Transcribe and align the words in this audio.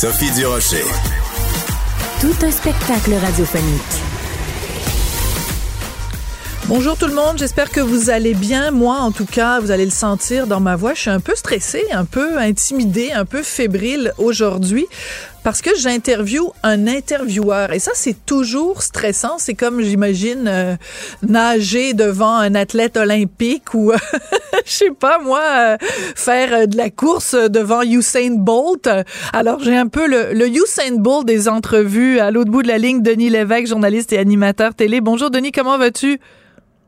Sophie 0.00 0.30
Durocher. 0.30 0.84
Tout 2.20 2.46
un 2.46 2.52
spectacle 2.52 3.14
radiophonique. 3.14 3.82
Bonjour 6.66 6.96
tout 6.96 7.08
le 7.08 7.14
monde, 7.14 7.36
j'espère 7.36 7.68
que 7.68 7.80
vous 7.80 8.08
allez 8.08 8.34
bien. 8.34 8.70
Moi, 8.70 8.94
en 8.94 9.10
tout 9.10 9.26
cas, 9.26 9.58
vous 9.58 9.72
allez 9.72 9.86
le 9.86 9.90
sentir 9.90 10.46
dans 10.46 10.60
ma 10.60 10.76
voix. 10.76 10.94
Je 10.94 11.00
suis 11.00 11.10
un 11.10 11.18
peu 11.18 11.34
stressée, 11.34 11.84
un 11.90 12.04
peu 12.04 12.38
intimidée, 12.38 13.10
un 13.10 13.24
peu 13.24 13.42
fébrile 13.42 14.12
aujourd'hui 14.18 14.86
parce 15.42 15.62
que 15.62 15.70
j'interviewe 15.76 16.52
un 16.62 16.86
intervieweur 16.86 17.72
et 17.72 17.78
ça 17.78 17.92
c'est 17.94 18.24
toujours 18.26 18.82
stressant. 18.82 19.38
C'est 19.38 19.54
comme 19.54 19.80
j'imagine 19.80 20.46
euh, 20.48 20.76
nager 21.22 21.94
devant 21.94 22.34
un 22.34 22.54
athlète 22.54 22.96
olympique 22.96 23.74
ou 23.74 23.92
je 24.66 24.70
sais 24.70 24.90
pas 24.90 25.18
moi 25.18 25.42
euh, 25.42 25.76
faire 26.14 26.52
euh, 26.52 26.66
de 26.66 26.76
la 26.76 26.90
course 26.90 27.34
devant 27.34 27.82
Usain 27.82 28.36
Bolt. 28.36 28.88
Alors 29.32 29.60
j'ai 29.60 29.76
un 29.76 29.88
peu 29.88 30.06
le, 30.06 30.32
le 30.32 30.48
Usain 30.48 30.96
Bolt 30.96 31.26
des 31.26 31.48
entrevues 31.48 32.18
à 32.18 32.30
l'autre 32.30 32.50
bout 32.50 32.62
de 32.62 32.68
la 32.68 32.78
ligne. 32.78 33.02
Denis 33.02 33.30
Lévesque, 33.30 33.68
journaliste 33.68 34.12
et 34.12 34.18
animateur 34.18 34.74
télé. 34.74 35.00
Bonjour 35.00 35.30
Denis, 35.30 35.52
comment 35.52 35.78
vas-tu? 35.78 36.20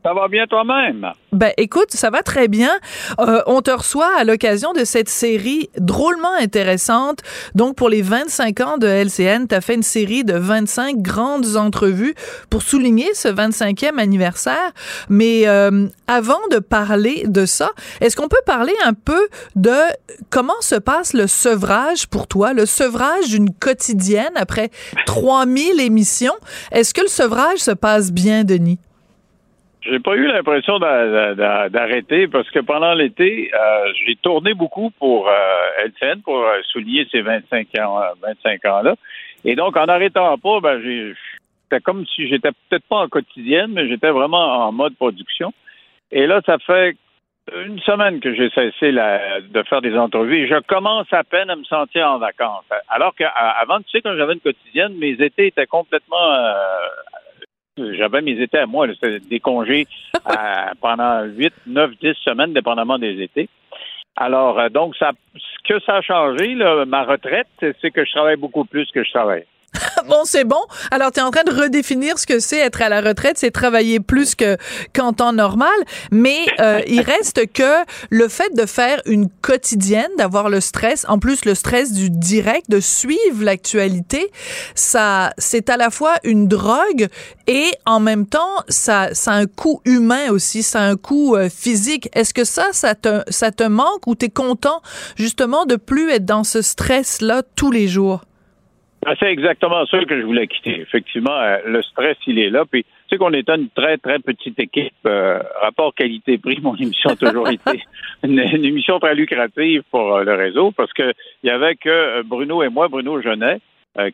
Ça 0.03 0.13
va 0.15 0.27
bien 0.27 0.47
toi-même? 0.47 1.11
Ben 1.31 1.51
écoute, 1.57 1.91
ça 1.91 2.09
va 2.09 2.23
très 2.23 2.47
bien. 2.47 2.71
Euh, 3.19 3.41
on 3.45 3.61
te 3.61 3.69
reçoit 3.69 4.09
à 4.17 4.23
l'occasion 4.23 4.73
de 4.73 4.83
cette 4.83 5.09
série 5.09 5.69
drôlement 5.77 6.33
intéressante. 6.39 7.19
Donc 7.53 7.75
pour 7.75 7.87
les 7.87 8.01
25 8.01 8.59
ans 8.61 8.77
de 8.79 8.87
LCN, 8.87 9.45
tu 9.47 9.53
as 9.53 9.61
fait 9.61 9.75
une 9.75 9.83
série 9.83 10.23
de 10.23 10.33
25 10.33 10.97
grandes 10.97 11.55
entrevues 11.55 12.15
pour 12.49 12.63
souligner 12.63 13.13
ce 13.13 13.27
25e 13.27 13.99
anniversaire. 13.99 14.71
Mais 15.07 15.47
euh, 15.47 15.87
avant 16.07 16.41
de 16.49 16.57
parler 16.57 17.25
de 17.27 17.45
ça, 17.45 17.69
est-ce 18.01 18.15
qu'on 18.15 18.27
peut 18.27 18.41
parler 18.45 18.73
un 18.83 18.93
peu 18.93 19.27
de 19.55 19.77
comment 20.31 20.59
se 20.61 20.75
passe 20.75 21.13
le 21.13 21.27
sevrage 21.27 22.07
pour 22.07 22.27
toi, 22.27 22.53
le 22.53 22.65
sevrage 22.65 23.29
d'une 23.29 23.53
quotidienne 23.53 24.33
après 24.35 24.71
3000 25.05 25.79
émissions? 25.79 26.35
Est-ce 26.71 26.93
que 26.93 27.01
le 27.01 27.07
sevrage 27.07 27.59
se 27.59 27.71
passe 27.71 28.11
bien, 28.11 28.43
Denis? 28.43 28.79
J'ai 29.83 29.99
pas 29.99 30.15
eu 30.15 30.27
l'impression 30.27 30.77
d'arrêter 30.77 32.27
parce 32.27 32.49
que 32.51 32.59
pendant 32.59 32.93
l'été, 32.93 33.51
euh, 33.53 33.91
j'ai 34.05 34.15
tourné 34.15 34.53
beaucoup 34.53 34.91
pour 34.91 35.27
euh, 35.27 35.87
pour 36.23 36.37
euh, 36.37 36.61
souligner 36.65 37.07
ces 37.11 37.21
25 37.21 37.67
ans, 37.79 37.99
25 38.21 38.65
ans-là. 38.65 38.95
Et 39.43 39.55
donc, 39.55 39.75
en 39.77 39.87
n'arrêtant 39.87 40.37
pas, 40.37 40.59
ben, 40.59 40.79
c'était 41.63 41.81
comme 41.81 42.05
si 42.05 42.27
j'étais 42.27 42.51
peut-être 42.51 42.85
pas 42.87 42.97
en 42.97 43.07
quotidienne, 43.07 43.71
mais 43.71 43.87
j'étais 43.87 44.11
vraiment 44.11 44.67
en 44.67 44.71
mode 44.71 44.95
production. 44.95 45.51
Et 46.11 46.27
là, 46.27 46.41
ça 46.45 46.59
fait 46.59 46.95
une 47.65 47.79
semaine 47.79 48.19
que 48.19 48.35
j'ai 48.35 48.51
cessé 48.51 48.91
de 48.91 49.63
faire 49.63 49.81
des 49.81 49.97
entrevues 49.97 50.43
et 50.43 50.47
je 50.47 50.59
commence 50.61 51.11
à 51.11 51.23
peine 51.23 51.49
à 51.49 51.55
me 51.55 51.63
sentir 51.63 52.07
en 52.07 52.19
vacances. 52.19 52.65
Alors 52.87 53.15
qu'avant, 53.15 53.79
tu 53.79 53.89
sais, 53.89 54.01
quand 54.01 54.15
j'avais 54.15 54.33
une 54.33 54.41
quotidienne, 54.41 54.93
mes 54.99 55.13
étés 55.13 55.47
étaient 55.47 55.65
complètement 55.65 56.35
j'avais 57.97 58.21
mes 58.21 58.39
étés 58.41 58.59
à 58.59 58.65
moi. 58.65 58.87
C'était 58.93 59.19
des 59.19 59.39
congés 59.39 59.87
pendant 60.81 61.23
8, 61.23 61.53
9, 61.67 61.91
10 62.01 62.13
semaines, 62.23 62.53
dépendamment 62.53 62.97
des 62.97 63.21
étés. 63.21 63.49
Alors, 64.15 64.59
euh, 64.59 64.69
donc, 64.69 64.95
ça, 64.97 65.11
ce 65.35 65.67
que 65.67 65.79
ça 65.81 65.97
a 65.97 66.01
changé, 66.01 66.55
ma 66.87 67.03
retraite, 67.03 67.47
c'est 67.59 67.91
que 67.91 68.05
je 68.05 68.11
travaille 68.11 68.35
beaucoup 68.35 68.65
plus 68.65 68.89
que 68.91 69.03
je 69.03 69.11
travaille. 69.11 69.45
bon, 70.07 70.23
c'est 70.25 70.43
bon. 70.43 70.61
Alors, 70.91 71.11
tu 71.11 71.19
es 71.19 71.23
en 71.23 71.31
train 71.31 71.43
de 71.43 71.51
redéfinir 71.51 72.19
ce 72.19 72.27
que 72.27 72.39
c'est 72.39 72.59
être 72.59 72.81
à 72.81 72.89
la 72.89 73.01
retraite, 73.01 73.37
c'est 73.37 73.51
travailler 73.51 73.99
plus 73.99 74.35
que 74.35 74.57
qu'en 74.93 75.13
temps 75.13 75.33
normal, 75.33 75.69
mais 76.11 76.39
euh, 76.59 76.81
il 76.87 77.01
reste 77.01 77.51
que 77.53 77.83
le 78.09 78.27
fait 78.27 78.53
de 78.55 78.65
faire 78.65 79.01
une 79.05 79.29
quotidienne, 79.41 80.09
d'avoir 80.17 80.49
le 80.49 80.59
stress, 80.59 81.05
en 81.07 81.19
plus 81.19 81.45
le 81.45 81.55
stress 81.55 81.93
du 81.93 82.09
direct, 82.09 82.69
de 82.69 82.79
suivre 82.79 83.43
l'actualité, 83.43 84.31
ça 84.75 85.33
c'est 85.37 85.69
à 85.69 85.77
la 85.77 85.89
fois 85.89 86.15
une 86.23 86.47
drogue 86.47 87.07
et 87.47 87.71
en 87.85 87.99
même 87.99 88.25
temps 88.25 88.63
ça 88.67 89.09
ça 89.13 89.31
a 89.31 89.35
un 89.35 89.45
coût 89.45 89.81
humain 89.85 90.31
aussi, 90.31 90.63
ça 90.63 90.81
a 90.81 90.83
un 90.83 90.97
coût 90.97 91.35
euh, 91.35 91.49
physique. 91.49 92.09
Est-ce 92.13 92.33
que 92.33 92.43
ça 92.43 92.67
ça 92.71 92.95
te 92.95 93.21
ça 93.29 93.51
te 93.51 93.63
manque 93.63 94.05
ou 94.07 94.15
tu 94.15 94.25
es 94.25 94.29
content 94.29 94.81
justement 95.15 95.65
de 95.65 95.75
plus 95.75 96.09
être 96.11 96.25
dans 96.25 96.43
ce 96.43 96.61
stress 96.61 97.21
là 97.21 97.41
tous 97.55 97.71
les 97.71 97.87
jours? 97.87 98.21
C'est 99.19 99.31
exactement 99.31 99.85
ça 99.87 100.03
que 100.05 100.19
je 100.19 100.25
voulais 100.25 100.47
quitter. 100.47 100.81
Effectivement, 100.81 101.35
euh, 101.35 101.57
le 101.65 101.81
stress, 101.81 102.17
il 102.27 102.37
est 102.39 102.49
là. 102.49 102.65
Puis, 102.69 102.83
tu 102.83 102.89
sais 103.09 103.17
qu'on 103.17 103.33
est 103.33 103.49
une 103.49 103.69
très, 103.69 103.97
très 103.97 104.19
petite 104.19 104.59
équipe. 104.59 104.93
Euh, 105.07 105.39
rapport 105.61 105.93
qualité-prix, 105.95 106.59
mon 106.61 106.75
émission 106.75 107.09
a 107.09 107.15
toujours 107.15 107.49
été 107.49 107.83
une, 108.23 108.39
émission 108.39 108.99
très 108.99 109.15
lucrative 109.15 109.83
pour 109.89 110.15
euh, 110.15 110.23
le 110.23 110.35
réseau 110.35 110.71
parce 110.71 110.93
que 110.93 111.13
il 111.43 111.47
y 111.47 111.49
avait 111.49 111.75
que 111.75 112.21
Bruno 112.23 112.61
et 112.61 112.69
moi, 112.69 112.87
Bruno 112.87 113.21
Genet, 113.21 113.59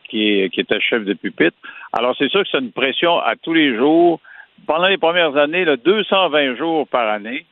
qui, 0.08 0.48
qui 0.50 0.60
était 0.60 0.80
chef 0.80 1.04
de 1.04 1.12
pupitre. 1.12 1.56
Alors, 1.92 2.14
c'est 2.18 2.28
sûr 2.30 2.42
que 2.42 2.48
c'est 2.50 2.58
une 2.58 2.72
pression 2.72 3.18
à 3.18 3.36
tous 3.36 3.52
les 3.52 3.76
jours. 3.76 4.20
Pendant 4.66 4.88
les 4.88 4.98
premières 4.98 5.36
années, 5.36 5.64
là, 5.64 5.76
220 5.76 6.56
jours 6.56 6.88
par 6.88 7.08
année. 7.08 7.44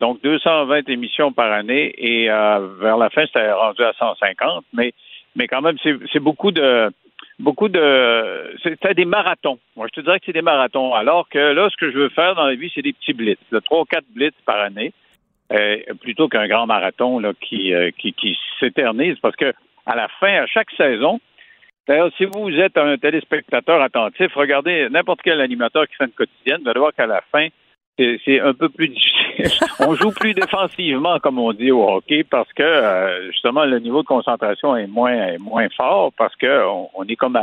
Donc, 0.00 0.22
220 0.22 0.88
émissions 0.88 1.32
par 1.32 1.52
année. 1.52 1.92
Et 1.98 2.28
vers 2.28 2.96
la 2.96 3.10
fin, 3.10 3.26
c'était 3.26 3.52
rendu 3.52 3.82
à 3.82 3.92
150. 3.98 4.64
Mais 4.72 4.94
mais 5.36 5.46
quand 5.46 5.62
même, 5.62 5.76
c'est 5.82 6.20
beaucoup 6.20 6.50
de 6.50 6.90
beaucoup 7.38 7.68
de 7.68 8.56
c'est 8.62 8.94
des 8.94 9.04
marathons. 9.04 9.58
Moi, 9.76 9.86
je 9.88 10.00
te 10.00 10.04
dirais 10.04 10.18
que 10.18 10.26
c'est 10.26 10.32
des 10.32 10.42
marathons. 10.42 10.94
Alors 10.94 11.28
que 11.28 11.38
là, 11.38 11.68
ce 11.70 11.76
que 11.76 11.90
je 11.92 11.98
veux 11.98 12.08
faire 12.08 12.34
dans 12.34 12.46
la 12.46 12.54
vie, 12.54 12.70
c'est 12.74 12.82
des 12.82 12.92
petits 12.92 13.12
blitz, 13.12 13.38
de 13.52 13.60
trois 13.60 13.84
quatre 13.84 14.06
blitz 14.14 14.34
par 14.44 14.60
année, 14.60 14.92
euh, 15.52 15.76
plutôt 16.00 16.28
qu'un 16.28 16.48
grand 16.48 16.66
marathon 16.66 17.20
là 17.20 17.32
qui 17.40 17.74
euh, 17.74 17.90
qui, 17.96 18.12
qui 18.14 18.36
s'éternise, 18.58 19.18
parce 19.20 19.36
que 19.36 19.52
à 19.84 19.94
la 19.94 20.08
fin, 20.08 20.42
à 20.42 20.46
chaque 20.46 20.70
saison. 20.72 21.20
D'ailleurs, 21.86 22.10
si 22.16 22.24
vous 22.24 22.50
êtes 22.50 22.76
un 22.76 22.96
téléspectateur 22.98 23.80
attentif, 23.80 24.34
regardez 24.34 24.88
n'importe 24.90 25.20
quel 25.22 25.40
animateur 25.40 25.86
qui 25.86 25.94
fait 25.94 26.06
une 26.06 26.10
quotidienne, 26.10 26.60
vous 26.64 26.68
allez 26.68 26.80
voir 26.80 26.92
qu'à 26.92 27.06
la 27.06 27.20
fin, 27.30 27.46
c'est 27.96 28.40
un 28.40 28.54
peu 28.54 28.68
plus 28.68 28.88
difficile. 29.38 29.66
on 29.80 29.94
joue 29.94 30.10
plus 30.10 30.34
défensivement, 30.34 31.18
comme 31.18 31.38
on 31.38 31.52
dit 31.52 31.70
au 31.70 31.88
hockey, 31.88 32.24
parce 32.24 32.52
que 32.52 32.62
euh, 32.62 33.30
justement 33.30 33.64
le 33.64 33.78
niveau 33.78 34.02
de 34.02 34.06
concentration 34.06 34.76
est 34.76 34.86
moins 34.86 35.68
fort 35.76 36.12
parce 36.16 36.34
qu'on 36.36 36.88
on 36.94 37.04
est 37.04 37.16
comme 37.16 37.38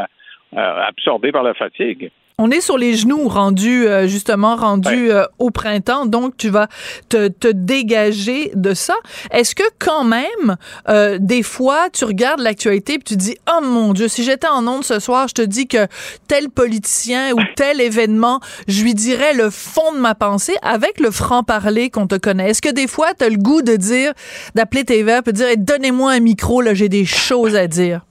absorbé 0.56 1.32
par 1.32 1.44
la 1.44 1.54
fatigue. 1.54 2.12
On 2.40 2.50
est 2.50 2.62
sur 2.62 2.80
les 2.80 2.96
genoux, 2.96 3.28
rendu 3.28 3.88
euh, 3.88 4.08
justement 4.08 4.56
rendu 4.56 5.12
euh, 5.12 5.26
au 5.38 5.52
printemps, 5.52 6.08
donc 6.08 6.36
tu 6.36 6.50
vas 6.50 6.68
te, 7.08 7.28
te 7.28 7.48
dégager 7.48 8.52
de 8.56 8.74
ça. 8.74 8.96
Est-ce 9.30 9.54
que 9.54 9.64
quand 9.78 10.04
même, 10.04 10.58
euh, 10.90 11.20
des 11.22 11.44
fois, 11.44 11.90
tu 11.94 12.06
regardes 12.06 12.40
l'actualité 12.40 12.96
et 12.96 13.00
tu 13.00 13.16
dis, 13.18 13.38
oh 13.48 13.64
mon 13.64 13.94
Dieu, 13.94 14.08
si 14.08 14.24
j'étais 14.24 14.48
en 14.48 14.66
onde 14.68 14.84
ce 14.84 15.00
soir, 15.00 15.28
je 15.28 15.36
te 15.36 15.42
dis 15.44 15.68
que 15.68 15.86
tel 16.28 16.50
politicien 16.50 17.34
ou 17.34 17.40
tel 17.56 17.80
événement, 17.80 18.40
je 18.68 18.84
lui 18.84 18.96
dirais 18.96 19.36
le 19.36 19.52
fond 19.52 19.94
de 19.94 20.00
ma 20.00 20.16
pensée 20.16 20.58
avec 20.64 21.00
le 21.00 21.12
franc-parler 21.12 21.92
qu'on 21.92 22.08
te 22.08 22.16
connaît. 22.16 22.50
Est-ce 22.50 22.64
que 22.64 22.70
des 22.70 22.88
fois, 22.88 23.14
tu 23.14 23.26
as 23.26 23.30
le 23.30 23.38
goût 23.38 23.62
de 23.62 23.76
dire, 23.76 24.12
d'appeler 24.56 24.86
tes 24.86 25.04
verres, 25.04 25.22
de 25.22 25.32
dire, 25.32 25.48
donnez-moi 25.58 26.14
un 26.14 26.20
micro, 26.20 26.62
là, 26.62 26.74
j'ai 26.74 26.90
des 26.90 27.06
choses 27.06 27.56
à 27.56 27.68
dire? 27.68 28.02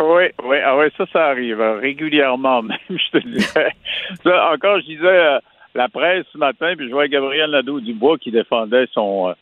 Oui, 0.00 0.24
oui, 0.42 0.56
ah 0.64 0.76
ouais, 0.76 0.90
ça, 0.96 1.04
ça 1.12 1.26
arrive 1.26 1.60
hein, 1.60 1.78
régulièrement 1.80 2.62
même, 2.62 2.78
je 2.88 3.18
te 3.18 3.26
disais. 3.26 3.70
Encore, 4.24 4.80
je 4.80 4.86
disais 4.86 5.06
euh, 5.06 5.38
la 5.74 5.88
presse 5.88 6.24
ce 6.32 6.38
matin, 6.38 6.74
puis 6.76 6.88
je 6.88 6.92
vois 6.92 7.08
Gabriel 7.08 7.50
Nadeau-Dubois 7.50 8.18
qui 8.18 8.30
défendait 8.30 8.86
son, 8.92 9.28
euh, 9.28 9.32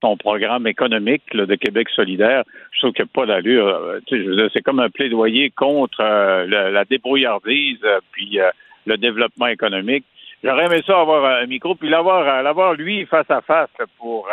son 0.00 0.16
programme 0.16 0.66
économique 0.66 1.22
de 1.34 1.54
Québec 1.54 1.88
solidaire, 1.90 2.44
je 2.72 2.80
trouve 2.80 2.92
qu'il 2.92 3.04
n'y 3.04 3.10
a 3.10 3.14
pas 3.14 3.26
d'allure. 3.26 3.66
Euh, 3.66 4.48
c'est 4.52 4.62
comme 4.62 4.80
un 4.80 4.90
plaidoyer 4.90 5.50
contre 5.50 6.00
euh, 6.00 6.46
la 6.46 6.84
débrouillardise 6.84 7.84
puis 8.12 8.38
le 8.86 8.96
développement 8.96 9.46
économique. 9.46 10.04
J'aurais 10.42 10.64
aimé 10.66 10.82
ça 10.84 11.00
avoir 11.00 11.24
un 11.40 11.46
micro, 11.46 11.74
puis 11.76 11.88
l'avoir, 11.88 12.42
l'avoir 12.42 12.74
lui 12.74 13.06
face 13.06 13.30
à 13.30 13.40
face 13.42 13.70
pour 13.98 14.28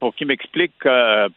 pour 0.00 0.14
qu'il 0.14 0.26
m'explique 0.26 0.72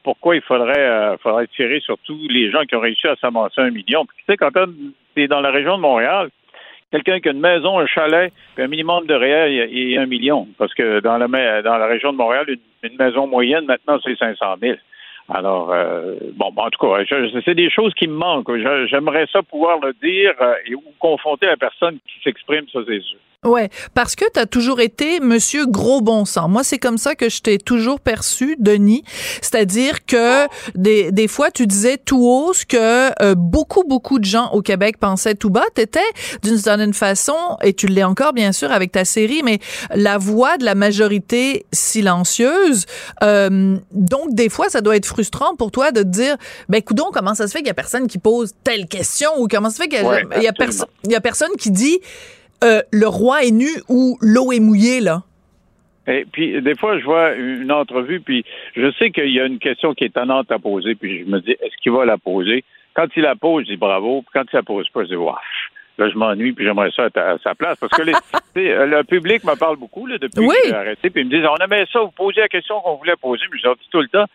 pourquoi 0.03 0.35
il 0.35 0.41
faudrait, 0.41 1.17
faudrait 1.21 1.47
tirer 1.47 1.79
sur 1.79 1.97
tous 1.99 2.27
les 2.29 2.51
gens 2.51 2.63
qui 2.63 2.75
ont 2.75 2.81
réussi 2.81 3.07
à 3.07 3.15
s'amasser 3.15 3.61
un 3.61 3.71
million. 3.71 4.05
Puis, 4.05 4.17
tu 4.17 4.23
sais, 4.27 4.37
quand 4.37 4.51
tu 4.51 5.23
es 5.23 5.27
dans 5.27 5.41
la 5.41 5.51
région 5.51 5.77
de 5.77 5.81
Montréal, 5.81 6.29
quelqu'un 6.91 7.19
qui 7.19 7.29
a 7.29 7.31
une 7.31 7.39
maison, 7.39 7.79
un 7.79 7.87
chalet, 7.87 8.31
puis 8.55 8.63
un 8.63 8.67
minimum 8.67 9.05
de 9.05 9.13
réel, 9.13 9.97
a 9.97 10.01
un 10.01 10.05
million. 10.05 10.47
Parce 10.57 10.73
que 10.73 10.99
dans 10.99 11.17
la, 11.17 11.27
dans 11.61 11.77
la 11.77 11.87
région 11.87 12.11
de 12.11 12.17
Montréal, 12.17 12.45
une, 12.83 12.97
maison 12.97 13.27
moyenne, 13.27 13.65
maintenant, 13.65 13.99
c'est 14.03 14.17
500 14.17 14.55
000. 14.61 14.77
Alors, 15.29 15.73
euh, 15.73 16.15
bon, 16.35 16.53
en 16.55 16.69
tout 16.69 16.79
cas, 16.79 17.03
c'est 17.43 17.55
des 17.55 17.69
choses 17.69 17.93
qui 17.95 18.07
me 18.07 18.15
manquent. 18.15 18.55
J'aimerais 18.89 19.27
ça 19.31 19.43
pouvoir 19.43 19.79
le 19.79 19.93
dire 20.01 20.33
euh, 20.39 20.53
et 20.65 20.73
ou 20.73 20.83
confronter 20.99 21.47
la 21.47 21.57
personne 21.57 21.97
qui 22.07 22.21
s'exprime 22.23 22.65
sur 22.69 22.85
ses 22.85 22.95
yeux. 22.95 23.19
Ouais, 23.47 23.69
parce 23.93 24.15
que 24.15 24.25
tu 24.33 24.39
as 24.39 24.45
toujours 24.45 24.81
été 24.81 25.21
monsieur 25.21 25.65
gros 25.65 26.01
bon 26.01 26.25
sens. 26.25 26.49
Moi, 26.49 26.63
c'est 26.63 26.77
comme 26.77 26.97
ça 26.97 27.15
que 27.15 27.29
je 27.29 27.41
t'ai 27.41 27.57
toujours 27.57 28.01
perçu, 28.01 28.57
Denis. 28.59 29.03
C'est-à-dire 29.41 30.05
que 30.05 30.47
des, 30.75 31.11
des 31.13 31.27
fois, 31.29 31.49
tu 31.49 31.65
disais 31.65 31.97
tout 31.97 32.25
haut 32.25 32.53
ce 32.53 32.65
que 32.65 33.23
euh, 33.23 33.35
beaucoup, 33.35 33.83
beaucoup 33.83 34.19
de 34.19 34.25
gens 34.25 34.49
au 34.51 34.61
Québec 34.61 34.97
pensaient 34.99 35.35
tout 35.35 35.49
bas. 35.49 35.63
T'étais, 35.73 35.99
d'une 36.43 36.57
certaine 36.57 36.93
façon, 36.93 37.35
et 37.63 37.73
tu 37.73 37.87
l'es 37.87 38.03
encore, 38.03 38.33
bien 38.33 38.51
sûr, 38.51 38.71
avec 38.71 38.91
ta 38.91 39.05
série, 39.05 39.41
mais 39.43 39.59
la 39.93 40.17
voix 40.17 40.57
de 40.57 40.65
la 40.65 40.75
majorité 40.75 41.65
silencieuse. 41.71 42.85
Euh, 43.23 43.77
donc, 43.91 44.33
des 44.33 44.49
fois, 44.49 44.69
ça 44.69 44.81
doit 44.81 44.97
être 44.97 45.05
frustrant 45.05 45.55
pour 45.55 45.71
toi 45.71 45.91
de 45.91 46.01
te 46.01 46.07
dire, 46.07 46.35
ben, 46.67 46.81
coudon, 46.81 47.11
comment 47.13 47.33
ça 47.33 47.47
se 47.47 47.53
fait 47.53 47.59
qu'il 47.59 47.67
y 47.67 47.71
a 47.71 47.75
personne 47.75 48.07
qui 48.07 48.17
pose 48.17 48.51
telle 48.65 48.87
question 48.87 49.29
ou 49.37 49.47
comment 49.47 49.69
ça 49.69 49.77
se 49.77 49.81
fait 49.83 49.87
qu'il 49.87 50.01
y 50.01 50.05
a, 50.05 50.21
il 50.37 50.43
y 50.43 50.47
a, 50.47 50.53
il 51.05 51.11
y 51.11 51.15
a 51.15 51.21
personne 51.21 51.51
qui 51.57 51.71
dit, 51.71 51.99
euh, 52.63 52.81
le 52.91 53.07
roi 53.07 53.43
est 53.43 53.51
nu 53.51 53.67
ou 53.89 54.17
l'eau 54.21 54.51
est 54.51 54.59
mouillée, 54.59 55.01
là? 55.01 55.23
Et 56.07 56.25
puis, 56.31 56.61
des 56.61 56.75
fois, 56.75 56.97
je 56.97 57.03
vois 57.03 57.33
une 57.33 57.71
entrevue, 57.71 58.21
puis 58.21 58.45
je 58.75 58.91
sais 58.93 59.11
qu'il 59.11 59.29
y 59.29 59.41
a 59.41 59.45
une 59.45 59.59
question 59.59 59.93
qui 59.93 60.05
est 60.05 60.07
étonnante 60.07 60.51
à 60.51 60.57
poser, 60.57 60.95
puis 60.95 61.19
je 61.19 61.25
me 61.25 61.41
dis, 61.41 61.51
est-ce 61.51 61.75
qu'il 61.83 61.91
va 61.91 62.05
la 62.05 62.17
poser? 62.17 62.63
Quand 62.93 63.07
il 63.15 63.23
la 63.23 63.35
pose, 63.35 63.65
je 63.65 63.71
dis 63.71 63.77
bravo, 63.77 64.21
puis 64.21 64.31
quand 64.33 64.45
il 64.51 64.55
la 64.55 64.63
pose 64.63 64.87
pas, 64.89 65.03
je 65.03 65.09
dis, 65.09 65.15
waouh. 65.15 65.35
Là, 65.97 66.09
je 66.09 66.15
m'ennuie, 66.15 66.53
puis 66.53 66.63
j'aimerais 66.63 66.91
ça 66.91 67.07
être 67.07 67.17
à 67.17 67.37
sa 67.39 67.55
place. 67.55 67.77
Parce 67.79 67.91
que 67.91 68.03
le 68.55 69.03
public 69.03 69.43
me 69.43 69.55
parle 69.55 69.77
beaucoup 69.77 70.05
là, 70.05 70.17
depuis 70.17 70.47
que 70.47 70.53
j'ai 70.67 70.73
arrêté, 70.73 71.09
puis 71.09 71.21
ils 71.21 71.25
me 71.25 71.31
disent, 71.31 71.45
on 71.45 71.57
aimait 71.57 71.85
ça, 71.91 71.99
vous 71.99 72.11
posez 72.11 72.39
la 72.39 72.47
question 72.47 72.79
qu'on 72.79 72.95
voulait 72.95 73.15
poser, 73.19 73.43
mais 73.51 73.59
je 73.61 73.69
dis 73.69 73.89
tout 73.91 74.01
le 74.01 74.07
temps. 74.07 74.25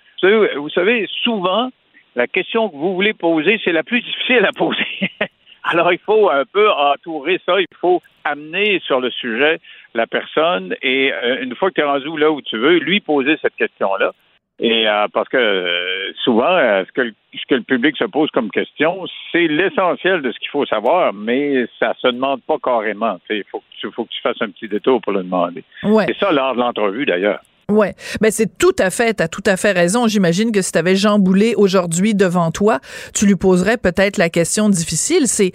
vous 0.56 0.70
savez, 0.70 1.08
souvent, 1.22 1.70
la 2.16 2.26
question 2.26 2.68
que 2.68 2.76
vous 2.76 2.94
voulez 2.94 3.14
poser, 3.14 3.60
c'est 3.64 3.72
la 3.72 3.82
plus 3.82 4.02
difficile 4.02 4.44
à 4.44 4.52
poser. 4.52 5.10
Alors, 5.64 5.92
il 5.92 5.98
faut 5.98 6.30
un 6.30 6.44
peu 6.44 6.70
entourer 6.70 7.40
ça, 7.46 7.60
il 7.60 7.66
faut 7.80 8.02
amener 8.24 8.80
sur 8.84 9.00
le 9.00 9.10
sujet 9.10 9.58
la 9.94 10.06
personne 10.06 10.74
et 10.80 11.12
euh, 11.12 11.42
une 11.42 11.54
fois 11.54 11.70
que 11.70 11.74
tu 11.74 11.80
es 11.80 11.84
rendu 11.84 12.16
là 12.18 12.30
où 12.30 12.40
tu 12.40 12.56
veux, 12.56 12.78
lui 12.78 13.00
poser 13.00 13.36
cette 13.42 13.56
question-là. 13.56 14.12
Et 14.58 14.88
euh, 14.88 15.06
parce 15.12 15.28
que 15.28 15.36
euh, 15.36 16.12
souvent, 16.22 16.56
ce, 16.86 16.92
que, 16.92 17.12
ce 17.34 17.46
que 17.48 17.54
le 17.56 17.62
public 17.62 17.96
se 17.96 18.04
pose 18.04 18.30
comme 18.30 18.50
question, 18.50 19.04
c'est 19.32 19.48
l'essentiel 19.48 20.22
de 20.22 20.30
ce 20.30 20.38
qu'il 20.38 20.50
faut 20.50 20.66
savoir, 20.66 21.12
mais 21.12 21.66
ça 21.78 21.94
se 21.98 22.08
demande 22.08 22.42
pas 22.42 22.58
carrément. 22.62 23.18
Il 23.30 23.44
faut, 23.50 23.62
faut, 23.92 24.04
que 24.04 24.10
tu 24.10 24.20
fasses 24.20 24.40
un 24.40 24.50
petit 24.50 24.68
détour 24.68 25.00
pour 25.00 25.12
le 25.12 25.22
demander. 25.22 25.64
C'est 26.06 26.18
ça 26.18 26.32
lors 26.32 26.54
de 26.54 26.60
l'entrevue, 26.60 27.06
d'ailleurs. 27.06 27.40
Ouais, 27.68 27.94
ben 28.20 28.30
c'est 28.30 28.58
tout 28.58 28.74
à 28.78 28.90
fait, 28.90 29.14
t'as 29.14 29.28
tout 29.28 29.42
à 29.46 29.56
fait 29.56 29.72
raison. 29.72 30.06
J'imagine 30.06 30.52
que 30.52 30.62
si 30.62 30.72
t'avais 30.72 30.96
Jean 30.96 31.18
Boulet 31.18 31.54
aujourd'hui 31.54 32.14
devant 32.14 32.50
toi, 32.50 32.80
tu 33.14 33.26
lui 33.26 33.36
poserais 33.36 33.76
peut-être 33.76 34.18
la 34.18 34.28
question 34.28 34.68
difficile, 34.68 35.26
c'est 35.26 35.52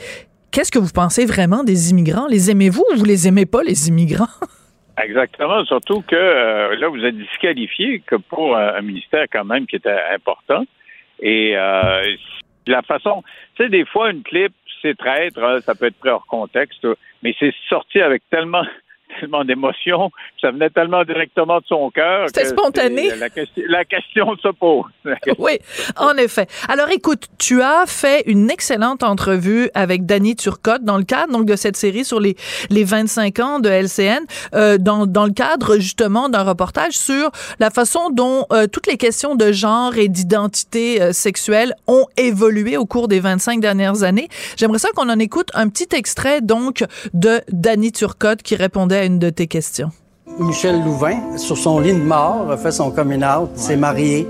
qu'est-ce 0.51 0.71
que 0.71 0.79
vous 0.79 0.93
pensez 0.93 1.25
vraiment 1.25 1.63
des 1.63 1.91
immigrants? 1.91 2.27
Les 2.27 2.49
aimez-vous 2.49 2.83
ou 2.93 2.97
vous 2.97 3.05
les 3.05 3.27
aimez 3.27 3.45
pas 3.45 3.61
les 3.63 3.89
immigrants? 3.89 4.27
Exactement, 5.03 5.63
surtout 5.65 6.01
que 6.01 6.15
euh, 6.15 6.75
là 6.75 6.87
vous 6.87 7.03
êtes 7.05 7.15
disqualifié 7.15 8.01
que 8.05 8.15
pour 8.15 8.57
un, 8.57 8.81
ministère 8.81 9.25
quand 9.31 9.45
même 9.45 9.67
qui 9.67 9.75
était 9.75 9.95
important. 10.11 10.63
Et 11.19 11.55
euh, 11.55 12.01
la 12.65 12.81
façon, 12.81 13.23
tu 13.55 13.63
sais 13.63 13.69
des 13.69 13.85
fois 13.85 14.09
une 14.09 14.23
clip 14.23 14.53
c'est 14.81 14.97
traître, 14.97 15.43
hein, 15.43 15.59
ça 15.61 15.75
peut 15.75 15.85
être 15.87 15.97
pris 15.99 16.09
hors 16.09 16.25
contexte, 16.25 16.85
mais 17.23 17.35
c'est 17.39 17.53
sorti 17.69 17.99
avec 18.01 18.23
tellement 18.29 18.63
tellement 19.19 19.43
d'émotions, 19.43 20.11
ça 20.41 20.51
venait 20.51 20.69
tellement 20.69 21.03
directement 21.03 21.59
de 21.59 21.65
son 21.65 21.89
cœur. 21.89 22.27
C'était 22.27 22.45
spontané. 22.45 23.09
La, 23.17 23.27
la, 23.67 23.85
question 23.85 24.35
se 24.37 24.49
pose. 24.49 24.85
oui, 25.39 25.59
en 25.95 26.15
effet. 26.17 26.47
Alors 26.69 26.89
écoute, 26.89 27.27
tu 27.39 27.61
as 27.61 27.85
fait 27.85 28.23
une 28.27 28.49
excellente 28.49 29.03
entrevue 29.03 29.69
avec 29.73 30.05
Danny 30.05 30.35
Turcotte 30.35 30.83
dans 30.83 30.97
le 30.97 31.03
cadre 31.03 31.33
donc 31.33 31.45
de 31.45 31.55
cette 31.55 31.77
série 31.77 32.05
sur 32.05 32.19
les 32.19 32.35
les 32.69 32.83
25 32.83 33.39
ans 33.39 33.59
de 33.59 33.69
LCN, 33.69 34.25
euh, 34.53 34.77
dans 34.77 35.05
dans 35.05 35.25
le 35.25 35.33
cadre 35.33 35.77
justement 35.77 36.29
d'un 36.29 36.43
reportage 36.43 36.93
sur 36.93 37.31
la 37.59 37.69
façon 37.69 38.09
dont 38.09 38.45
euh, 38.51 38.67
toutes 38.67 38.87
les 38.87 38.97
questions 38.97 39.35
de 39.35 39.51
genre 39.51 39.97
et 39.97 40.07
d'identité 40.07 41.01
euh, 41.01 41.11
sexuelle 41.13 41.73
ont 41.87 42.05
évolué 42.17 42.77
au 42.77 42.85
cours 42.85 43.07
des 43.07 43.19
25 43.19 43.59
dernières 43.59 44.03
années. 44.03 44.27
J'aimerais 44.57 44.79
ça 44.79 44.89
qu'on 44.95 45.09
en 45.09 45.19
écoute 45.19 45.49
un 45.53 45.69
petit 45.69 45.95
extrait 45.95 46.41
donc 46.41 46.83
de 47.13 47.41
Danny 47.49 47.91
Turcotte 47.91 48.41
qui 48.41 48.55
répondait 48.55 48.96
à 48.97 49.05
une 49.05 49.19
de 49.19 49.29
tes 49.29 49.47
questions. 49.47 49.89
Michel 50.39 50.83
Louvain, 50.83 51.37
sur 51.37 51.57
son 51.57 51.79
lit 51.79 51.93
de 51.93 51.99
mort, 51.99 52.51
a 52.51 52.57
fait 52.57 52.71
son 52.71 52.91
coming 52.91 53.23
out, 53.23 53.49
s'est 53.55 53.77
marié 53.77 54.27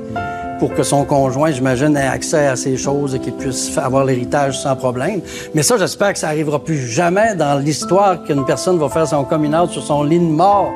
pour 0.60 0.74
que 0.74 0.84
son 0.84 1.06
conjoint, 1.06 1.52
j'imagine, 1.52 1.96
ait 1.96 2.08
accès 2.08 2.48
à 2.48 2.56
ces 2.56 2.78
choses 2.78 3.16
et 3.16 3.20
qu'il 3.20 3.34
puisse 3.34 3.78
avoir 3.78 4.06
l'héritage 4.06 4.60
sans 4.60 4.76
problème. 4.76 5.22
Mais 5.54 5.64
ça, 5.64 5.78
j'espère 5.78 6.14
que 6.14 6.20
ça 6.20 6.28
arrivera 6.28 6.64
plus 6.64 6.88
jamais 6.88 7.36
dans 7.36 7.60
l'histoire 7.60 8.24
qu'une 8.24 8.46
personne 8.46 8.78
va 8.78 8.90
faire 8.90 9.08
son 9.08 9.24
coming 9.24 9.54
out 9.54 9.70
sur 9.70 9.84
son 9.84 10.04
lit 10.04 10.20
de 10.20 10.24
mort. 10.24 10.72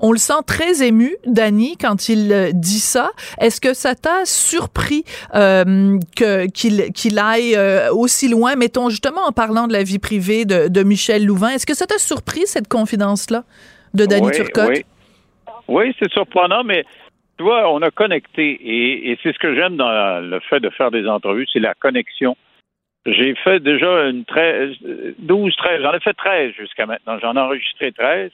On 0.00 0.12
le 0.12 0.18
sent 0.18 0.42
très 0.46 0.86
ému, 0.86 1.16
Danny, 1.26 1.76
quand 1.80 2.08
il 2.08 2.32
euh, 2.32 2.50
dit 2.52 2.80
ça. 2.80 3.10
Est-ce 3.40 3.60
que 3.60 3.74
ça 3.74 3.94
t'a 3.94 4.24
surpris 4.24 5.04
euh, 5.34 5.98
que 6.16 6.46
qu'il 6.50 6.92
qu'il 6.92 7.18
aille 7.18 7.56
euh, 7.56 7.92
aussi 7.92 8.28
loin, 8.28 8.56
mettons 8.56 8.88
justement 8.88 9.22
en 9.26 9.32
parlant 9.32 9.66
de 9.66 9.72
la 9.72 9.82
vie 9.82 9.98
privée 9.98 10.44
de, 10.44 10.68
de 10.68 10.82
Michel 10.82 11.24
Louvain 11.24 11.50
Est-ce 11.50 11.66
que 11.66 11.74
ça 11.74 11.86
t'a 11.86 11.98
surpris 11.98 12.46
cette 12.46 12.68
confidence-là 12.68 13.44
de 13.94 14.06
Danny 14.06 14.30
Turcotte? 14.30 14.68
Oui, 14.68 14.84
oui 15.68 15.94
c'est 15.98 16.10
surprenant, 16.12 16.64
mais 16.64 16.84
tu 17.38 17.44
vois, 17.44 17.70
on 17.72 17.82
a 17.82 17.90
connecté 17.90 18.50
et, 18.50 19.10
et 19.10 19.18
c'est 19.22 19.32
ce 19.32 19.38
que 19.38 19.54
j'aime 19.54 19.76
dans 19.76 20.20
le 20.20 20.40
fait 20.40 20.60
de 20.60 20.70
faire 20.70 20.90
des 20.90 21.06
entrevues, 21.06 21.46
c'est 21.52 21.60
la 21.60 21.74
connexion. 21.74 22.36
J'ai 23.06 23.36
fait 23.36 23.60
déjà 23.60 24.08
une 24.08 24.24
13, 24.24 24.74
12, 25.18 25.56
13, 25.56 25.82
j'en 25.82 25.92
ai 25.92 26.00
fait 26.00 26.14
13 26.14 26.52
jusqu'à 26.58 26.86
maintenant. 26.86 27.18
J'en 27.20 27.36
ai 27.36 27.40
enregistré 27.40 27.92
13 27.92 28.32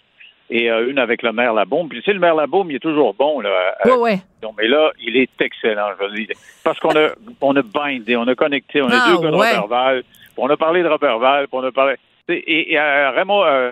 et 0.50 0.70
euh, 0.70 0.90
une 0.90 0.98
avec 0.98 1.22
le 1.22 1.32
maire 1.32 1.54
Labaume. 1.54 1.88
Puis 1.88 1.98
tu 2.00 2.04
sais, 2.04 2.12
le 2.12 2.20
maire 2.20 2.34
Labaume, 2.34 2.70
il 2.70 2.76
est 2.76 2.80
toujours 2.80 3.14
bon. 3.14 3.40
Là, 3.40 3.74
ouais, 3.84 3.92
ouais. 3.92 4.18
mais 4.58 4.68
là, 4.68 4.92
il 5.00 5.16
est 5.16 5.30
excellent, 5.40 5.88
je 5.98 6.06
veux 6.06 6.12
dire. 6.12 6.36
Parce 6.64 6.78
qu'on 6.78 6.94
a, 6.96 7.10
on 7.40 7.56
a 7.56 7.62
bindé, 7.62 8.16
on 8.16 8.26
a 8.28 8.34
connecté, 8.34 8.82
on 8.82 8.88
a 8.88 8.98
ah, 9.00 9.10
deux 9.10 9.22
gars 9.22 9.30
de 9.30 9.34
Robert 9.34 9.66
Val, 9.66 10.02
on 10.36 10.48
a 10.48 10.56
parlé 10.56 10.82
de 10.82 10.88
Robert 10.88 11.18
Val, 11.18 11.46
on 11.52 11.64
a 11.64 11.72
parlé... 11.72 11.96
Et, 12.28 12.72
et 12.72 12.78
euh, 12.78 13.10
Raymond, 13.10 13.44
euh, 13.44 13.70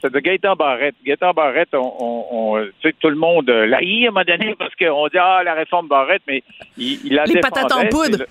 c'est 0.00 0.12
de 0.12 0.18
Gaëtan 0.18 0.56
Barrette. 0.56 0.94
Gaëtan 1.04 1.32
Barrette, 1.32 1.74
on, 1.74 2.26
on, 2.30 2.64
tu 2.80 2.88
sais, 2.88 2.94
tout 3.00 3.08
le 3.08 3.16
monde 3.16 3.48
l'a 3.48 3.82
eu 3.82 4.04
à 4.04 4.08
un 4.08 4.10
moment 4.10 4.24
donné 4.26 4.54
parce 4.58 4.74
qu'on 4.74 5.08
dit, 5.08 5.18
ah, 5.18 5.42
la 5.44 5.54
réforme 5.54 5.88
Barrette, 5.88 6.22
mais 6.26 6.42
il, 6.76 7.00
il 7.04 7.18
a 7.18 7.24
Les 7.24 7.40
patates 7.40 7.72
en 7.72 7.86
poudre. 7.86 8.26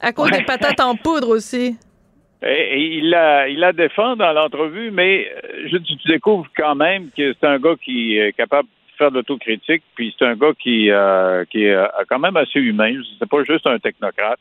À 0.00 0.12
cause 0.12 0.30
des 0.30 0.44
patates 0.44 0.80
en 0.80 0.94
poudre 0.94 1.30
aussi. 1.30 1.76
Et, 2.42 2.98
il 2.98 3.10
la, 3.10 3.48
il 3.48 3.58
la 3.58 3.72
défend 3.72 4.16
dans 4.16 4.32
l'entrevue, 4.32 4.90
mais 4.90 5.30
euh, 5.44 5.68
je, 5.68 5.76
tu 5.78 5.94
découvres 6.06 6.48
quand 6.56 6.74
même 6.74 7.10
que 7.16 7.34
c'est 7.34 7.46
un 7.46 7.58
gars 7.58 7.76
qui 7.82 8.18
est 8.18 8.32
capable 8.32 8.68
de 8.68 8.96
faire 8.98 9.10
de 9.10 9.16
l'autocritique, 9.16 9.82
puis 9.94 10.14
c'est 10.18 10.26
un 10.26 10.36
gars 10.36 10.52
qui, 10.58 10.90
euh, 10.90 11.44
qui 11.46 11.64
est 11.64 11.74
euh, 11.74 11.86
quand 12.08 12.18
même 12.18 12.36
assez 12.36 12.60
humain. 12.60 12.94
C'est 13.18 13.28
pas 13.28 13.42
juste 13.44 13.66
un 13.66 13.78
technocrate. 13.78 14.38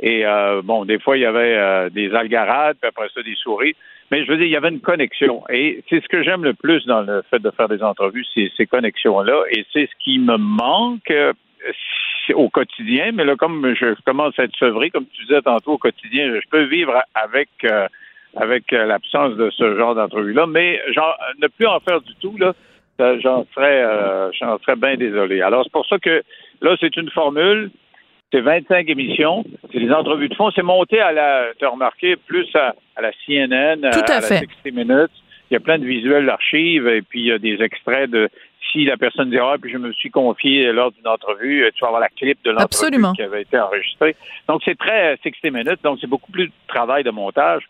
Et 0.00 0.24
bon, 0.64 0.84
des 0.84 0.98
fois, 0.98 1.16
il 1.16 1.20
y 1.20 1.24
avait 1.24 1.88
des 1.90 2.12
algarades, 2.12 2.76
puis 2.80 2.88
après 2.88 3.08
ça, 3.14 3.22
des 3.22 3.36
souris. 3.36 3.76
Mais 4.10 4.24
je 4.24 4.30
veux 4.30 4.36
dire, 4.36 4.46
il 4.46 4.50
y 4.52 4.56
avait 4.56 4.68
une 4.68 4.80
connexion. 4.80 5.44
Et 5.48 5.82
c'est 5.88 6.02
ce 6.02 6.08
que 6.08 6.22
j'aime 6.24 6.42
le 6.42 6.52
plus 6.52 6.84
dans 6.84 7.02
le 7.02 7.22
fait 7.30 7.38
de 7.38 7.50
faire 7.52 7.68
des 7.68 7.82
entrevues, 7.82 8.26
c'est 8.34 8.50
ces 8.56 8.66
connexions-là. 8.66 9.44
Et 9.52 9.64
c'est 9.72 9.86
ce 9.86 10.04
qui 10.04 10.18
me 10.18 10.36
manque 10.36 11.12
au 12.32 12.48
quotidien, 12.48 13.12
mais 13.12 13.24
là, 13.24 13.36
comme 13.36 13.74
je 13.74 13.94
commence 14.06 14.38
à 14.38 14.44
être 14.44 14.56
sevré, 14.56 14.90
comme 14.90 15.06
tu 15.12 15.22
disais 15.24 15.42
tantôt 15.42 15.72
au 15.72 15.78
quotidien, 15.78 16.32
je 16.34 16.48
peux 16.48 16.64
vivre 16.64 17.02
avec 17.14 17.48
euh, 17.64 17.86
avec 18.36 18.72
euh, 18.72 18.86
l'absence 18.86 19.36
de 19.36 19.50
ce 19.50 19.76
genre 19.76 19.94
d'entrevue-là, 19.94 20.46
mais 20.46 20.80
genre, 20.92 21.16
ne 21.40 21.46
plus 21.48 21.66
en 21.66 21.80
faire 21.80 22.00
du 22.00 22.14
tout, 22.16 22.36
là, 22.36 22.52
j'en 22.98 23.46
serais, 23.54 23.82
euh, 23.82 24.30
j'en 24.32 24.58
serais 24.58 24.76
bien 24.76 24.96
désolé. 24.96 25.40
Alors, 25.40 25.64
c'est 25.64 25.72
pour 25.72 25.86
ça 25.86 25.98
que 25.98 26.22
là, 26.60 26.76
c'est 26.80 26.96
une 26.96 27.10
formule, 27.10 27.70
c'est 28.32 28.40
25 28.40 28.88
émissions, 28.88 29.44
c'est 29.72 29.78
des 29.78 29.92
entrevues 29.92 30.28
de 30.28 30.34
fond, 30.34 30.50
c'est 30.54 30.62
monté 30.62 31.00
à 31.00 31.12
la, 31.12 31.46
tu 31.58 31.64
as 31.64 31.68
remarqué, 31.68 32.16
plus 32.16 32.48
à, 32.54 32.74
la 33.00 33.12
CNN, 33.24 33.84
à, 33.84 33.90
la 33.90 34.20
60 34.20 34.42
Minutes. 34.72 35.10
Il 35.50 35.54
y 35.54 35.56
a 35.56 35.60
plein 35.60 35.78
de 35.78 35.84
visuels 35.84 36.26
d'archives 36.26 36.88
et 36.88 37.02
puis 37.02 37.20
il 37.20 37.26
y 37.26 37.32
a 37.32 37.38
des 37.38 37.62
extraits 37.62 38.10
de 38.10 38.28
si 38.70 38.84
la 38.84 38.96
personne 38.96 39.30
dit 39.30 39.38
ah 39.38 39.56
puis 39.60 39.72
je 39.72 39.78
me 39.78 39.92
suis 39.92 40.10
confié 40.10 40.72
lors 40.72 40.92
d'une 40.92 41.06
entrevue, 41.06 41.70
tu 41.74 41.80
vas 41.80 41.88
avoir 41.88 42.00
la 42.00 42.08
clip 42.08 42.38
de 42.44 42.50
l'entrevue 42.50 43.14
qui 43.14 43.22
avait 43.22 43.42
été 43.42 43.58
enregistrée. 43.58 44.16
Donc 44.48 44.62
c'est 44.64 44.78
très 44.78 45.16
60 45.22 45.52
minutes, 45.52 45.82
donc 45.82 45.98
c'est 46.00 46.06
beaucoup 46.06 46.32
plus 46.32 46.46
de 46.46 46.52
travail 46.68 47.04
de 47.04 47.10
montage. 47.10 47.64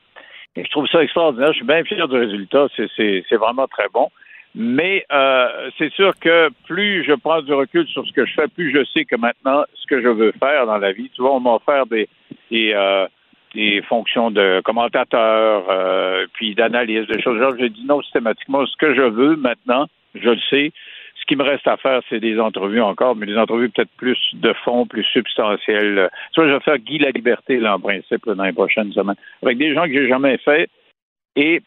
Et 0.56 0.64
je 0.64 0.70
trouve 0.70 0.86
ça 0.86 1.02
extraordinaire. 1.02 1.48
Je 1.48 1.56
suis 1.56 1.66
bien 1.66 1.82
fier 1.84 2.06
du 2.06 2.16
résultat. 2.16 2.66
C'est 2.76 3.36
vraiment 3.36 3.66
très 3.66 3.88
bon. 3.92 4.08
Mais 4.54 5.04
euh, 5.12 5.70
c'est 5.78 5.92
sûr 5.94 6.12
que 6.20 6.48
plus 6.66 7.04
je 7.04 7.12
prends 7.14 7.42
du 7.42 7.52
recul 7.52 7.88
sur 7.88 8.06
ce 8.06 8.12
que 8.12 8.24
je 8.24 8.34
fais, 8.34 8.46
plus 8.46 8.72
je 8.72 8.84
sais 8.92 9.04
que 9.04 9.16
maintenant, 9.16 9.64
ce 9.74 9.86
que 9.86 10.00
je 10.00 10.08
veux 10.08 10.32
faire 10.38 10.66
dans 10.66 10.78
la 10.78 10.92
vie, 10.92 11.10
tu 11.12 11.22
vois, 11.22 11.34
on 11.34 11.40
m'a 11.40 11.54
offert 11.54 11.86
des, 11.86 12.08
des, 12.52 12.72
euh, 12.72 13.08
des 13.52 13.82
fonctions 13.82 14.30
de 14.30 14.62
commentateur, 14.64 15.64
euh, 15.70 16.26
puis 16.34 16.54
d'analyse, 16.54 17.08
des 17.08 17.20
choses. 17.20 17.40
Genre, 17.40 17.54
je 17.58 17.66
dis 17.66 17.84
non 17.84 18.00
systématiquement. 18.02 18.64
Ce 18.64 18.76
que 18.76 18.94
je 18.94 19.02
veux 19.02 19.34
maintenant, 19.34 19.86
je 20.14 20.30
le 20.30 20.40
sais. 20.50 20.72
Ce 21.20 21.26
qui 21.26 21.36
me 21.36 21.42
reste 21.42 21.66
à 21.66 21.76
faire, 21.76 22.00
c'est 22.10 22.20
des 22.20 22.38
entrevues 22.38 22.82
encore, 22.82 23.16
mais 23.16 23.26
des 23.26 23.38
entrevues 23.38 23.70
peut-être 23.70 23.90
plus 23.96 24.18
de 24.34 24.52
fond, 24.64 24.86
plus 24.86 25.04
substantielles. 25.04 26.10
Vois, 26.36 26.48
je 26.48 26.52
vais 26.52 26.60
faire 26.60 26.78
Guy 26.78 26.98
la 26.98 27.10
liberté, 27.10 27.58
là, 27.58 27.76
en 27.76 27.80
principe, 27.80 28.26
dans 28.26 28.44
les 28.44 28.52
prochaines 28.52 28.92
semaines, 28.92 29.16
avec 29.42 29.56
des 29.56 29.72
gens 29.74 29.84
que 29.84 29.92
j'ai 29.92 30.08
jamais 30.08 30.36
fait. 30.38 30.68
Et 31.36 31.62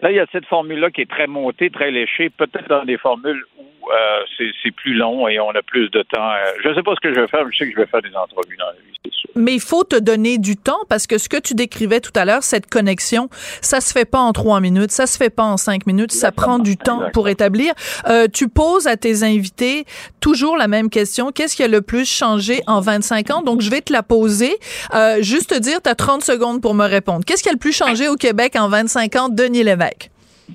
Là, 0.00 0.12
il 0.12 0.16
y 0.16 0.20
a 0.20 0.26
cette 0.30 0.46
formule-là 0.46 0.90
qui 0.90 1.00
est 1.00 1.10
très 1.10 1.26
montée, 1.26 1.70
très 1.70 1.90
léchée, 1.90 2.30
peut-être 2.30 2.68
dans 2.68 2.84
des 2.84 2.98
formules 2.98 3.44
où 3.58 3.77
euh, 3.90 4.46
c'est 4.62 4.70
plus 4.70 4.94
long 4.94 5.28
et 5.28 5.40
on 5.40 5.50
a 5.50 5.62
plus 5.62 5.88
de 5.90 6.02
temps. 6.02 6.30
Euh, 6.30 6.52
je 6.62 6.68
ne 6.68 6.74
sais 6.74 6.82
pas 6.82 6.94
ce 6.94 7.00
que 7.00 7.14
je 7.14 7.20
vais 7.20 7.28
faire, 7.28 7.44
mais 7.44 7.52
je 7.52 7.58
sais 7.58 7.66
que 7.66 7.72
je 7.72 7.80
vais 7.80 7.86
faire 7.86 8.02
des 8.02 8.14
entrevues 8.14 8.56
dans 8.56 8.66
la 8.66 8.72
vie, 8.72 8.98
c'est 9.04 9.12
sûr. 9.12 9.30
Mais 9.34 9.54
il 9.54 9.60
faut 9.60 9.84
te 9.84 9.96
donner 9.96 10.38
du 10.38 10.56
temps 10.56 10.80
parce 10.88 11.06
que 11.06 11.18
ce 11.18 11.28
que 11.28 11.38
tu 11.38 11.54
décrivais 11.54 12.00
tout 12.00 12.12
à 12.14 12.24
l'heure, 12.24 12.42
cette 12.42 12.68
connexion, 12.68 13.28
ça 13.60 13.80
se 13.80 13.92
fait 13.92 14.04
pas 14.04 14.18
en 14.18 14.32
trois 14.32 14.60
minutes, 14.60 14.90
ça 14.90 15.06
se 15.06 15.16
fait 15.16 15.30
pas 15.30 15.44
en 15.44 15.56
cinq 15.56 15.86
minutes, 15.86 16.12
ça 16.12 16.32
prend 16.32 16.58
du 16.58 16.76
temps 16.76 17.02
pour 17.12 17.28
établir. 17.28 17.72
Euh, 18.08 18.26
tu 18.32 18.48
poses 18.48 18.86
à 18.86 18.96
tes 18.96 19.22
invités 19.22 19.84
toujours 20.20 20.56
la 20.56 20.68
même 20.68 20.90
question. 20.90 21.32
Qu'est-ce 21.32 21.56
qui 21.56 21.62
a 21.62 21.68
le 21.68 21.82
plus 21.82 22.08
changé 22.08 22.60
en 22.66 22.80
25 22.80 23.30
ans? 23.30 23.42
Donc, 23.42 23.60
je 23.60 23.70
vais 23.70 23.80
te 23.80 23.92
la 23.92 24.02
poser. 24.02 24.56
Euh, 24.94 25.22
juste 25.22 25.50
te 25.50 25.58
dire, 25.58 25.80
tu 25.82 25.88
as 25.88 25.94
30 25.94 26.24
secondes 26.24 26.60
pour 26.60 26.74
me 26.74 26.86
répondre. 26.86 27.24
Qu'est-ce 27.24 27.42
qui 27.42 27.48
a 27.48 27.52
le 27.52 27.58
plus 27.58 27.72
changé 27.72 28.08
au 28.08 28.16
Québec 28.16 28.54
en 28.56 28.68
25 28.68 29.16
ans, 29.16 29.28
Denis 29.28 29.62
Lévesque? 29.62 30.10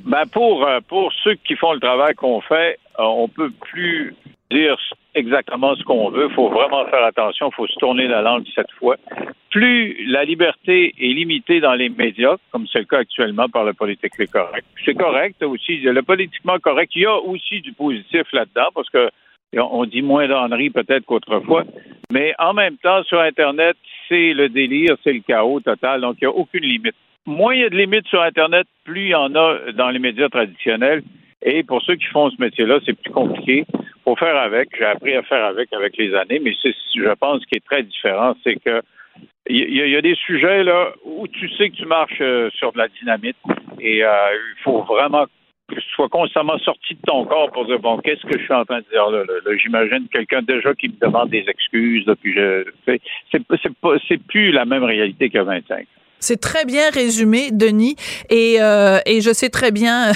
Ben 0.05 0.25
pour, 0.25 0.67
euh, 0.67 0.79
pour 0.87 1.11
ceux 1.23 1.35
qui 1.35 1.55
font 1.55 1.73
le 1.73 1.79
travail 1.79 2.15
qu'on 2.15 2.41
fait, 2.41 2.77
euh, 2.99 3.03
on 3.03 3.27
peut 3.27 3.51
plus 3.61 4.15
dire 4.51 4.77
exactement 5.15 5.75
ce 5.75 5.83
qu'on 5.83 6.09
veut. 6.09 6.27
Il 6.29 6.35
faut 6.35 6.49
vraiment 6.49 6.85
faire 6.85 7.03
attention. 7.03 7.49
Il 7.51 7.55
faut 7.55 7.67
se 7.67 7.75
tourner 7.79 8.07
la 8.07 8.21
langue 8.21 8.45
cette 8.53 8.71
fois. 8.73 8.97
Plus 9.49 10.05
la 10.07 10.25
liberté 10.25 10.93
est 10.99 11.13
limitée 11.13 11.59
dans 11.59 11.73
les 11.73 11.89
médias, 11.89 12.37
comme 12.51 12.65
c'est 12.67 12.79
le 12.79 12.85
cas 12.85 12.99
actuellement 12.99 13.47
par 13.49 13.63
le 13.63 13.73
politique 13.73 14.13
correct, 14.31 14.65
c'est 14.83 14.95
correct 14.95 15.41
aussi. 15.43 15.77
Le 15.77 16.01
politiquement 16.01 16.57
correct, 16.59 16.91
il 16.95 17.03
y 17.03 17.05
a 17.05 17.15
aussi 17.15 17.61
du 17.61 17.71
positif 17.73 18.23
là-dedans 18.33 18.69
parce 18.73 18.89
que 18.89 19.09
on 19.55 19.85
dit 19.85 20.01
moins 20.01 20.27
d'enneries 20.27 20.71
peut-être 20.71 21.05
qu'autrefois. 21.05 21.63
Mais 22.11 22.33
en 22.39 22.53
même 22.53 22.77
temps, 22.77 23.03
sur 23.03 23.19
Internet, 23.19 23.77
c'est 24.09 24.33
le 24.33 24.49
délire, 24.49 24.95
c'est 25.03 25.13
le 25.13 25.19
chaos 25.19 25.59
total. 25.59 26.01
Donc, 26.01 26.17
il 26.21 26.27
n'y 26.27 26.33
a 26.33 26.35
aucune 26.35 26.63
limite 26.63 26.95
moins 27.25 27.53
il 27.53 27.61
y 27.61 27.65
a 27.65 27.69
de 27.69 27.77
limites 27.77 28.07
sur 28.07 28.21
Internet, 28.21 28.67
plus 28.83 29.05
il 29.05 29.09
y 29.09 29.15
en 29.15 29.33
a 29.35 29.71
dans 29.73 29.89
les 29.89 29.99
médias 29.99 30.29
traditionnels. 30.29 31.03
Et 31.41 31.63
pour 31.63 31.81
ceux 31.81 31.95
qui 31.95 32.05
font 32.05 32.29
ce 32.29 32.39
métier-là, 32.39 32.79
c'est 32.85 32.93
plus 32.93 33.11
compliqué. 33.11 33.65
Faut 34.05 34.15
faire 34.15 34.37
avec. 34.37 34.69
J'ai 34.77 34.85
appris 34.85 35.13
à 35.15 35.23
faire 35.23 35.43
avec 35.45 35.71
avec 35.73 35.97
les 35.97 36.13
années, 36.15 36.39
mais 36.39 36.53
c'est, 36.61 36.73
je 36.95 37.13
pense, 37.15 37.41
ce 37.41 37.47
qui 37.47 37.55
est 37.55 37.65
très 37.65 37.83
différent, 37.83 38.33
c'est 38.43 38.55
que 38.55 38.81
il 39.49 39.75
y, 39.75 39.95
a 39.95 40.01
des 40.01 40.15
sujets 40.15 40.63
là 40.63 40.93
où 41.03 41.27
tu 41.27 41.49
sais 41.55 41.69
que 41.69 41.75
tu 41.75 41.85
marches 41.85 42.21
euh, 42.21 42.49
sur 42.51 42.71
de 42.71 42.77
la 42.77 42.87
dynamite 42.87 43.35
et 43.81 44.03
euh, 44.03 44.09
il 44.57 44.63
faut 44.63 44.83
vraiment 44.83 45.25
que 45.67 45.75
tu 45.75 45.89
sois 45.95 46.07
constamment 46.07 46.57
sorti 46.59 46.93
de 46.95 47.01
ton 47.05 47.25
corps 47.25 47.51
pour 47.51 47.65
dire 47.65 47.79
bon 47.79 47.97
qu'est-ce 47.97 48.25
que 48.25 48.39
je 48.39 48.43
suis 48.43 48.53
en 48.53 48.63
train 48.63 48.79
de 48.79 48.85
dire 48.89 49.09
là, 49.09 49.23
j'imagine 49.61 50.07
quelqu'un 50.07 50.41
déjà 50.43 50.73
qui 50.73 50.87
me 50.87 50.93
demande 51.05 51.29
des 51.29 51.43
excuses 51.49 52.05
puis 52.21 52.33
je 52.33 52.63
c'est 52.85 53.01
c'est 53.31 53.45
pas 53.45 53.95
c'est 54.07 54.23
plus 54.23 54.51
la 54.51 54.63
même 54.63 54.85
réalité 54.85 55.29
que 55.29 55.39
25 55.39 55.85
c'est 56.23 56.39
très 56.39 56.65
bien 56.65 56.89
résumé, 56.89 57.51
Denis, 57.51 57.95
et, 58.29 58.57
euh, 58.59 58.99
et 59.05 59.21
je 59.21 59.33
sais 59.33 59.49
très 59.49 59.71
bien, 59.71 60.11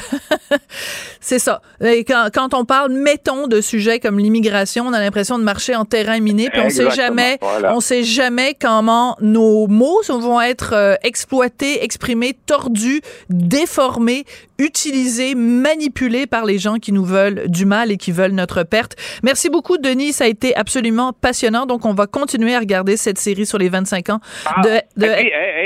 c'est 1.22 1.40
ça. 1.40 1.62
Et 1.84 2.04
quand, 2.04 2.30
quand, 2.34 2.54
on 2.54 2.66
parle, 2.66 2.92
mettons, 2.92 3.48
de 3.48 3.62
sujets 3.62 4.00
comme 4.00 4.18
l'immigration, 4.18 4.88
on 4.88 4.94
a 4.94 5.00
l'impression 5.00 5.38
de 5.38 5.44
marcher 5.44 5.76
en 5.76 5.86
terrain 5.86 6.20
miné, 6.20 6.50
puis 6.50 6.62
on 6.64 6.70
sait 6.70 6.90
jamais, 6.92 7.38
on 7.42 7.80
sait 7.80 8.04
jamais 8.04 8.56
comment 8.60 9.18
nos 9.22 9.68
mots 9.68 10.02
vont 10.08 10.42
être 10.42 10.74
euh, 10.74 10.96
exploités, 11.04 11.84
exprimés, 11.84 12.38
tordus, 12.46 13.02
déformés, 13.30 14.26
utilisés, 14.60 15.36
manipulés 15.36 16.28
par 16.28 16.46
les 16.46 16.58
gens 16.58 16.76
qui 16.76 16.92
nous 16.92 17.06
veulent 17.06 17.50
du 17.50 17.66
mal 17.66 17.92
et 17.92 17.98
qui 17.98 18.12
veulent 18.12 18.32
notre 18.32 18.64
perte. 18.64 18.96
Merci 19.24 19.50
beaucoup, 19.50 19.78
Denis. 19.78 20.14
Ça 20.14 20.26
a 20.26 20.28
été 20.28 20.56
absolument 20.56 21.14
passionnant. 21.14 21.66
Donc, 21.66 21.86
on 21.86 21.94
va 21.94 22.08
continuer 22.08 22.56
à 22.56 22.60
regarder 22.60 22.98
cette 22.98 23.18
série 23.18 23.46
sur 23.46 23.58
les 23.58 23.70
25 23.70 24.10
ans 24.10 24.20
ah, 24.46 24.62
de, 24.62 25.06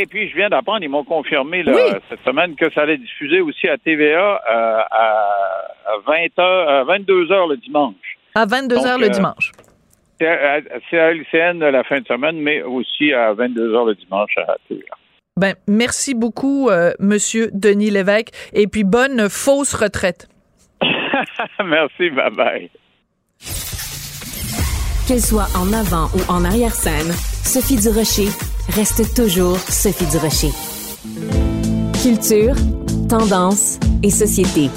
et, 0.02 0.06
puis, 0.08 0.30
je 0.30 0.36
viens 0.36 0.50
d'apprendre, 0.50 0.84
ils 0.84 0.90
m'ont 0.90 1.04
confirmé 1.04 1.64
cette 2.10 2.24
semaine 2.26 2.56
que 2.56 2.72
ça 2.74 2.82
allait 2.82 2.98
diffuser 2.98 3.42
aussi 3.42 3.68
à 3.68 3.78
TVA 3.78 4.42
euh, 4.52 4.82
à, 4.92 5.28
20 6.08 6.14
h 6.38 6.86
22 6.86 7.26
h 7.26 7.50
le 7.50 7.58
dimanche. 7.58 8.18
À 8.36 8.46
22 8.46 8.76
h 8.76 9.00
le 9.00 9.06
euh, 9.06 9.10
dimanche. 9.10 9.52
C'est 10.20 11.00
à 11.00 11.12
LCN 11.12 11.60
la 11.60 11.84
fin 11.84 12.00
de 12.00 12.08
semaine, 12.08 12.38
mais 12.38 12.62
aussi 12.62 13.12
à 13.14 13.34
22 13.34 13.74
h 13.74 13.88
le 13.88 13.96
dimanche 13.96 14.38
à 14.38 14.56
TVA. 14.68 14.96
Ben, 15.38 15.56
merci 15.68 16.14
beaucoup, 16.14 16.70
euh, 16.70 16.92
Monsieur 17.00 17.50
Denis 17.54 17.90
Lévesque, 17.90 18.32
et 18.54 18.68
puis 18.68 18.84
bonne 18.84 19.30
fausse 19.30 19.74
retraite. 19.74 20.28
merci, 21.64 22.10
bye 22.10 22.32
bye. 22.36 22.70
Qu'elle 25.08 25.22
soit 25.22 25.48
en 25.56 25.72
avant 25.72 26.08
ou 26.16 26.32
en 26.32 26.44
arrière-scène, 26.44 27.12
Sophie 27.44 27.78
Durocher 27.78 28.28
reste 28.76 29.16
toujours 29.16 29.58
Sophie 29.58 30.06
Durocher. 30.12 30.52
Culture, 32.04 32.56
tendance 33.10 33.80
et 34.04 34.10
société. 34.10 34.70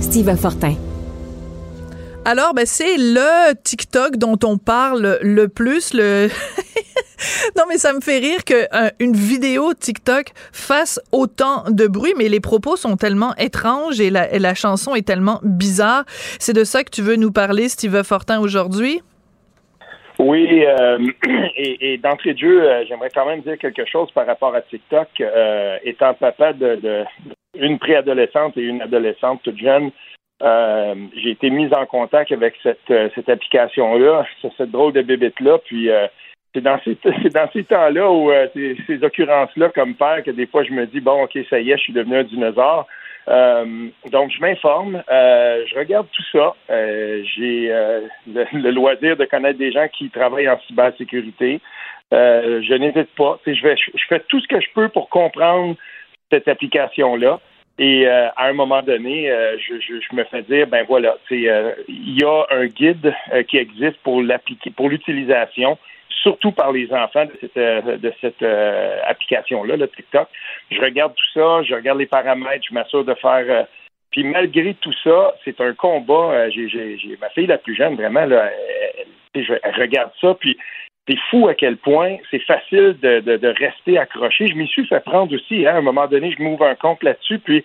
Steve 0.00 0.36
Fortin. 0.36 0.74
Alors, 2.24 2.54
ben, 2.54 2.66
c'est 2.66 2.96
le 2.98 3.54
TikTok 3.64 4.16
dont 4.16 4.38
on 4.44 4.58
parle 4.58 5.18
le 5.22 5.48
plus. 5.48 5.94
Le 5.94 6.28
non, 7.56 7.64
mais 7.68 7.78
ça 7.78 7.92
me 7.92 8.00
fait 8.00 8.18
rire 8.18 8.44
qu'une 8.44 9.12
vidéo 9.12 9.74
TikTok 9.74 10.26
fasse 10.52 11.00
autant 11.12 11.64
de 11.68 11.86
bruit, 11.86 12.14
mais 12.16 12.28
les 12.28 12.40
propos 12.40 12.76
sont 12.76 12.96
tellement 12.96 13.34
étranges 13.36 14.00
et 14.00 14.10
la, 14.10 14.54
chanson 14.54 14.94
est 14.94 15.06
tellement 15.06 15.40
bizarre. 15.42 16.04
C'est 16.38 16.52
de 16.52 16.64
ça 16.64 16.84
que 16.84 16.90
tu 16.90 17.02
veux 17.02 17.16
nous 17.16 17.32
parler, 17.32 17.68
Steve 17.68 18.02
Fortin, 18.02 18.40
aujourd'hui? 18.40 19.00
Oui, 20.18 20.64
euh, 20.64 20.98
et, 21.56 21.98
d'entrée 21.98 22.34
de 22.34 22.38
jeu, 22.38 22.62
euh, 22.62 22.84
j'aimerais 22.86 23.10
quand 23.14 23.26
même 23.26 23.40
dire 23.40 23.58
quelque 23.58 23.84
chose 23.86 24.10
par 24.12 24.26
rapport 24.26 24.54
à 24.54 24.60
TikTok. 24.60 25.08
Euh, 25.20 25.78
étant 25.84 26.14
papa 26.14 26.52
de, 26.52 27.04
préadolescente 27.80 28.56
et 28.56 28.62
une 28.62 28.82
adolescente 28.82 29.40
toute 29.42 29.58
jeune, 29.58 29.90
j'ai 31.16 31.30
été 31.30 31.50
mise 31.50 31.72
en 31.72 31.86
contact 31.86 32.30
avec 32.32 32.54
cette, 32.62 32.92
cette 33.14 33.28
application-là, 33.28 34.26
cette 34.56 34.70
drôle 34.70 34.92
de 34.92 35.02
bébête-là, 35.02 35.58
puis 35.64 35.88
c'est 36.54 36.60
dans 36.60 36.78
ces, 36.84 36.96
dans 37.30 37.50
ces 37.52 37.64
temps-là 37.64 38.10
où 38.10 38.30
ces, 38.54 38.76
ces 38.86 39.02
occurrences-là 39.02 39.70
comme 39.74 39.94
père 39.94 40.22
que 40.24 40.30
des 40.30 40.46
fois 40.46 40.64
je 40.64 40.72
me 40.72 40.86
dis 40.86 41.00
bon 41.00 41.24
ok 41.24 41.38
ça 41.48 41.60
y 41.60 41.70
est 41.70 41.76
je 41.76 41.82
suis 41.82 41.92
devenu 41.92 42.16
un 42.16 42.24
dinosaure 42.24 42.86
euh, 43.28 43.88
donc, 44.10 44.32
je 44.32 44.40
m'informe, 44.40 45.02
euh, 45.10 45.64
je 45.66 45.78
regarde 45.78 46.06
tout 46.12 46.24
ça. 46.32 46.54
Euh, 46.70 47.22
j'ai 47.36 47.68
le, 48.26 48.70
loisir 48.70 49.16
de 49.16 49.24
connaître 49.24 49.58
des 49.58 49.72
gens 49.72 49.86
qui 49.88 50.10
travaillent 50.10 50.48
en 50.48 50.58
cybersécurité. 50.66 51.60
je 52.10 52.74
n'hésite 52.74 53.14
pas. 53.16 53.38
Je, 53.46 53.62
vais, 53.62 53.76
je, 53.76 54.04
fais 54.08 54.20
tout 54.28 54.40
ce 54.40 54.48
que 54.48 54.60
je 54.60 54.68
peux 54.74 54.88
pour 54.88 55.08
comprendre 55.08 55.76
cette 56.30 56.48
application-là. 56.48 57.40
Et 57.78 58.06
à 58.06 58.32
un 58.36 58.52
moment 58.52 58.82
donné, 58.82 59.28
je, 59.58 60.14
me 60.14 60.24
fais 60.24 60.42
dire, 60.42 60.66
ben 60.66 60.84
voilà, 60.86 61.16
il 61.30 62.18
y 62.18 62.24
a 62.24 62.46
un 62.50 62.66
guide 62.66 63.14
qui 63.48 63.56
existe 63.56 63.96
pour 64.02 64.22
pour 64.76 64.90
l'utilisation 64.90 65.78
surtout 66.22 66.52
par 66.52 66.72
les 66.72 66.92
enfants 66.92 67.24
de 67.24 67.32
cette, 67.40 67.56
euh, 67.56 67.96
de 67.96 68.12
cette 68.20 68.42
euh, 68.42 68.98
application-là, 69.06 69.76
le 69.76 69.88
TikTok. 69.88 70.28
Je 70.70 70.80
regarde 70.80 71.14
tout 71.14 71.40
ça, 71.40 71.62
je 71.62 71.74
regarde 71.74 71.98
les 71.98 72.06
paramètres, 72.06 72.64
je 72.68 72.74
m'assure 72.74 73.04
de 73.04 73.14
faire. 73.14 73.44
Euh, 73.48 73.62
puis 74.10 74.24
malgré 74.24 74.74
tout 74.74 74.92
ça, 75.04 75.34
c'est 75.44 75.60
un 75.60 75.72
combat. 75.74 76.48
j'ai, 76.50 77.16
ma 77.20 77.30
fille 77.30 77.46
la 77.46 77.58
plus 77.58 77.74
jeune, 77.74 77.96
vraiment, 77.96 78.26
là, 78.26 78.50
elle, 79.34 79.46
regarde 79.76 80.10
ça, 80.20 80.34
puis 80.38 80.58
c'est 81.08 81.18
fou 81.30 81.48
à 81.48 81.54
quel 81.54 81.78
point 81.78 82.18
c'est 82.30 82.42
facile 82.42 82.96
de, 83.00 83.54
rester 83.58 83.98
accroché. 83.98 84.48
Je 84.48 84.54
m'y 84.54 84.68
suis 84.68 84.86
fait 84.86 85.02
prendre 85.02 85.34
aussi. 85.34 85.66
Hein. 85.66 85.76
À 85.76 85.78
un 85.78 85.82
moment 85.82 86.06
donné, 86.06 86.30
je 86.30 86.42
m'ouvre 86.42 86.66
un 86.66 86.74
compte 86.74 87.02
là-dessus, 87.02 87.38
puis 87.38 87.64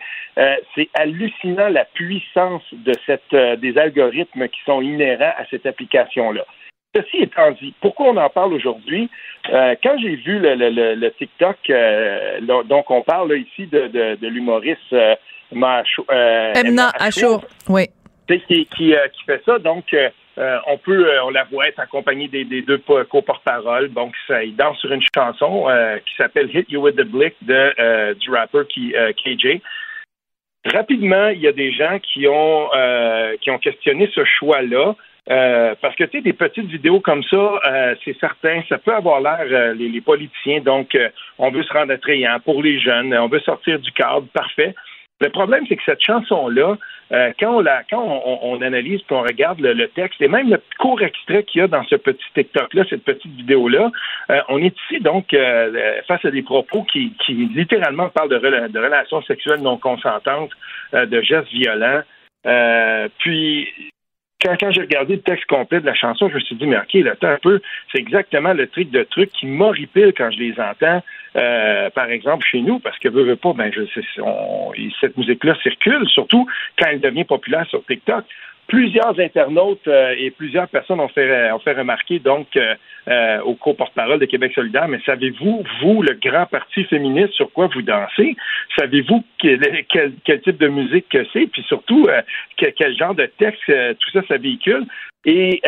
c'est 0.73 0.89
hallucinant 0.93 1.67
la 1.67 1.83
puissance 1.83 2.63
de 2.71 2.93
cette 3.05 3.35
des 3.59 3.77
algorithmes 3.77 4.47
qui 4.47 4.61
sont 4.65 4.81
inhérents 4.81 5.33
à 5.37 5.45
cette 5.49 5.65
application-là. 5.65 6.45
Ceci 6.95 7.17
étant 7.17 7.51
dit, 7.51 7.73
pourquoi 7.81 8.07
on 8.07 8.17
en 8.17 8.29
parle 8.29 8.53
aujourd'hui? 8.53 9.09
Euh, 9.53 9.75
quand 9.83 9.97
j'ai 9.99 10.15
vu 10.15 10.39
le, 10.41 11.09
TikTok, 11.09 11.57
euh, 11.69 12.39
donc 12.65 12.89
on 12.89 13.01
parle 13.01 13.37
ici 13.37 13.67
de, 13.67 14.15
de, 14.15 14.27
l'humoriste 14.27 14.93
euh, 14.93 15.15
Emna 15.51 16.91
Achour, 16.99 17.43
oui. 17.69 17.87
qui, 18.27 18.39
qui, 18.47 18.65
qui, 18.67 19.23
fait 19.25 19.41
ça. 19.45 19.59
Donc, 19.59 19.95
on 20.37 20.77
peut, 20.77 21.07
on 21.23 21.29
la 21.29 21.45
voit 21.45 21.67
être 21.67 21.79
accompagnée 21.79 22.27
des, 22.27 22.43
des 22.45 22.61
deux 22.61 22.77
co-porte-paroles. 22.77 23.91
Donc, 23.93 24.13
ça, 24.27 24.43
il 24.43 24.55
danse 24.55 24.77
sur 24.79 24.91
une 24.91 25.03
chanson 25.15 25.67
qui 26.05 26.15
s'appelle 26.15 26.49
Hit 26.53 26.69
You 26.69 26.81
With 26.81 26.95
The 26.95 27.05
Blick 27.05 27.35
de, 27.41 28.13
du 28.13 28.29
rapper 28.29 28.63
qui, 28.69 28.93
KJ. 29.23 29.61
Rapidement, 30.65 31.29
il 31.29 31.39
y 31.39 31.47
a 31.47 31.53
des 31.53 31.71
gens 31.71 31.99
qui 31.99 32.27
ont, 32.27 32.69
qui 33.41 33.51
ont 33.51 33.59
questionné 33.59 34.09
ce 34.13 34.25
choix-là. 34.25 34.95
Euh, 35.29 35.75
parce 35.81 35.95
que 35.95 36.05
tu 36.05 36.17
sais, 36.17 36.21
des 36.21 36.33
petites 36.33 36.67
vidéos 36.67 37.01
comme 37.01 37.23
ça, 37.23 37.59
euh, 37.67 37.95
c'est 38.05 38.17
certain, 38.17 38.61
ça 38.69 38.77
peut 38.77 38.93
avoir 38.93 39.19
l'air 39.19 39.45
euh, 39.51 39.73
les, 39.73 39.99
politiciens, 39.99 40.61
donc 40.61 40.97
on 41.37 41.51
veut 41.51 41.63
se 41.63 41.73
rendre 41.73 41.91
attrayant 41.91 42.39
pour 42.39 42.63
les 42.63 42.79
jeunes, 42.79 43.13
on 43.13 43.27
veut 43.27 43.41
sortir 43.41 43.79
du 43.79 43.91
cadre, 43.91 44.25
parfait. 44.33 44.73
Le 45.19 45.29
problème, 45.29 45.65
c'est 45.67 45.75
que 45.75 45.83
cette 45.83 46.03
chanson-là, 46.03 46.77
quand 47.39 47.57
on 47.57 47.59
la, 47.61 47.81
quand 47.89 48.21
on, 48.43 48.61
analyse, 48.61 49.01
qu'on 49.09 49.23
regarde 49.23 49.59
le, 49.59 49.87
texte 49.87 50.21
et 50.21 50.27
même 50.27 50.47
le 50.51 50.61
court 50.77 51.01
extrait 51.01 51.43
qu'il 51.43 51.61
y 51.61 51.63
a 51.63 51.67
dans 51.67 51.83
ce 51.85 51.95
petit 51.95 52.23
TikTok-là, 52.35 52.83
cette 52.87 53.03
petite 53.03 53.33
vidéo-là, 53.35 53.91
on 54.49 54.59
est 54.59 54.75
ici 54.77 55.01
donc 55.01 55.35
face 56.07 56.23
à 56.23 56.29
des 56.29 56.43
propos 56.43 56.83
qui, 56.83 57.13
qui 57.25 57.33
littéralement 57.33 58.09
parlent 58.09 58.29
de, 58.29 58.37
de 58.67 58.79
relations 58.79 59.23
sexuelles 59.23 59.61
non 59.61 59.77
consentantes, 59.77 60.51
de 60.93 61.21
gestes 61.21 61.51
violents. 61.51 62.03
puis 63.17 63.67
quand, 64.41 64.55
quand 64.59 64.71
j'ai 64.71 64.81
regardé 64.81 65.15
le 65.15 65.21
texte 65.21 65.45
complet 65.45 65.79
de 65.79 65.85
la 65.85 65.95
chanson, 65.95 66.29
je 66.29 66.35
me 66.35 66.39
suis 66.39 66.55
dit, 66.55 66.67
mais 66.67 66.77
OK, 66.77 66.93
là, 66.93 67.13
un 67.21 67.37
peu, 67.41 67.59
c'est 67.91 67.99
exactement 67.99 68.53
le 68.53 68.67
truc 68.67 68.91
de 68.91 69.03
truc 69.03 69.31
qui 69.31 69.47
m'horripile 69.47 70.13
quand 70.15 70.29
je 70.31 70.39
les 70.39 70.59
entends, 70.59 71.03
euh, 71.35 71.89
par 71.91 72.09
exemple, 72.09 72.45
chez 72.45 72.61
nous, 72.61 72.79
parce 72.79 72.97
que, 72.99 73.09
veux, 73.09 73.23
veux 73.23 73.35
pas, 73.35 73.53
ben, 73.53 73.71
je, 73.73 73.81
on, 74.21 74.71
cette 75.01 75.17
musique-là 75.17 75.55
circule, 75.61 76.07
surtout 76.07 76.47
quand 76.79 76.89
elle 76.89 77.01
devient 77.01 77.25
populaire 77.25 77.65
sur 77.67 77.83
TikTok 77.85 78.25
plusieurs 78.67 79.19
internautes 79.19 79.87
euh, 79.87 80.13
et 80.17 80.29
plusieurs 80.31 80.67
personnes 80.67 80.99
ont 80.99 81.07
fait, 81.07 81.29
euh, 81.29 81.55
ont 81.55 81.59
fait 81.59 81.73
remarquer 81.73 82.19
donc 82.19 82.47
euh, 82.57 83.41
au 83.41 83.55
co-porte-parole 83.55 84.19
de 84.19 84.25
Québec 84.25 84.51
solidaire, 84.53 84.87
mais 84.89 84.99
savez-vous, 85.05 85.63
vous, 85.81 86.01
le 86.01 86.13
grand 86.21 86.45
parti 86.45 86.83
féministe, 86.83 87.31
sur 87.33 87.51
quoi 87.53 87.69
vous 87.73 87.81
dansez? 87.81 88.35
Savez-vous 88.77 89.23
quel, 89.39 89.85
quel, 89.89 90.41
type 90.41 90.57
de 90.57 90.67
musique 90.67 91.07
que 91.07 91.25
c'est? 91.31 91.47
Puis 91.47 91.63
surtout, 91.63 92.05
quel, 92.57 92.73
quel, 92.73 92.97
genre 92.97 93.15
de 93.15 93.25
texte 93.37 93.63
tout 93.65 94.09
ça, 94.11 94.21
ça 94.27 94.37
véhicule? 94.37 94.85
Et 95.23 95.61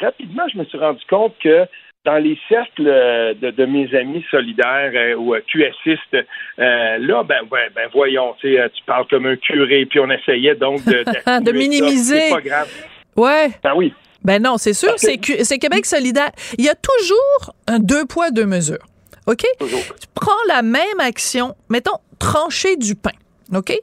rapidement, 0.00 0.44
je 0.52 0.58
me 0.58 0.64
suis 0.66 0.78
rendu 0.78 1.02
compte 1.10 1.34
que 1.42 1.66
dans 2.04 2.18
les 2.18 2.38
cercles 2.48 2.84
de, 2.84 3.64
mes 3.66 3.94
amis 3.96 4.24
solidaires 4.30 4.92
euh, 4.94 5.14
ou 5.16 5.34
euh, 5.34 5.40
QSistes, 5.46 6.14
euh, 6.14 6.98
là, 6.98 7.22
ben, 7.24 7.40
ben 7.50 7.88
voyons, 7.92 8.34
tu 8.40 8.58
parles 8.86 9.06
comme 9.08 9.26
un 9.26 9.36
curé, 9.36 9.86
puis 9.86 10.00
on 10.00 10.10
essayait 10.10 10.54
donc 10.54 10.84
de, 10.84 11.04
de 11.44 11.52
minimiser. 11.52 12.20
C'est 12.20 12.30
pas 12.30 12.40
grave. 12.40 12.68
Ouais. 13.16 13.50
Ben 13.62 13.72
oui. 13.74 13.94
Ben 14.22 14.42
non, 14.42 14.56
c'est 14.56 14.72
sûr, 14.72 14.94
c'est 14.96 15.18
Québec 15.58 15.84
solidaire. 15.84 16.30
Il 16.58 16.64
y 16.64 16.68
a 16.68 16.74
toujours 16.74 17.54
un 17.66 17.78
deux 17.78 18.06
poids, 18.06 18.30
deux 18.30 18.46
mesures. 18.46 18.86
OK? 19.26 19.44
Tu 19.60 20.06
prends 20.14 20.32
la 20.48 20.62
même 20.62 21.00
action, 21.00 21.54
mettons, 21.68 21.98
trancher 22.18 22.76
du 22.76 22.94
pain. 22.94 23.12
OK? 23.54 23.74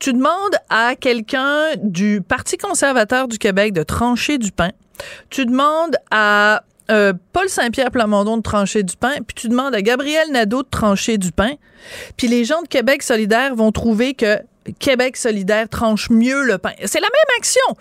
Tu 0.00 0.12
demandes 0.12 0.56
à 0.70 0.96
quelqu'un 0.96 1.76
du 1.82 2.20
Parti 2.20 2.56
conservateur 2.56 3.28
du 3.28 3.38
Québec 3.38 3.72
de 3.72 3.84
trancher 3.84 4.38
du 4.38 4.50
pain. 4.50 4.70
Tu 5.30 5.46
demandes 5.46 5.96
à 6.10 6.62
euh, 6.90 7.12
Paul 7.32 7.48
Saint-Pierre 7.48 7.90
Plamondon 7.90 8.36
de 8.36 8.42
trancher 8.42 8.82
du 8.82 8.96
pain, 8.96 9.14
puis 9.26 9.34
tu 9.34 9.48
demandes 9.48 9.74
à 9.74 9.82
Gabriel 9.82 10.30
Nadeau 10.30 10.62
de 10.62 10.68
trancher 10.68 11.18
du 11.18 11.32
pain, 11.32 11.52
puis 12.16 12.28
les 12.28 12.44
gens 12.44 12.62
de 12.62 12.68
Québec 12.68 13.02
solidaire 13.02 13.54
vont 13.54 13.72
trouver 13.72 14.14
que 14.14 14.38
Québec 14.78 15.16
solidaire 15.16 15.68
tranche 15.68 16.10
mieux 16.10 16.42
le 16.42 16.58
pain. 16.58 16.72
C'est 16.84 17.00
la 17.00 17.08
même 17.08 17.38
action. 17.38 17.76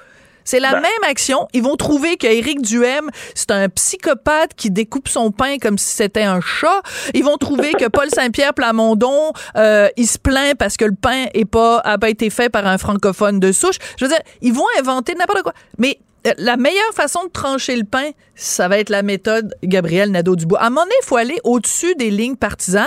C'est 0.45 0.59
la 0.59 0.74
ben. 0.74 0.81
même 0.81 1.09
action. 1.09 1.47
Ils 1.53 1.63
vont 1.63 1.75
trouver 1.75 2.17
qu'Éric 2.17 2.62
Duhem, 2.62 3.09
c'est 3.33 3.51
un 3.51 3.67
psychopathe 3.67 4.53
qui 4.55 4.69
découpe 4.69 5.09
son 5.09 5.31
pain 5.31 5.57
comme 5.57 5.77
si 5.77 5.95
c'était 5.95 6.24
un 6.24 6.39
chat. 6.39 6.83
Ils 7.15 7.24
vont 7.24 7.38
trouver 7.38 7.74
que 7.74 7.88
Paul 7.88 8.09
Saint-Pierre 8.09 8.53
Plamondon, 8.53 9.33
euh, 9.57 9.89
il 9.98 10.07
se 10.07 10.20
plaint 10.20 10.55
parce 10.55 10.77
que 10.77 10.85
le 10.85 10.94
pain 10.94 11.25
est 11.33 11.46
pas 11.46 11.79
a 11.79 11.98
pas 11.98 12.09
été 12.09 12.29
fait 12.29 12.50
par 12.50 12.68
un 12.68 12.77
francophone 12.77 13.39
de 13.39 13.51
souche. 13.51 13.77
Je 13.98 14.05
veux 14.05 14.09
dire, 14.09 14.22
ils 14.41 14.53
vont 14.53 14.68
inventer 14.79 15.15
n'importe 15.15 15.41
quoi. 15.41 15.53
Mais 15.79 16.00
la 16.38 16.57
meilleure 16.57 16.94
façon 16.94 17.24
de 17.25 17.29
trancher 17.29 17.75
le 17.75 17.83
pain, 17.83 18.11
ça 18.35 18.68
va 18.68 18.77
être 18.79 18.90
la 18.90 19.03
méthode 19.03 19.55
Gabriel 19.64 20.11
Nadeau-Dubois. 20.11 20.59
À 20.59 20.68
un 20.68 20.70
moment 20.70 20.83
donné, 20.83 20.96
il 21.01 21.05
faut 21.05 21.18
aller 21.18 21.38
au-dessus 21.44 21.96
des 21.96 22.09
lignes 22.09 22.35
partisanes 22.35 22.85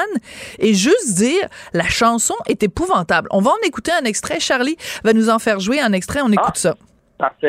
et 0.58 0.74
juste 0.74 1.14
dire 1.14 1.48
la 1.72 1.88
chanson 1.88 2.34
est 2.46 2.62
épouvantable. 2.62 3.28
On 3.30 3.40
va 3.40 3.50
en 3.50 3.66
écouter 3.66 3.92
un 3.92 4.04
extrait. 4.04 4.40
Charlie 4.40 4.76
va 5.04 5.12
nous 5.12 5.30
en 5.30 5.38
faire 5.38 5.60
jouer 5.60 5.80
un 5.80 5.92
extrait. 5.92 6.20
On 6.22 6.32
écoute 6.32 6.56
ça. 6.56 6.74
Parfait. 7.18 7.48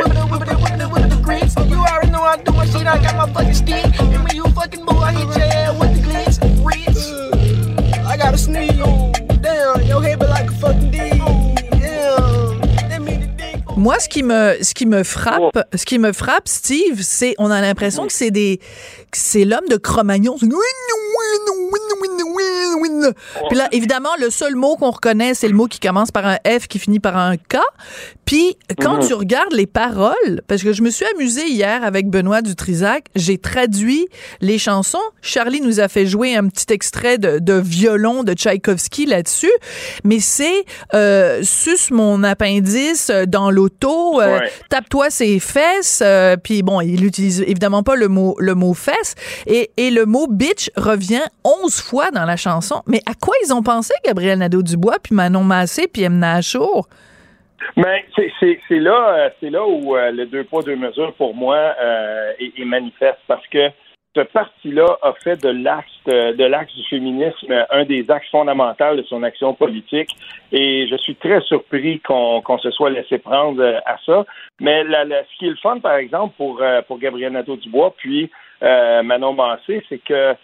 Moi, 13.80 13.98
ce 13.98 14.10
qui 14.10 14.24
me, 14.24 14.58
ce 14.62 14.74
qui 14.74 14.86
me 14.86 15.04
frappe, 15.04 15.58
ce 15.74 15.86
qui 15.86 16.00
me 16.00 16.12
frappe, 16.12 16.50
Steve, 16.50 17.02
c'est, 17.02 17.34
on 17.38 17.50
a 17.50 17.62
l'impression 17.62 18.06
que 18.08 18.12
c'est 18.12 18.30
des, 18.30 18.60
c'est 19.14 19.46
l'homme 19.46 19.70
de 19.70 19.78
Cro-Magnon. 19.78 20.36
Puis 23.48 23.58
là, 23.58 23.70
évidemment, 23.72 24.10
le 24.20 24.30
seul 24.30 24.56
mot 24.56 24.76
qu'on 24.76 24.92
reconnaît, 24.92 25.34
c'est 25.34 25.48
le 25.48 25.54
mot 25.54 25.68
qui 25.68 25.80
commence 25.80 26.12
par 26.12 26.26
un 26.26 26.38
F, 26.46 26.68
qui 26.68 26.78
finit 26.78 27.00
par 27.00 27.16
un 27.18 27.38
K. 27.38 27.58
Puis, 28.26 28.58
quand 28.80 28.98
mhm. 28.98 29.08
tu 29.08 29.14
regardes 29.14 29.54
les 29.54 29.66
paroles, 29.66 30.42
parce 30.48 30.62
que 30.62 30.74
je 30.74 30.84
me 30.84 30.90
suis 30.90 31.06
amusée 31.16 31.48
hier 31.48 31.84
avec 31.84 32.10
Benoît 32.10 32.42
Dutrisac, 32.42 33.06
j'ai 33.16 33.38
traduit 33.38 34.08
les 34.42 34.60
chansons. 34.60 35.00
Charlie 35.22 35.62
nous 35.62 35.80
a 35.80 35.88
fait 35.88 36.06
jouer 36.06 36.36
un 36.36 36.48
petit 36.48 36.72
extrait 36.72 37.18
de, 37.18 37.40
de 37.40 37.54
violon 37.54 38.24
de 38.24 38.34
Tchaïkovski 38.34 39.06
là-dessus. 39.06 39.52
Mais 40.04 40.20
c'est 40.20 40.66
euh, 40.94 41.42
sus 41.44 41.92
mon 41.92 42.24
appendice 42.24 43.12
dans 43.28 43.50
euh, 43.84 44.40
tape-toi 44.70 45.10
ses 45.10 45.40
fesses. 45.40 46.02
Euh, 46.06 46.36
puis 46.36 46.64
bon, 46.64 46.82
il 46.82 47.06
utilise 47.06 47.42
évidemment 47.42 47.84
pas 47.84 47.96
le 47.96 48.08
mot 48.08 48.36
le 48.40 48.56
mot 48.56 48.74
fesses. 48.74 49.16
Et, 49.48 49.72
et 49.78 49.92
le 49.92 50.06
mot 50.06 50.28
bitch 50.28 50.70
revient 50.76 51.24
11 51.44 51.82
fois 51.82 52.12
dans 52.12 52.26
la 52.26 52.38
chanson. 52.38 52.82
Mais 52.88 53.02
à 53.06 53.14
quoi 53.14 53.34
ils 53.46 53.54
ont 53.54 53.64
pensé, 53.64 53.94
Gabriel 54.06 54.40
Nadeau-Dubois, 54.40 54.98
puis 55.04 55.16
Manon 55.16 55.44
Massé, 55.44 55.88
puis 55.88 56.04
Emna 56.04 56.36
Achour? 56.36 56.88
Mais 57.76 58.06
c'est 58.16 58.60
là, 58.72 59.16
euh, 59.18 59.30
c'est 59.40 59.50
là 59.50 59.66
où 59.66 59.96
le 59.96 60.26
deux 60.26 60.44
poids 60.44 60.64
deux 60.64 60.76
mesures 60.76 61.14
pour 61.14 61.36
moi 61.36 61.76
est, 62.40 62.66
manifeste 62.66 63.20
parce 63.28 63.46
que 63.48 63.70
ce 64.16 64.22
parti-là 64.22 64.98
a 65.02 65.14
fait 65.14 65.42
de 65.44 65.50
l'axe 65.50 65.88
de 66.06 66.44
l'axe 66.44 66.74
du 66.74 66.84
féminisme 66.86 67.66
un 67.70 67.86
des 67.86 68.10
axes 68.10 68.30
fondamentaux 68.30 68.96
de 68.96 69.04
son 69.04 69.22
action 69.24 69.54
politique 69.54 70.10
et 70.52 70.88
je 70.88 70.96
suis 70.98 71.16
très 71.16 71.42
surpris 71.42 72.00
qu'on 72.00 72.58
se 72.58 72.72
soit 72.72 72.90
laissé 72.90 73.20
prendre 73.20 73.64
à 73.86 73.98
ça. 74.06 74.26
Mais 74.60 74.84
la, 74.84 75.06
ce 75.06 75.38
qui 75.38 75.46
est 75.46 75.52
le 75.52 75.56
fun, 75.58 75.80
par 75.80 75.96
exemple, 75.96 76.34
pour 76.38 76.62
pour 76.88 76.98
Gabriel 76.98 77.34
Nadeau-Dubois 77.34 77.94
puis 77.98 78.32
Manon 78.62 79.34
Massé, 79.34 79.84
c'est 79.90 80.00
que 80.00 80.36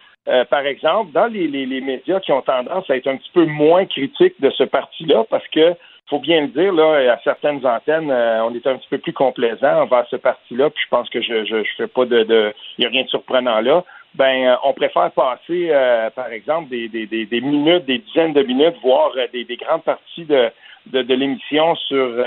par 0.49 0.65
exemple, 0.65 1.11
dans 1.11 1.27
les, 1.27 1.47
les, 1.47 1.65
les, 1.65 1.81
médias 1.81 2.19
qui 2.19 2.31
ont 2.31 2.41
tendance 2.41 2.89
à 2.89 2.97
être 2.97 3.07
un 3.07 3.17
petit 3.17 3.31
peu 3.33 3.45
moins 3.45 3.85
critiques 3.85 4.39
de 4.39 4.49
ce 4.51 4.63
parti-là, 4.63 5.23
parce 5.29 5.47
que 5.49 5.75
faut 6.09 6.19
bien 6.19 6.41
le 6.41 6.47
dire, 6.47 6.71
là, 6.73 7.13
à 7.13 7.19
certaines 7.23 7.65
antennes, 7.65 8.11
euh, 8.11 8.43
on 8.43 8.53
est 8.53 8.67
un 8.67 8.77
petit 8.77 8.87
peu 8.89 8.99
plus 8.99 9.13
complaisant 9.13 9.81
envers 9.81 10.05
ce 10.09 10.15
parti-là, 10.15 10.69
puis 10.69 10.83
je 10.83 10.89
pense 10.89 11.09
que 11.09 11.21
je 11.21 11.45
je, 11.45 11.63
fais 11.77 11.87
pas 11.87 12.05
de, 12.05 12.23
de 12.23 12.53
y 12.77 12.85
a 12.85 12.89
rien 12.89 13.03
de 13.03 13.09
surprenant 13.09 13.59
là. 13.61 13.83
Ben, 14.13 14.47
euh, 14.47 14.55
on 14.63 14.73
préfère 14.73 15.11
passer, 15.11 15.69
euh, 15.71 16.09
par 16.11 16.31
exemple, 16.31 16.69
des, 16.69 16.87
des, 16.87 17.05
des, 17.05 17.41
minutes, 17.41 17.85
des 17.85 17.97
dizaines 17.97 18.31
de 18.31 18.43
minutes, 18.43 18.75
voire 18.81 19.11
des, 19.33 19.43
des 19.43 19.57
grandes 19.57 19.83
parties 19.83 20.23
de, 20.23 20.49
de, 20.85 21.01
de 21.01 21.13
l'émission 21.13 21.75
sur 21.75 22.23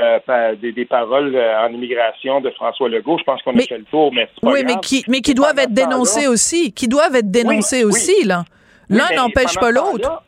des, 0.60 0.72
des, 0.72 0.84
paroles 0.84 1.34
en 1.34 1.72
immigration 1.72 2.42
de 2.42 2.50
François 2.50 2.90
Legault. 2.90 3.16
Je 3.18 3.24
pense 3.24 3.40
qu'on 3.40 3.56
a 3.56 3.62
fait 3.62 3.78
le 3.78 3.84
tour, 3.84 4.12
mais 4.12 4.28
pas 4.42 4.50
Oui, 4.50 4.64
mais 4.66 4.76
qui, 4.82 5.02
mais 5.08 5.22
qui 5.22 5.32
doivent 5.32 5.58
être 5.58 5.72
dénoncés 5.72 6.26
aussi. 6.26 6.74
Qui 6.74 6.88
doivent 6.88 7.14
être 7.14 7.30
dénoncés 7.30 7.84
aussi, 7.84 8.22
là. 8.26 8.44
L'un 8.90 9.14
n'empêche 9.16 9.54
pas 9.54 9.70
l'autre. 9.70 10.22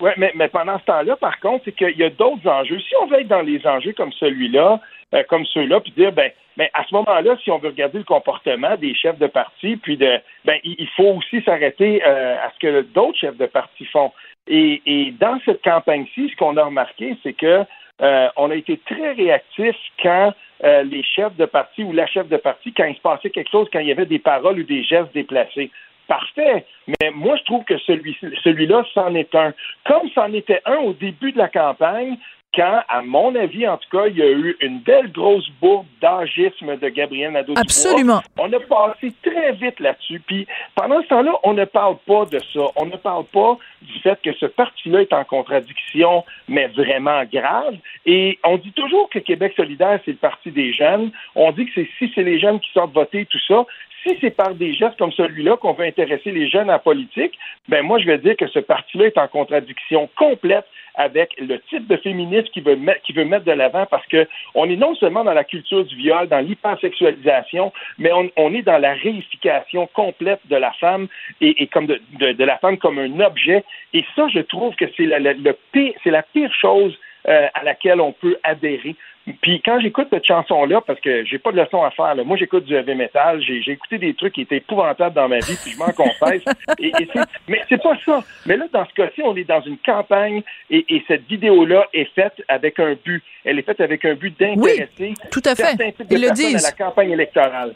Oui, 0.00 0.10
mais, 0.16 0.32
mais 0.36 0.48
pendant 0.48 0.78
ce 0.78 0.84
temps-là, 0.84 1.16
par 1.16 1.40
contre, 1.40 1.64
c'est 1.64 1.72
qu'il 1.72 1.96
y 1.98 2.04
a 2.04 2.10
d'autres 2.10 2.48
enjeux. 2.48 2.78
Si 2.78 2.94
on 3.02 3.06
veut 3.06 3.20
être 3.20 3.28
dans 3.28 3.42
les 3.42 3.66
enjeux 3.66 3.92
comme 3.92 4.12
celui-là, 4.12 4.80
euh, 5.14 5.22
comme 5.28 5.44
ceux-là, 5.46 5.80
puis 5.80 5.92
dire, 5.92 6.12
ben, 6.12 6.30
ben, 6.56 6.68
à 6.72 6.84
ce 6.84 6.94
moment-là, 6.94 7.36
si 7.42 7.50
on 7.50 7.58
veut 7.58 7.70
regarder 7.70 7.98
le 7.98 8.04
comportement 8.04 8.76
des 8.76 8.94
chefs 8.94 9.18
de 9.18 9.26
parti, 9.26 9.76
puis 9.76 9.96
de, 9.96 10.20
ben, 10.44 10.58
il, 10.62 10.88
faut 10.96 11.16
aussi 11.16 11.42
s'arrêter 11.42 12.00
euh, 12.06 12.36
à 12.36 12.52
ce 12.52 12.58
que 12.60 12.82
d'autres 12.82 13.18
chefs 13.18 13.36
de 13.36 13.46
parti 13.46 13.84
font. 13.86 14.12
Et, 14.46 14.82
et 14.86 15.10
dans 15.12 15.40
cette 15.44 15.62
campagne-ci, 15.62 16.30
ce 16.30 16.36
qu'on 16.36 16.56
a 16.56 16.64
remarqué, 16.64 17.16
c'est 17.22 17.32
que 17.32 17.64
euh, 18.00 18.28
on 18.36 18.50
a 18.50 18.54
été 18.54 18.78
très 18.86 19.12
réactifs 19.12 19.76
quand 20.02 20.32
les 20.60 21.04
chefs 21.04 21.36
de 21.36 21.46
parti 21.46 21.84
ou 21.84 21.92
la 21.92 22.08
chef 22.08 22.26
de 22.26 22.36
parti, 22.36 22.72
quand 22.72 22.84
il 22.84 22.96
se 22.96 23.00
passait 23.00 23.30
quelque 23.30 23.50
chose, 23.50 23.68
quand 23.72 23.78
il 23.78 23.86
y 23.86 23.92
avait 23.92 24.06
des 24.06 24.18
paroles 24.18 24.58
ou 24.58 24.64
des 24.64 24.82
gestes 24.82 25.14
déplacés 25.14 25.70
parfait. 26.08 26.66
Mais 26.88 27.10
moi, 27.14 27.36
je 27.36 27.44
trouve 27.44 27.64
que 27.64 27.78
celui, 27.78 28.16
celui-là, 28.42 28.84
c'en 28.94 29.14
est 29.14 29.32
un. 29.34 29.54
Comme 29.86 30.08
c'en 30.14 30.32
était 30.32 30.60
un 30.64 30.78
au 30.78 30.94
début 30.94 31.32
de 31.32 31.38
la 31.38 31.48
campagne, 31.48 32.16
quand, 32.54 32.80
à 32.88 33.02
mon 33.02 33.34
avis, 33.34 33.68
en 33.68 33.76
tout 33.76 33.88
cas, 33.90 34.06
il 34.06 34.16
y 34.16 34.22
a 34.22 34.30
eu 34.30 34.56
une 34.60 34.80
belle 34.80 35.12
grosse 35.12 35.48
bourde 35.60 35.86
d'agisme 36.00 36.76
de 36.76 36.88
Gabriel 36.88 37.32
nadeau 37.32 37.52
Absolument. 37.56 38.22
On 38.38 38.50
a 38.52 38.60
passé 38.60 39.12
très 39.22 39.52
vite 39.52 39.78
là-dessus. 39.80 40.20
Puis 40.26 40.46
pendant 40.74 41.02
ce 41.02 41.08
temps-là, 41.08 41.32
on 41.44 41.52
ne 41.52 41.66
parle 41.66 41.96
pas 42.06 42.24
de 42.24 42.38
ça. 42.52 42.60
On 42.76 42.86
ne 42.86 42.96
parle 42.96 43.24
pas 43.26 43.58
du 43.82 43.98
fait 44.00 44.18
que 44.22 44.32
ce 44.34 44.46
parti-là 44.46 45.02
est 45.02 45.12
en 45.12 45.24
contradiction, 45.24 46.24
mais 46.48 46.68
vraiment 46.68 47.22
grave. 47.30 47.76
Et 48.06 48.38
on 48.44 48.56
dit 48.56 48.72
toujours 48.72 49.10
que 49.10 49.18
Québec 49.18 49.52
solidaire, 49.54 50.00
c'est 50.04 50.12
le 50.12 50.16
parti 50.16 50.50
des 50.50 50.72
jeunes. 50.72 51.10
On 51.34 51.52
dit 51.52 51.66
que 51.66 51.72
c'est 51.74 51.88
si 51.98 52.10
c'est 52.14 52.22
les 52.22 52.40
jeunes 52.40 52.60
qui 52.60 52.70
sortent 52.72 52.94
voter, 52.94 53.26
tout 53.26 53.40
ça. 53.46 53.66
Si 54.06 54.16
c'est 54.20 54.30
par 54.30 54.54
des 54.54 54.74
gestes 54.74 54.96
comme 54.96 55.12
celui-là 55.12 55.56
qu'on 55.56 55.72
veut 55.72 55.84
intéresser 55.84 56.30
les 56.30 56.48
jeunes 56.48 56.70
en 56.70 56.78
politique, 56.78 57.36
ben 57.68 57.82
moi 57.82 57.98
je 57.98 58.06
vais 58.06 58.18
dire 58.18 58.36
que 58.36 58.46
ce 58.46 58.60
parti-là 58.60 59.06
est 59.06 59.18
en 59.18 59.28
contradiction 59.28 60.08
complète 60.16 60.64
avec 60.98 61.34
le 61.38 61.60
type 61.70 61.86
de 61.86 61.96
féminisme 61.96 62.37
qu'il 62.46 62.62
veut, 62.62 62.76
mettre, 62.76 63.00
veut 63.14 63.24
mettre 63.24 63.44
de 63.44 63.52
l'avant 63.52 63.86
parce 63.86 64.06
que 64.06 64.26
on 64.54 64.68
est 64.68 64.76
non 64.76 64.94
seulement 64.94 65.24
dans 65.24 65.32
la 65.32 65.44
culture 65.44 65.84
du 65.84 65.96
viol, 65.96 66.28
dans 66.28 66.38
l'hypersexualisation, 66.40 67.72
mais 67.98 68.10
on, 68.12 68.54
est 68.54 68.62
dans 68.62 68.78
la 68.78 68.94
réification 68.94 69.88
complète 69.94 70.40
de 70.46 70.56
la 70.56 70.72
femme 70.72 71.08
et, 71.40 71.66
comme 71.68 71.86
de, 71.86 72.44
la 72.44 72.58
femme 72.58 72.78
comme 72.78 72.98
un 72.98 73.20
objet. 73.20 73.64
Et 73.92 74.04
ça, 74.14 74.28
je 74.28 74.40
trouve 74.40 74.74
que 74.74 74.84
c'est 74.96 75.06
la, 75.06 75.34
pire, 75.72 75.92
c'est 76.02 76.10
la 76.10 76.22
pire 76.22 76.52
chose 76.54 76.96
euh, 77.28 77.46
à 77.54 77.62
laquelle 77.62 78.00
on 78.00 78.12
peut 78.12 78.38
adhérer. 78.42 78.96
Puis 79.42 79.60
quand 79.62 79.78
j'écoute 79.80 80.08
cette 80.10 80.24
chanson-là, 80.24 80.80
parce 80.80 81.00
que 81.00 81.24
j'ai 81.24 81.38
pas 81.38 81.52
de 81.52 81.60
leçon 81.60 81.82
à 81.82 81.90
faire, 81.90 82.16
moi 82.24 82.36
j'écoute 82.36 82.64
du 82.64 82.74
heavy 82.74 82.94
metal, 82.94 83.42
j'ai, 83.42 83.60
écouté 83.70 83.98
des 83.98 84.14
trucs 84.14 84.32
qui 84.32 84.42
étaient 84.42 84.56
épouvantables 84.56 85.14
dans 85.14 85.28
ma 85.28 85.38
vie, 85.38 85.56
puis 85.62 85.72
je 85.72 85.78
m'en 85.78 85.92
confesse. 85.92 86.42
Et, 86.78 86.92
c'est, 87.12 87.20
mais 87.46 87.60
c'est 87.68 87.82
pas 87.82 87.96
ça. 88.04 88.24
Mais 88.46 88.56
là, 88.56 88.66
dans 88.72 88.86
ce 88.86 88.94
cas-ci, 88.94 89.20
on 89.22 89.36
est 89.36 89.44
dans 89.44 89.60
une 89.60 89.78
campagne 89.78 90.42
et, 90.70 91.02
cette 91.06 91.26
vidéo-là 91.28 91.86
est 91.92 92.12
faite 92.14 92.42
avec 92.48 92.78
un 92.80 92.94
but. 93.04 93.22
Elle 93.44 93.58
est 93.58 93.62
faite 93.62 93.80
avec 93.80 94.04
un 94.04 94.14
but 94.14 94.38
d'intéresser 94.38 94.88
oui, 94.98 95.14
tout 95.30 95.42
à 95.44 95.54
fait. 95.54 95.76
Ils 96.10 96.20
le 96.20 96.30
disent. 96.32 96.64
à 96.64 96.70
la 96.70 96.84
campagne 96.84 97.10
électorale. 97.10 97.74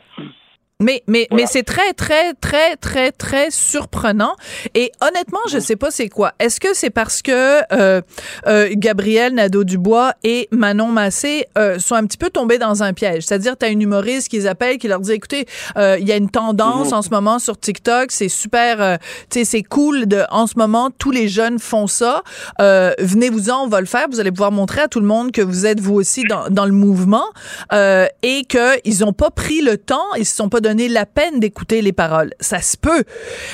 Mais, 0.83 1.03
mais, 1.07 1.29
mais 1.33 1.47
c'est 1.47 1.63
très, 1.63 1.93
très, 1.93 2.35
très, 2.35 2.77
très, 2.77 3.13
très 3.13 3.51
surprenant. 3.51 4.35
Et 4.75 4.91
honnêtement, 5.01 5.41
je 5.49 5.59
sais 5.59 5.77
pas 5.77 5.91
c'est 5.91 6.09
quoi. 6.09 6.33
Est-ce 6.39 6.61
que 6.61 6.75
c'est 6.75 6.91
parce 6.91 7.23
que 7.23 7.61
euh, 7.73 8.03
euh, 8.47 8.69
Gabriel 8.73 9.35
Nadeau-Dubois 9.35 10.15
et 10.25 10.49
Manon 10.51 10.89
Massé 10.89 11.47
euh, 11.57 11.79
sont 11.79 11.95
un 11.95 12.05
petit 12.05 12.19
peu 12.19 12.31
tombés 12.31 12.59
dans 12.59 12.83
un 12.83 12.93
piège? 12.93 13.25
C'est-à-dire, 13.25 13.57
tu 13.57 13.65
as 13.65 13.69
une 13.69 13.83
humoriste 13.83 14.29
qu'ils 14.29 14.49
appellent, 14.49 14.79
qui 14.79 14.89
leur 14.89 15.01
dit, 15.01 15.13
écoutez, 15.13 15.47
euh, 15.77 15.97
il 16.01 16.07
y 16.07 16.13
a 16.13 16.17
une 16.17 16.31
tendance 16.31 16.89
mhm. 16.89 16.95
en 16.95 17.03
ce 17.03 17.11
moment 17.11 17.39
sur 17.39 17.59
TikTok, 17.59 18.11
c'est 18.11 18.29
super, 18.29 18.83
euh, 18.83 18.97
tu 19.31 19.41
sais, 19.41 19.45
c'est 19.45 19.63
cool 19.63 20.07
de, 20.07 20.23
en 20.31 20.47
ce 20.47 20.55
moment, 20.57 20.91
tous 20.91 21.11
les 21.11 21.29
jeunes 21.29 21.59
font 21.59 21.87
ça. 21.87 22.23
Venez-vous-en, 22.59 23.65
on 23.65 23.69
va 23.69 23.81
le 23.81 23.87
faire. 23.87 24.07
Vous 24.11 24.21
allez 24.21 24.33
pouvoir 24.33 24.53
montrer 24.53 24.83
à 24.83 24.89
tout 24.89 25.01
le 25.01 25.07
monde 25.07 25.33
que 25.33 25.43
vous 25.43 25.67
êtes 25.67 25.81
vous 25.81 25.95
aussi 25.95 26.25
dans, 26.25 26.49
dans 26.51 26.67
le 26.67 26.73
mouvement 26.73 27.25
et 27.73 28.45
qu'ils 28.45 29.05
ont 29.05 29.13
pas 29.13 29.31
pris 29.31 29.61
le 29.61 29.77
temps, 29.77 30.15
ils 30.17 30.27
se 30.27 30.35
sont 30.35 30.49
pas 30.49 30.61
donné 30.61 30.72
la 30.75 31.07
peine 31.07 31.41
d'écouter 31.41 31.83
les 31.83 31.93
paroles. 31.93 32.33
Ça 32.41 32.61
se 32.61 32.77
peut. 32.77 33.05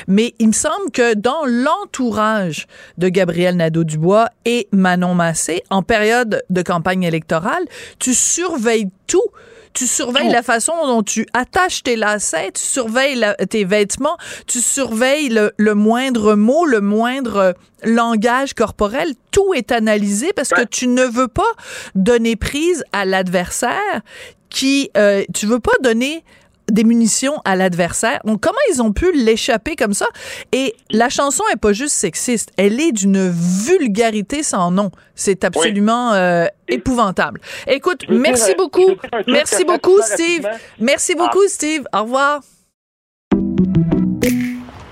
Mais 0.07 0.33
il 0.39 0.47
me 0.47 0.53
semble 0.53 0.91
que 0.91 1.13
dans 1.13 1.45
l'entourage 1.45 2.67
de 2.97 3.09
Gabriel 3.09 3.57
Nadeau-Dubois 3.57 4.29
et 4.45 4.67
Manon 4.71 5.15
Massé, 5.15 5.63
en 5.69 5.83
période 5.83 6.43
de 6.49 6.61
campagne 6.61 7.03
électorale, 7.03 7.63
tu 7.99 8.13
surveilles 8.13 8.89
tout 9.07 9.29
tu 9.73 9.87
surveilles 9.87 10.31
la 10.31 10.43
façon 10.43 10.73
dont 10.85 11.03
tu 11.03 11.27
attaches 11.33 11.83
tes 11.83 11.95
lacets, 11.95 12.51
tu 12.53 12.63
surveilles 12.63 13.25
tes 13.49 13.63
vêtements, 13.63 14.17
tu 14.47 14.61
surveilles 14.61 15.29
le, 15.29 15.73
moindre 15.75 16.35
mot, 16.35 16.65
le 16.65 16.81
moindre 16.81 17.55
langage 17.83 18.53
corporel. 18.53 19.13
Tout 19.31 19.53
est 19.53 19.71
analysé 19.71 20.33
parce 20.33 20.49
que 20.49 20.65
tu 20.65 20.87
ne 20.87 21.03
veux 21.03 21.27
pas 21.27 21.51
donner 21.95 22.35
prise 22.35 22.83
à 22.91 23.05
l'adversaire 23.05 24.01
qui, 24.49 24.89
euh, 24.97 25.23
tu 25.33 25.45
veux 25.45 25.59
pas 25.59 25.77
donner 25.83 26.23
des 26.69 26.83
munitions 26.83 27.41
à 27.45 27.55
l'adversaire. 27.55 28.19
Donc, 28.25 28.41
comment 28.41 28.57
ils 28.71 28.81
ont 28.81 28.91
pu 28.91 29.11
l'échapper 29.13 29.75
comme 29.75 29.93
ça? 29.93 30.07
Et 30.51 30.75
la 30.91 31.09
chanson 31.09 31.43
est 31.53 31.57
pas 31.57 31.73
juste 31.73 31.95
sexiste, 31.95 32.51
elle 32.57 32.79
est 32.79 32.91
d'une 32.91 33.29
vulgarité 33.29 34.43
sans 34.43 34.71
nom. 34.71 34.91
C'est 35.15 35.43
absolument 35.43 36.13
euh, 36.13 36.45
épouvantable. 36.67 37.41
Écoute, 37.67 38.05
merci 38.09 38.55
beaucoup. 38.55 38.91
Merci 39.27 39.65
beaucoup, 39.65 40.01
Steve. 40.01 40.47
Merci 40.79 41.13
ah. 41.17 41.23
beaucoup, 41.23 41.47
Steve. 41.47 41.83
Au 41.93 42.03
revoir. 42.03 42.41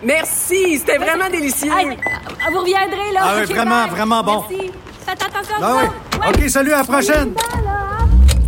Merci, 0.04 0.78
c'était 0.78 0.98
vraiment 0.98 1.30
délicieux. 1.30 1.70
vous 1.70 2.60
reviendrez, 2.60 3.12
là. 3.14 3.22
Ah 3.24 3.34
oui, 3.40 3.54
vraiment, 3.54 3.88
vraiment 3.88 4.24
bon. 4.24 4.44
Merci. 4.50 4.72
Faites 5.06 5.24
attention 5.24 5.56
ah 5.62 6.30
OK, 6.30 6.50
salut, 6.50 6.74
à 6.74 6.78
la 6.78 6.84
prochaine. 6.84 7.34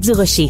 Durocher. 0.00 0.48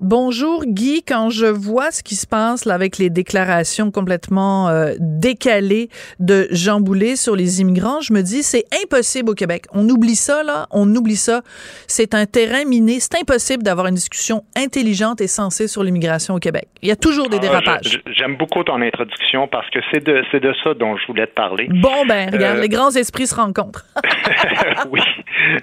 Bonjour 0.00 0.64
Guy, 0.64 1.02
quand 1.02 1.28
je 1.28 1.46
vois 1.46 1.90
ce 1.90 2.04
qui 2.04 2.14
se 2.14 2.24
passe 2.24 2.66
là 2.66 2.74
avec 2.74 2.98
les 2.98 3.10
déclarations 3.10 3.90
complètement 3.90 4.68
euh, 4.68 4.94
décalées 5.00 5.88
de 6.20 6.46
Jean 6.52 6.80
Boulet 6.80 7.16
sur 7.16 7.34
les 7.34 7.60
immigrants, 7.60 8.00
je 8.00 8.12
me 8.12 8.22
dis 8.22 8.44
c'est 8.44 8.62
impossible 8.84 9.30
au 9.30 9.34
Québec. 9.34 9.64
On 9.74 9.88
oublie 9.88 10.14
ça 10.14 10.44
là, 10.44 10.66
on 10.70 10.86
oublie 10.94 11.16
ça. 11.16 11.40
C'est 11.88 12.14
un 12.14 12.26
terrain 12.26 12.64
miné, 12.64 13.00
c'est 13.00 13.20
impossible 13.20 13.64
d'avoir 13.64 13.88
une 13.88 13.96
discussion 13.96 14.42
intelligente 14.56 15.20
et 15.20 15.26
sensée 15.26 15.66
sur 15.66 15.82
l'immigration 15.82 16.34
au 16.34 16.38
Québec. 16.38 16.68
Il 16.80 16.88
y 16.88 16.92
a 16.92 16.96
toujours 16.96 17.28
des 17.28 17.38
ah, 17.38 17.40
dérapages. 17.40 18.00
J'aime 18.06 18.36
beaucoup 18.36 18.62
ton 18.62 18.80
introduction 18.80 19.48
parce 19.48 19.68
que 19.70 19.80
c'est 19.90 20.04
de 20.04 20.22
c'est 20.30 20.40
de 20.40 20.54
ça 20.62 20.74
dont 20.74 20.96
je 20.96 21.06
voulais 21.08 21.26
te 21.26 21.34
parler. 21.34 21.66
Bon 21.70 22.06
ben 22.06 22.30
regarde, 22.30 22.58
euh, 22.58 22.62
les 22.62 22.68
grands 22.68 22.94
esprits 22.94 23.26
se 23.26 23.34
rencontrent. 23.34 23.84
oui, 24.92 25.00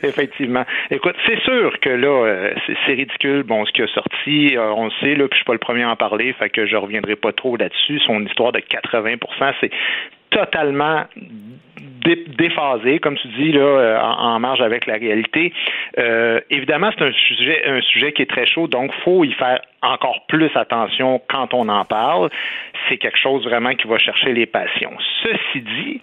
effectivement. 0.04 0.66
Écoute, 0.92 1.16
c'est 1.26 1.40
sûr 1.44 1.72
que 1.82 1.90
là 1.90 2.26
euh, 2.26 2.54
c'est 2.86 2.96
ridicule 2.96 3.44
bon 3.44 3.66
ce 3.66 3.72
qui 3.72 3.82
a 3.82 3.88
sorti 3.88 4.25
euh, 4.28 4.74
on 4.74 4.86
le 4.86 4.92
sait, 5.02 5.16
là, 5.16 5.28
puis 5.28 5.32
je 5.32 5.38
suis 5.38 5.46
pas 5.46 5.54
le 5.54 5.60
premier 5.60 5.84
à 5.84 5.92
en 5.92 5.96
parler, 5.96 6.34
fait 6.34 6.50
que 6.50 6.66
je 6.66 6.76
reviendrai 6.76 7.16
pas 7.16 7.32
trop 7.32 7.58
là-dessus. 7.58 8.00
Son 8.00 8.26
histoire 8.26 8.52
de 8.52 8.60
80% 8.60 9.54
c'est 9.62 9.72
totalement 10.30 11.06
déphasé, 12.38 13.00
comme 13.00 13.18
tu 13.18 13.28
dis, 13.30 13.52
là, 13.52 13.62
euh, 13.62 14.00
en, 14.00 14.40
marge 14.40 14.62
avec 14.62 14.86
la 14.86 14.96
réalité. 14.96 15.54
Euh, 15.98 16.40
évidemment, 16.50 16.92
c'est 16.98 17.06
un 17.06 17.12
sujet, 17.12 17.66
un 17.66 17.82
sujet 17.82 18.12
qui 18.14 18.22
est 18.22 18.30
très 18.30 18.46
chaud, 18.46 18.68
donc 18.68 18.92
faut 19.04 19.24
y 19.24 19.32
faire 19.34 19.62
encore 19.82 20.26
plus 20.28 20.52
attention 20.56 21.22
quand 21.30 21.54
on 21.54 21.68
en 21.70 21.86
parle. 21.86 22.30
C'est 22.88 22.98
quelque 22.98 23.18
chose 23.18 23.44
vraiment 23.46 23.74
qui 23.74 23.88
va 23.88 23.98
chercher 23.98 24.34
les 24.34 24.46
passions. 24.46 24.94
Ceci 25.24 25.62
dit, 25.62 26.02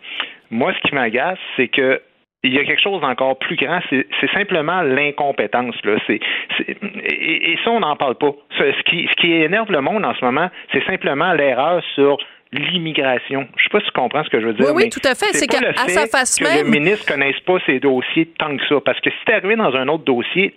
moi, 0.51 0.73
ce 0.75 0.89
qui 0.89 0.95
m'agace, 0.95 1.39
c'est 1.57 1.69
que 1.69 2.01
il 2.45 2.55
y 2.55 2.59
a 2.59 2.65
quelque 2.65 2.83
chose 2.83 3.01
d'encore 3.01 3.39
plus 3.39 3.57
grand, 3.57 3.81
c'est 3.91 4.31
simplement 4.33 4.83
l'incompétence. 4.83 5.77
Là. 5.85 5.97
Et, 6.09 7.53
et, 7.53 7.59
ça, 7.65 7.71
on 7.71 7.81
n'en 7.81 7.97
parle 7.97 8.17
pas. 8.17 8.33
Ce 8.59 8.83
qui, 8.83 9.07
ce 9.09 9.15
qui 9.17 9.33
énerve 9.33 9.71
le 9.71 9.81
monde 9.81 10.05
en 10.05 10.15
ce 10.15 10.25
moment, 10.25 10.51
c'est 10.73 10.85
simplement 10.85 11.33
l'erreur 11.35 11.83
sur 11.95 12.19
l'immigration. 12.53 13.47
Je 13.57 13.63
ne 13.63 13.63
sais 13.63 13.69
pas 13.71 13.81
si 13.81 13.87
tu 13.87 13.93
comprends 13.93 14.25
ce 14.25 14.31
que 14.31 14.41
je 14.41 14.47
veux 14.47 14.55
dire. 14.55 14.67
Oui, 14.67 14.85
oui, 14.85 14.91
tout 14.91 15.01
à 15.05 15.15
fait. 15.15 15.33
C'est 15.33 15.47
qu'à 15.47 15.73
sa 15.75 16.07
face 16.07 16.39
que 16.39 16.45
même. 16.45 16.67
le 16.67 16.71
ministre 16.71 17.07
ne 17.09 17.15
connaisse 17.15 17.41
pas 17.41 17.59
ces 17.65 17.79
dossiers 17.79 18.27
tant 18.39 18.57
que 18.57 18.67
ça. 18.67 18.81
Parce 18.85 19.01
que 19.01 19.11
si 19.11 19.17
tu 19.25 19.33
arrivé 19.33 19.57
dans 19.57 19.75
un 19.75 19.89
autre 19.89 20.05
dossier, 20.05 20.55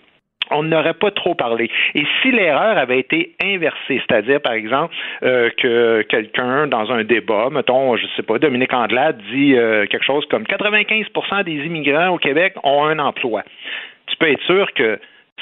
on 0.52 0.64
n'aurait 0.64 0.94
pas 0.94 1.12
trop 1.12 1.36
parlé. 1.36 1.70
Et 1.94 2.06
si 2.22 2.32
l'erreur 2.32 2.78
avait 2.78 3.00
été 3.00 3.36
inversée, 3.42 4.02
c'est-à-dire, 4.08 4.42
par 4.42 4.54
exemple, 4.54 4.94
euh, 5.24 5.50
que 5.58 6.04
quelqu'un, 6.04 6.68
dans 6.68 6.92
un 6.92 7.04
débat, 7.04 7.50
mettons, 7.52 7.96
je 7.98 8.06
sais 8.16 8.24
pas, 8.24 8.40
Dominique 8.40 8.74
Andelade 8.74 9.22
dit 9.32 9.56
euh, 9.56 9.86
quelque 9.88 10.06
chose 10.06 10.26
comme 10.30 10.44
95% 10.44 11.44
des 11.44 11.66
immigrants 11.66 12.10
au 12.10 12.18
Québec 12.18 12.56
ont 12.64 12.86
un 12.86 13.00
emploi. 13.00 13.44
Tu 14.08 14.16
peux 14.18 14.32
être 14.32 14.44
sûr 14.44 14.72
que 14.74 15.00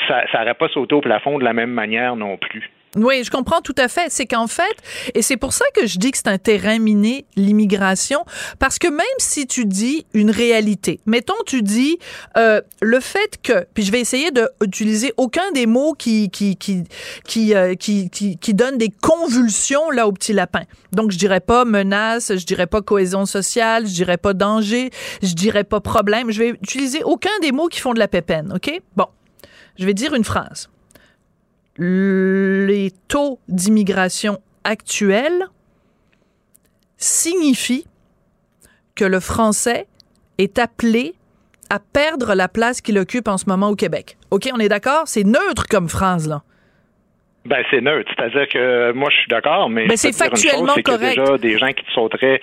ça 0.08 0.24
n'aurait 0.34 0.54
pas 0.54 0.70
sauté 0.70 0.96
au 0.96 1.02
plafond 1.02 1.38
de 1.38 1.44
la 1.44 1.54
même 1.54 1.72
manière 1.72 2.16
non 2.16 2.38
plus. 2.38 2.70
Oui, 2.96 3.24
je 3.24 3.32
comprends 3.32 3.62
tout 3.62 3.76
à 3.78 3.88
fait. 3.88 4.08
C'est 4.10 4.28
qu'en 4.28 4.48
fait, 4.48 4.76
et 5.16 5.24
c'est 5.24 5.38
pour 5.38 5.54
ça 5.54 5.66
que 5.74 5.88
je 5.88 5.98
dis 5.98 6.12
que 6.12 6.18
c'est 6.18 6.28
un 6.28 6.38
terrain 6.38 6.78
miné, 6.78 7.26
l'immigration, 7.36 8.24
parce 8.60 8.78
que 8.78 8.88
même 8.88 9.06
si 9.18 9.48
tu 9.48 9.66
dis 9.66 10.06
une 10.14 10.30
réalité, 10.30 11.00
mettons, 11.08 11.34
tu 11.48 11.64
dis 11.64 11.98
euh, 12.38 12.62
le 12.82 13.00
fait 13.00 13.40
que, 13.42 13.66
puis 13.74 13.84
je 13.84 13.92
vais 13.92 14.00
essayer 14.00 14.30
d'utiliser 14.62 15.12
aucun 15.18 15.52
des 15.54 15.66
mots 15.66 15.94
qui 15.94 16.30
qui 16.30 16.56
qui 16.56 16.84
qui, 17.26 17.56
euh, 17.56 17.74
qui 17.74 18.10
qui 18.12 18.38
qui 18.38 18.54
donnent 18.54 18.78
des 18.78 18.90
convulsions 18.90 19.90
là 19.90 20.08
au 20.08 20.12
petit 20.12 20.34
lapin. 20.34 20.64
Donc 20.92 21.12
je 21.12 21.18
dirais 21.18 21.40
pas 21.40 21.66
menace, 21.66 22.32
je 22.36 22.46
dirais 22.46 22.68
pas 22.68 22.82
cohésion 22.82 23.26
sociale, 23.26 23.88
je 23.88 23.94
dirais 23.94 24.18
pas 24.18 24.34
danger, 24.34 24.92
je 25.24 25.34
dirais 25.34 25.64
pas 25.64 25.80
problème. 25.80 26.30
Je 26.30 26.40
vais 26.40 26.50
utiliser 26.50 27.04
aucun 27.04 27.32
des 27.42 27.52
mots 27.52 27.70
qui 27.70 27.80
font 27.80 27.94
de 27.94 28.00
la 28.00 28.08
pépène. 28.08 28.54
Ok? 28.54 28.72
Bon, 28.96 29.08
je 29.80 29.86
vais 29.86 29.96
dire 29.96 30.14
une 30.14 30.24
phrase 30.24 30.70
les 31.78 32.92
taux 33.08 33.40
d'immigration 33.48 34.40
actuels 34.64 35.48
signifient 36.98 37.86
que 38.96 39.06
le 39.06 39.20
français 39.20 39.88
est 40.38 40.60
appelé 40.60 41.14
à 41.70 41.80
perdre 41.80 42.36
la 42.36 42.48
place 42.48 42.82
qu'il 42.82 42.98
occupe 43.00 43.28
en 43.28 43.38
ce 43.38 43.50
moment 43.50 43.70
au 43.70 43.76
Québec. 43.76 44.18
OK, 44.32 44.50
on 44.54 44.60
est 44.60 44.70
d'accord? 44.70 45.04
C'est 45.06 45.24
neutre 45.24 45.66
comme 45.70 45.90
phrase, 45.90 46.28
là. 46.30 46.44
Ben, 47.46 47.64
c'est 47.72 47.82
neutre. 47.82 48.10
C'est-à-dire 48.16 48.48
que 48.48 48.92
moi, 48.94 49.10
je 49.10 49.18
suis 49.18 49.28
d'accord, 49.28 49.70
mais, 49.70 49.88
ben, 49.88 49.98
c'est 49.98 50.16
factuellement 50.16 50.76
chose, 50.76 50.84
correct. 50.84 51.16
Il 51.16 51.18
y 51.18 51.22
a 51.22 51.26
déjà 51.26 51.38
des 51.38 51.58
gens 51.58 51.72
qui 51.74 51.84
te 51.84 51.92
sauteraient 51.92 52.40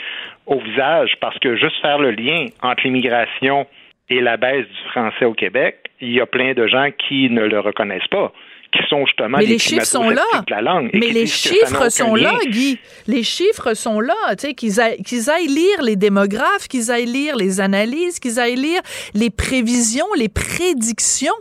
au 0.46 0.60
visage 0.60 1.12
parce 1.20 1.38
que 1.38 1.56
juste 1.56 1.80
faire 1.80 1.98
le 1.98 2.10
lien 2.10 2.46
entre 2.60 2.82
l'immigration 2.84 3.66
et 4.10 4.20
la 4.20 4.36
baisse 4.36 4.66
du 4.66 4.90
français 4.90 5.24
au 5.24 5.32
Québec, 5.32 5.90
il 6.00 6.12
y 6.12 6.20
a 6.20 6.26
plein 6.26 6.52
de 6.52 6.66
gens 6.66 6.88
qui 7.08 7.30
ne 7.30 7.46
le 7.46 7.60
reconnaissent 7.60 8.08
pas 8.08 8.32
qui 8.72 8.80
sont 8.88 9.04
justement 9.04 9.38
mais 9.38 9.46
les 9.46 9.59
chiffres 9.59 9.85
sont 9.85 10.11
là. 10.11 10.22
de 10.46 10.50
la 10.54 10.62
langue. 10.62 10.90
Mais 10.94 11.09
les 11.09 11.26
chiffres 11.26 11.88
sont 11.90 12.14
là, 12.14 12.35
Guy. 12.46 12.78
Les 13.06 13.22
chiffres 13.22 13.74
sont 13.74 14.00
là. 14.00 14.14
Tu 14.38 14.48
sais, 14.48 14.54
qu'ils 14.54 14.80
aillent, 14.80 15.46
lire 15.48 15.83
les 15.83 15.96
démographes, 15.96 16.68
qu'ils 16.68 16.90
aillent 16.90 17.06
lire 17.06 17.37
les 17.37 17.61
analyses, 17.61 18.20
qu'ils 18.20 18.38
aillent 18.38 18.56
lire 18.56 18.80
les 19.14 19.30
prévisions, 19.30 20.06
les 20.16 20.28
prédictions, 20.28 21.35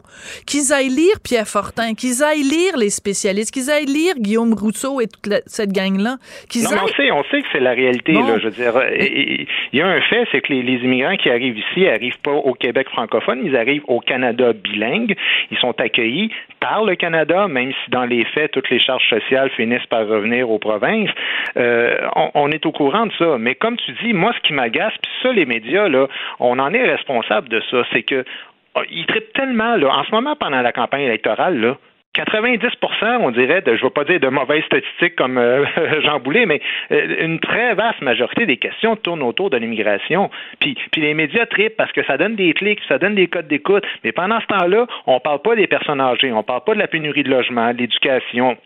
qu'ils 0.48 0.74
aillent 0.74 0.89
lire 0.89 1.20
Pierre 1.24 1.48
Fortin, 1.48 1.94
qu'ils 1.94 2.24
aillent 2.24 2.44
lire 2.44 2.78
les 2.78 2.89
spécialistes, 2.89 3.54
qu'ils 3.54 3.70
aillent 3.70 3.86
lire 3.86 4.15
Guillaume 4.18 4.54
Rousseau 4.54 5.00
et 5.02 5.08
toute 5.08 5.34
cette 5.46 5.72
gang-là. 5.72 6.18
Non, 6.56 6.70
mais 6.72 6.82
on 6.84 6.88
sait, 6.88 7.12
on 7.12 7.24
sait 7.26 7.42
que 7.42 7.48
c'est 7.52 7.60
la 7.60 7.74
réalité. 7.74 8.13
Là, 8.13 8.39
je 8.39 8.46
veux 8.46 8.52
dire, 8.52 8.74
il 9.00 9.48
y 9.74 9.82
a 9.82 9.88
un 9.88 10.02
fait, 10.02 10.28
c'est 10.32 10.42
que 10.42 10.52
les, 10.54 10.63
les 10.63 10.84
immigrants 10.84 11.18
qui 11.18 11.30
arrivent 11.30 11.58
ici 11.58 11.88
arrivent 11.88 12.20
pas 12.24 12.32
au 12.34 12.54
Québec 12.54 12.88
francophone, 12.89 13.42
ils 13.44 13.56
arrivent 13.56 13.84
au 13.88 14.00
Canada 14.00 14.54
bilingue. 14.54 15.15
Ils 15.52 15.58
sont 15.58 15.80
accueillis 15.80 16.32
par 16.60 16.84
le 16.84 16.95
Canada 16.95 17.48
même 17.48 17.72
si 17.72 17.91
dans 17.91 18.06
les 18.06 18.26
faits, 18.26 18.52
toutes 18.52 18.69
les 18.69 18.80
charges 18.80 19.08
sociales 19.10 19.50
finissent 19.52 19.86
par 19.88 20.08
revenir 20.08 20.50
aux 20.50 20.60
provinces, 20.60 21.10
euh, 21.58 21.98
on, 22.34 22.52
est 22.52 22.65
au 22.65 22.72
courant 22.72 23.06
de 23.06 23.13
ça. 23.17 23.38
Mais 23.38 23.56
comme 23.56 23.78
tu 23.78 23.91
dis, 24.04 24.13
moi, 24.13 24.34
ce 24.36 24.48
qui 24.48 24.54
m'agace, 24.54 24.93
puis 25.02 25.12
ça, 25.22 25.32
les 25.32 25.45
médias, 25.45 25.88
là, 25.88 26.08
on 26.39 26.60
en 26.60 26.74
est 26.74 26.84
responsable 26.84 27.50
de 27.50 27.62
ça, 27.72 27.84
c'est 27.91 28.04
que 28.04 28.24
oh, 28.76 28.82
ils 28.91 29.06
traitent 29.06 29.34
tellement, 29.34 29.76
là, 29.76 29.89
en 29.89 30.04
ce 30.04 30.12
moment, 30.12 30.36
pendant 30.36 30.62
la 30.62 30.72
campagne 30.72 31.04
électorale, 31.04 31.60
là, 31.60 31.78
90% 32.15 33.17
on 33.22 33.32
dirait, 33.32 33.62
de, 33.62 33.76
je 33.76 33.82
ne 33.82 33.84
veux 33.86 33.93
pas 33.93 34.04
dire 34.04 34.19
de 34.19 34.28
mauvaises 34.28 34.63
statistiques 34.65 35.15
comme 35.15 35.38
euh, 35.38 35.65
Jean 36.04 36.19
Boulet, 36.19 36.45
mais 36.45 36.62
euh, 36.91 37.26
une 37.26 37.39
très 37.39 37.76
vaste 37.76 38.02
majorité 38.02 38.45
des 38.45 38.58
questions 38.58 38.95
tournent 38.95 39.24
autour 39.24 39.50
de 39.50 39.58
l'immigration. 39.58 40.30
Puis, 40.60 40.76
puis 40.91 41.02
les 41.02 41.13
médias 41.13 41.45
tripent 41.45 41.78
parce 41.78 41.91
que 41.91 42.04
ça 42.06 42.17
donne 42.17 42.36
des 42.36 42.54
clics, 42.54 42.80
ça 42.88 42.98
donne 42.98 43.15
des 43.15 43.28
codes 43.28 43.48
d'écoute. 43.48 43.84
Mais 44.04 44.12
pendant 44.12 44.39
ce 44.41 44.48
temps-là, 44.48 44.88
on 45.06 45.15
ne 45.15 45.19
parle 45.19 45.41
pas 45.41 45.56
des 45.56 45.67
personnes 45.67 46.02
âgées, 46.02 46.32
on 46.32 46.38
ne 46.38 46.43
parle 46.43 46.63
pas 46.63 46.74
de 46.74 46.80
la 46.80 46.88
pénurie 46.88 47.24
de 47.24 47.30
logement, 47.30 47.74
de 47.74 47.80
l'éducation, 47.80 48.58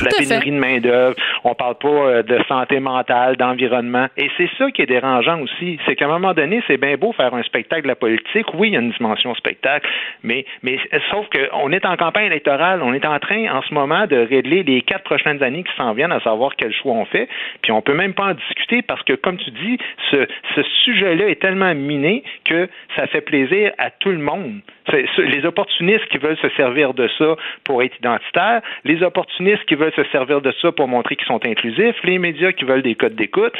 la 0.00 0.10
pénurie 0.10 0.50
de 0.50 0.56
main-d'œuvre, 0.56 1.16
on 1.44 1.54
parle 1.54 1.76
pas 1.76 1.88
euh, 1.88 2.22
de 2.22 2.38
santé 2.48 2.80
mentale, 2.80 3.36
d'environnement. 3.36 4.08
Et 4.16 4.30
c'est 4.36 4.48
ça 4.58 4.70
qui 4.70 4.82
est 4.82 4.86
dérangeant 4.86 5.40
aussi. 5.40 5.78
C'est 5.86 5.96
qu'à 5.96 6.06
un 6.06 6.08
moment 6.08 6.34
donné, 6.34 6.62
c'est 6.66 6.76
bien 6.76 6.96
beau 6.96 7.12
faire 7.12 7.34
un 7.34 7.42
spectacle 7.42 7.82
de 7.82 7.88
la 7.88 7.94
politique. 7.94 8.46
Oui, 8.54 8.68
il 8.68 8.74
y 8.74 8.76
a 8.76 8.80
une 8.80 8.92
dimension 8.92 9.34
spectacle, 9.34 9.88
mais, 10.22 10.44
mais 10.62 10.78
sauf 11.10 11.26
qu'on 11.30 11.72
est 11.72 11.84
en 11.84 11.96
campagne 11.96 12.26
électorale, 12.26 12.80
on 12.82 12.94
est 12.94 13.04
en 13.04 13.18
train 13.18 13.52
en 13.52 13.62
ce 13.62 13.74
moment 13.74 14.06
de 14.06 14.16
régler 14.16 14.62
les 14.62 14.82
quatre 14.82 15.04
prochaines 15.04 15.42
années 15.42 15.62
qui 15.62 15.74
s'en 15.76 15.92
viennent, 15.92 16.12
à 16.12 16.20
savoir 16.20 16.52
quel 16.56 16.72
choix 16.72 16.92
on 16.92 17.04
fait. 17.04 17.28
Puis 17.62 17.72
on 17.72 17.82
peut 17.82 17.94
même 17.94 18.14
pas 18.14 18.26
en 18.26 18.34
discuter 18.34 18.82
parce 18.82 19.02
que, 19.02 19.14
comme 19.14 19.36
tu 19.36 19.50
dis, 19.50 19.78
ce, 20.10 20.26
ce 20.54 20.62
sujet-là 20.84 21.28
est 21.28 21.40
tellement 21.40 21.74
miné 21.74 22.22
que 22.44 22.68
ça 22.96 23.06
fait 23.06 23.20
plaisir 23.20 23.72
à 23.78 23.90
tout 23.90 24.10
le 24.10 24.18
monde. 24.18 24.60
Les 25.18 25.44
opportunistes 25.44 26.06
qui 26.06 26.18
veulent 26.18 26.38
se 26.38 26.48
servir 26.50 26.92
de 26.94 27.08
ça 27.18 27.36
pour 27.64 27.82
être 27.82 27.96
identitaires, 27.98 28.62
les 28.84 29.02
opportunistes 29.02 29.64
qui 29.66 29.71
veulent 29.74 29.92
se 29.94 30.04
servir 30.04 30.40
de 30.40 30.52
ça 30.60 30.72
pour 30.72 30.88
montrer 30.88 31.16
qu'ils 31.16 31.26
sont 31.26 31.44
inclusifs, 31.46 31.96
les 32.04 32.18
médias 32.18 32.52
qui 32.52 32.64
veulent 32.64 32.82
des 32.82 32.94
codes 32.94 33.14
d'écoute, 33.14 33.52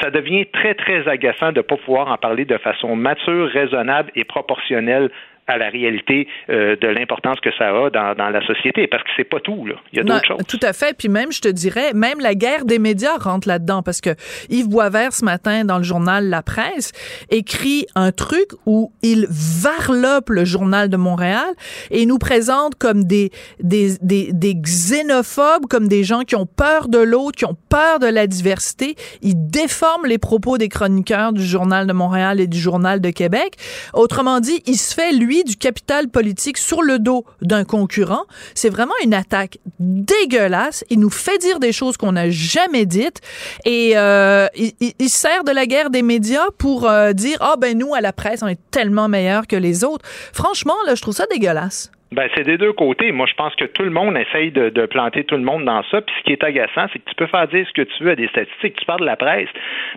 ça 0.00 0.10
devient 0.10 0.46
très, 0.46 0.74
très 0.74 1.06
agaçant 1.08 1.52
de 1.52 1.58
ne 1.58 1.62
pas 1.62 1.76
pouvoir 1.76 2.08
en 2.08 2.16
parler 2.16 2.44
de 2.44 2.58
façon 2.58 2.96
mature, 2.96 3.48
raisonnable 3.48 4.10
et 4.14 4.24
proportionnelle 4.24 5.10
à 5.46 5.58
la 5.58 5.68
réalité 5.68 6.26
euh, 6.48 6.76
de 6.76 6.88
l'importance 6.88 7.38
que 7.40 7.50
ça 7.58 7.68
a 7.68 7.90
dans, 7.90 8.14
dans, 8.14 8.30
la 8.30 8.44
société, 8.46 8.86
parce 8.86 9.02
que 9.02 9.10
c'est 9.16 9.24
pas 9.24 9.40
tout, 9.40 9.66
là. 9.66 9.74
Il 9.92 9.98
y 9.98 10.00
a 10.00 10.04
d'autres 10.04 10.26
choses. 10.26 10.40
Tout 10.48 10.60
à 10.62 10.72
fait. 10.72 10.96
Puis 10.96 11.08
même, 11.08 11.32
je 11.32 11.40
te 11.40 11.48
dirais, 11.48 11.92
même 11.94 12.20
la 12.20 12.34
guerre 12.34 12.64
des 12.64 12.78
médias 12.78 13.16
rentre 13.18 13.48
là-dedans, 13.48 13.82
parce 13.82 14.00
que 14.00 14.10
Yves 14.48 14.68
Boisvert, 14.68 15.12
ce 15.12 15.24
matin, 15.24 15.64
dans 15.64 15.78
le 15.78 15.84
journal 15.84 16.28
La 16.28 16.42
Presse, 16.42 16.92
écrit 17.30 17.86
un 17.94 18.12
truc 18.12 18.48
où 18.66 18.92
il 19.02 19.26
varlope 19.30 20.30
le 20.30 20.44
journal 20.44 20.88
de 20.88 20.96
Montréal 20.96 21.46
et 21.90 22.06
nous 22.06 22.18
présente 22.18 22.74
comme 22.76 23.04
des, 23.04 23.30
des, 23.60 23.98
des, 24.00 24.32
des 24.32 24.54
xénophobes, 24.54 25.66
comme 25.68 25.88
des 25.88 26.04
gens 26.04 26.20
qui 26.20 26.36
ont 26.36 26.46
peur 26.46 26.88
de 26.88 26.98
l'autre, 26.98 27.36
qui 27.36 27.44
ont 27.44 27.56
peur 27.68 27.98
de 27.98 28.06
la 28.06 28.26
diversité. 28.26 28.94
Il 29.22 29.34
déforme 29.50 30.06
les 30.06 30.18
propos 30.18 30.58
des 30.58 30.68
chroniqueurs 30.68 31.32
du 31.32 31.44
journal 31.44 31.86
de 31.86 31.92
Montréal 31.92 32.40
et 32.40 32.46
du 32.46 32.58
journal 32.58 33.00
de 33.00 33.10
Québec. 33.10 33.56
Autrement 33.92 34.40
dit, 34.40 34.62
il 34.66 34.76
se 34.76 34.94
fait, 34.94 35.12
lui, 35.12 35.33
du 35.42 35.56
capital 35.56 36.08
politique 36.08 36.58
sur 36.58 36.82
le 36.82 36.98
dos 36.98 37.24
d'un 37.42 37.64
concurrent. 37.64 38.24
C'est 38.54 38.70
vraiment 38.70 38.94
une 39.02 39.14
attaque 39.14 39.58
dégueulasse. 39.80 40.84
Il 40.90 41.00
nous 41.00 41.10
fait 41.10 41.38
dire 41.38 41.58
des 41.58 41.72
choses 41.72 41.96
qu'on 41.96 42.12
n'a 42.12 42.30
jamais 42.30 42.86
dites 42.86 43.20
et 43.64 43.92
euh, 43.96 44.46
il, 44.54 45.08
sert 45.08 45.44
de 45.44 45.52
la 45.52 45.66
guerre 45.66 45.90
des 45.90 46.02
médias 46.02 46.50
pour 46.58 46.88
euh, 46.88 47.12
dire 47.12 47.36
ah 47.40 47.54
ben 47.58 47.76
nous 47.76 47.94
à 47.94 48.00
la 48.00 48.12
presse 48.12 48.42
on 48.42 48.48
est 48.48 48.60
tellement 48.70 49.08
meilleurs 49.08 49.46
que 49.46 49.56
les 49.56 49.84
autres. 49.84 50.04
Franchement 50.32 50.74
là, 50.86 50.94
je 50.94 51.02
trouve 51.02 51.14
ça 51.14 51.26
dégueulasse. 51.26 51.90
Ben, 52.14 52.28
c'est 52.36 52.44
des 52.44 52.58
deux 52.58 52.72
côtés. 52.72 53.10
Moi, 53.10 53.26
je 53.26 53.34
pense 53.34 53.56
que 53.56 53.64
tout 53.64 53.82
le 53.82 53.90
monde 53.90 54.16
essaye 54.16 54.52
de, 54.52 54.86
planter 54.86 55.24
tout 55.24 55.34
le 55.34 55.42
monde 55.42 55.64
dans 55.64 55.82
ça. 55.90 56.00
Puis 56.00 56.14
ce 56.20 56.22
qui 56.24 56.32
est 56.32 56.44
agaçant, 56.44 56.86
c'est 56.92 57.00
que 57.00 57.08
tu 57.08 57.14
peux 57.16 57.26
faire 57.26 57.48
dire 57.48 57.66
ce 57.66 57.72
que 57.72 57.82
tu 57.82 58.04
veux 58.04 58.10
à 58.12 58.14
des 58.14 58.28
statistiques. 58.28 58.76
Tu 58.76 58.84
parles 58.84 59.00
de 59.00 59.06
la 59.06 59.16
presse. 59.16 59.48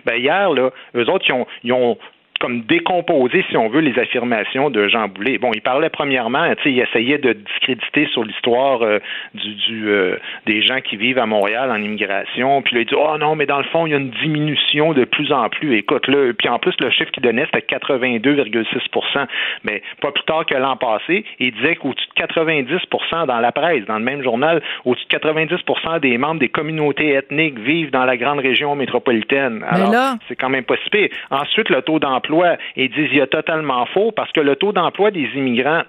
Ben, 0.04 0.16
hier, 0.16 0.50
là, 0.50 0.70
eux 0.96 1.08
autres, 1.08 1.24
ils 1.62 1.72
ont 1.72 1.96
comme 2.38 2.62
décomposer, 2.62 3.44
si 3.50 3.56
on 3.56 3.68
veut, 3.68 3.80
les 3.80 3.98
affirmations 3.98 4.70
de 4.70 4.88
Jean 4.88 5.08
Boulet. 5.08 5.38
Bon, 5.38 5.50
il 5.52 5.60
parlait 5.60 5.90
premièrement, 5.90 6.44
tu 6.56 6.62
sais, 6.62 6.72
il 6.72 6.80
essayait 6.80 7.18
de 7.18 7.32
discréditer 7.32 8.06
sur 8.12 8.24
l'histoire 8.24 8.82
euh, 8.82 8.98
du, 9.34 9.54
du 9.54 9.88
euh, 9.88 10.16
des 10.46 10.62
gens 10.62 10.80
qui 10.80 10.96
vivent 10.96 11.18
à 11.18 11.26
Montréal 11.26 11.70
en 11.70 11.76
immigration. 11.76 12.62
Puis 12.62 12.74
là, 12.74 12.80
il 12.82 12.86
dit, 12.86 12.94
oh 12.96 13.16
non, 13.18 13.34
mais 13.34 13.46
dans 13.46 13.58
le 13.58 13.64
fond, 13.64 13.86
il 13.86 13.90
y 13.90 13.94
a 13.94 13.98
une 13.98 14.10
diminution 14.10 14.92
de 14.92 15.04
plus 15.04 15.32
en 15.32 15.48
plus. 15.48 15.76
Écoute, 15.76 16.06
là, 16.06 16.32
puis 16.32 16.48
en 16.48 16.58
plus, 16.58 16.74
le 16.80 16.90
chiffre 16.90 17.10
qu'il 17.10 17.22
donnait, 17.22 17.46
c'était 17.52 17.76
82,6% 17.76 19.26
Mais 19.64 19.82
pas 20.00 20.12
plus 20.12 20.24
tard 20.24 20.46
que 20.46 20.54
l'an 20.54 20.76
passé, 20.76 21.24
il 21.38 21.52
disait 21.52 21.76
qu'au-dessus 21.76 22.06
de 22.16 22.22
90% 22.22 23.26
dans 23.26 23.40
la 23.40 23.52
presse, 23.52 23.84
dans 23.86 23.98
le 23.98 24.04
même 24.04 24.22
journal, 24.22 24.62
au-dessus 24.84 25.06
de 25.10 25.18
90% 25.18 26.00
des 26.00 26.18
membres 26.18 26.40
des 26.40 26.48
communautés 26.48 27.14
ethniques 27.14 27.58
vivent 27.58 27.90
dans 27.90 28.04
la 28.04 28.16
grande 28.16 28.38
région 28.38 28.74
métropolitaine. 28.76 29.64
Alors, 29.68 29.92
c'est 30.28 30.36
quand 30.36 30.50
même 30.50 30.64
pas 30.64 30.76
si 30.84 30.90
pire. 30.90 31.08
Ensuite, 31.30 31.68
le 31.70 31.82
taux 31.82 31.98
d'emploi 31.98 32.27
et 32.76 32.88
disent 32.88 33.08
il 33.10 33.18
y 33.18 33.20
a 33.20 33.26
totalement 33.26 33.86
faux 33.86 34.12
parce 34.12 34.30
que 34.32 34.40
le 34.40 34.56
taux 34.56 34.72
d'emploi 34.72 35.10
des 35.10 35.28
immigrants 35.34 35.82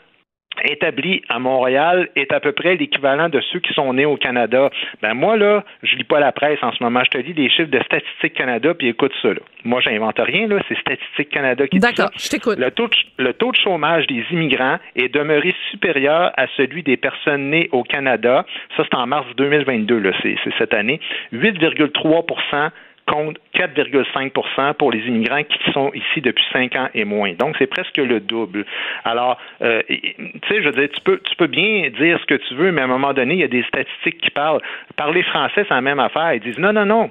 établi 0.66 1.22
à 1.30 1.40
Montréal 1.40 2.10
est 2.16 2.32
à 2.34 2.40
peu 2.40 2.52
près 2.52 2.76
l'équivalent 2.76 3.30
de 3.30 3.40
ceux 3.52 3.60
qui 3.60 3.74
sont 3.74 3.94
nés 3.94 4.06
au 4.06 4.18
Canada. 4.18 4.70
Ben 5.02 5.14
moi, 5.14 5.38
là, 5.38 5.64
je 5.84 5.96
lis 5.96 6.04
pas 6.04 6.20
la 6.20 6.32
presse 6.32 6.60
en 6.62 6.72
ce 6.74 6.84
moment. 6.84 7.02
Je 7.06 7.18
te 7.18 7.24
dis 7.24 7.34
des 7.34 7.50
chiffres 7.50 7.70
de 7.70 7.80
Statistique 7.84 8.34
Canada, 8.34 8.74
puis 8.74 8.90
écoute 8.90 9.14
ça. 9.22 9.30
Là. 9.30 9.40
Moi, 9.64 9.82
j'invente 9.82 10.20
rien, 10.20 10.48
là. 10.48 10.60
C'est 10.68 10.78
Statistique 10.80 11.30
Canada 11.30 11.68
qui 11.68 11.80
dit 11.80 11.86
ça. 11.86 11.92
D'accord, 11.92 12.12
je 12.18 12.30
t'écoute. 12.30 12.58
Le 12.58 12.72
taux, 12.72 12.88
de, 12.88 12.96
le 13.18 13.34
taux 13.34 13.52
de 13.52 13.58
chômage 13.58 14.08
des 14.08 14.26
immigrants 14.32 14.78
est 14.96 15.14
demeuré 15.14 15.56
supérieur 15.72 16.32
à 16.36 16.48
celui 16.58 16.84
des 16.84 16.98
personnes 16.98 17.50
nées 17.50 17.70
au 17.72 17.84
Canada. 17.84 18.46
Ça, 18.76 18.84
c'est 18.84 18.98
en 18.98 19.08
mars 19.08 19.28
2022, 19.38 20.00
là. 20.00 20.12
C'est, 20.22 20.36
c'est 20.44 20.54
cette 20.58 20.74
année. 20.74 21.00
8,3 21.34 22.72
contre 23.10 23.42
4,5% 23.56 24.74
pour 24.76 24.92
les 24.92 25.00
immigrants 25.00 25.44
qui 25.44 25.72
sont 25.72 25.92
ici 25.94 26.22
depuis 26.22 26.46
cinq 26.54 26.76
ans 26.76 26.90
et 26.94 27.06
moins. 27.06 27.34
Donc, 27.34 27.56
c'est 27.58 27.68
presque 27.68 27.98
le 27.98 28.20
double. 28.20 28.66
Alors, 29.04 29.38
euh, 29.62 29.82
tu 29.88 30.40
sais, 30.48 30.62
je 30.62 30.70
veux 30.70 30.72
dire, 30.72 30.90
tu 30.94 31.02
peux, 31.02 31.20
tu 31.20 31.36
peux 31.36 31.48
bien 31.48 31.90
dire 31.90 32.20
ce 32.20 32.26
que 32.26 32.36
tu 32.36 32.54
veux, 32.54 32.72
mais 32.72 32.82
à 32.82 32.86
un 32.86 32.88
moment 32.88 33.14
donné, 33.14 33.34
il 33.34 33.40
y 33.40 33.44
a 33.44 33.48
des 33.48 33.64
statistiques 33.64 34.20
qui 34.20 34.30
parlent. 34.30 34.62
Parler 34.96 35.24
français, 35.24 35.66
c'est 35.68 35.74
la 35.74 35.82
même 35.82 36.00
affaire. 36.00 36.34
Ils 36.34 36.40
disent 36.40 36.60
non, 36.60 36.72
non, 36.72 36.86
non. 36.86 37.10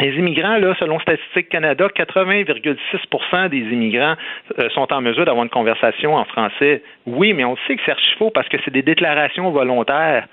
Les 0.00 0.14
immigrants, 0.14 0.58
là, 0.58 0.76
selon 0.78 1.00
Statistique 1.00 1.48
Canada, 1.48 1.88
80,6% 1.88 3.48
des 3.48 3.58
immigrants 3.58 4.14
euh, 4.58 4.68
sont 4.70 4.92
en 4.92 5.00
mesure 5.00 5.24
d'avoir 5.24 5.44
une 5.44 5.50
conversation 5.50 6.14
en 6.14 6.24
français. 6.24 6.82
Oui, 7.04 7.32
mais 7.32 7.44
on 7.44 7.56
sait 7.66 7.74
que 7.74 7.82
c'est 7.84 7.90
archi 7.90 8.14
faux 8.16 8.30
parce 8.30 8.48
que 8.48 8.58
c'est 8.64 8.70
des 8.70 8.82
déclarations 8.82 9.50
volontaires. 9.50 10.28